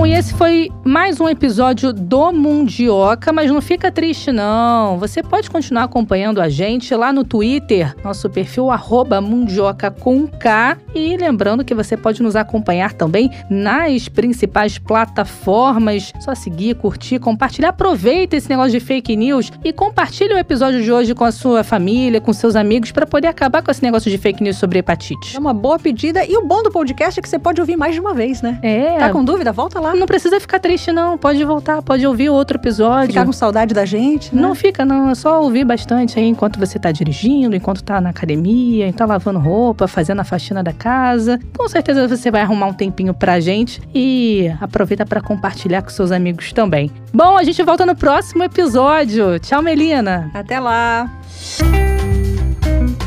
Bom, 0.04 0.08
e 0.08 0.12
esse 0.12 0.34
foi 0.34 0.70
mais 0.84 1.18
um 1.18 1.26
episódio 1.26 1.90
do 1.90 2.30
Mundioca, 2.30 3.32
mas 3.32 3.50
não 3.50 3.62
fica 3.62 3.90
triste 3.90 4.30
não. 4.30 4.98
Você 4.98 5.22
pode 5.22 5.50
continuar 5.50 5.84
acompanhando 5.84 6.42
a 6.42 6.48
gente 6.50 6.94
lá 6.94 7.10
no 7.10 7.24
Twitter, 7.24 7.94
nosso 8.04 8.28
perfil 8.28 8.70
arroba 8.70 9.18
Mundioca 9.22 9.90
com 9.90 10.26
K. 10.26 10.76
E 10.94 11.16
lembrando 11.16 11.64
que 11.64 11.74
você 11.74 11.96
pode 11.96 12.22
nos 12.22 12.36
acompanhar 12.36 12.92
também 12.92 13.30
nas 13.48 14.06
principais 14.06 14.76
plataformas. 14.76 16.12
Só 16.20 16.34
seguir, 16.34 16.74
curtir, 16.74 17.18
compartilhar. 17.18 17.70
Aproveita 17.70 18.36
esse 18.36 18.50
negócio 18.50 18.72
de 18.72 18.80
fake 18.80 19.16
news 19.16 19.50
e 19.64 19.72
compartilhe 19.72 20.34
o 20.34 20.38
episódio 20.38 20.82
de 20.82 20.92
hoje 20.92 21.14
com 21.14 21.24
a 21.24 21.32
sua 21.32 21.64
família, 21.64 22.20
com 22.20 22.32
seus 22.34 22.56
amigos, 22.56 22.92
para 22.92 23.06
poder 23.06 23.28
acabar 23.28 23.62
com 23.62 23.70
esse 23.70 23.82
negócio 23.82 24.10
de 24.10 24.18
fake 24.18 24.42
news 24.42 24.58
sobre 24.58 24.80
hepatite. 24.80 25.34
É 25.34 25.40
uma 25.40 25.54
boa 25.54 25.78
pedida. 25.78 26.26
E 26.26 26.36
o 26.36 26.46
bom 26.46 26.62
do 26.62 26.70
podcast 26.70 27.18
é 27.18 27.22
que 27.22 27.28
você 27.28 27.38
pode 27.38 27.58
ouvir 27.58 27.78
mais 27.78 27.94
de 27.94 28.00
uma 28.00 28.12
vez, 28.12 28.42
né? 28.42 28.58
É. 28.60 28.98
Tá 28.98 29.08
com 29.08 29.24
dúvida? 29.24 29.50
Volta 29.50 29.80
lá. 29.80 29.93
Não 29.94 30.06
precisa 30.06 30.40
ficar 30.40 30.58
triste, 30.58 30.92
não. 30.92 31.16
Pode 31.16 31.42
voltar, 31.44 31.82
pode 31.82 32.06
ouvir 32.06 32.28
outro 32.28 32.58
episódio. 32.58 33.08
Ficar 33.08 33.24
com 33.24 33.32
saudade 33.32 33.72
da 33.72 33.84
gente, 33.84 34.34
né? 34.34 34.42
Não 34.42 34.54
fica, 34.54 34.84
não. 34.84 35.10
É 35.10 35.14
só 35.14 35.42
ouvir 35.42 35.64
bastante 35.64 36.18
aí 36.18 36.26
enquanto 36.26 36.58
você 36.58 36.78
tá 36.78 36.90
dirigindo, 36.92 37.54
enquanto 37.54 37.82
tá 37.82 38.00
na 38.00 38.10
academia, 38.10 38.92
tá 38.92 39.06
lavando 39.06 39.38
roupa, 39.38 39.86
fazendo 39.86 40.20
a 40.20 40.24
faxina 40.24 40.62
da 40.62 40.72
casa. 40.72 41.38
Com 41.56 41.68
certeza 41.68 42.06
você 42.08 42.30
vai 42.30 42.42
arrumar 42.42 42.66
um 42.66 42.72
tempinho 42.72 43.14
pra 43.14 43.40
gente 43.40 43.80
e 43.94 44.52
aproveita 44.60 45.06
para 45.06 45.20
compartilhar 45.20 45.82
com 45.82 45.90
seus 45.90 46.10
amigos 46.10 46.52
também. 46.52 46.90
Bom, 47.12 47.36
a 47.36 47.44
gente 47.44 47.62
volta 47.62 47.86
no 47.86 47.94
próximo 47.94 48.42
episódio. 48.42 49.38
Tchau, 49.38 49.62
Melina. 49.62 50.30
Até 50.34 50.58
lá. 50.60 51.10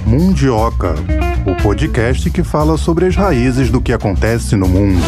Mundioca, 0.06 0.96
o 1.46 1.62
podcast 1.62 2.30
que 2.30 2.44
fala 2.44 2.78
sobre 2.78 3.08
as 3.08 3.16
raízes 3.16 3.70
do 3.70 3.82
que 3.82 3.92
acontece 3.92 4.56
no 4.56 4.68
mundo. 4.68 5.02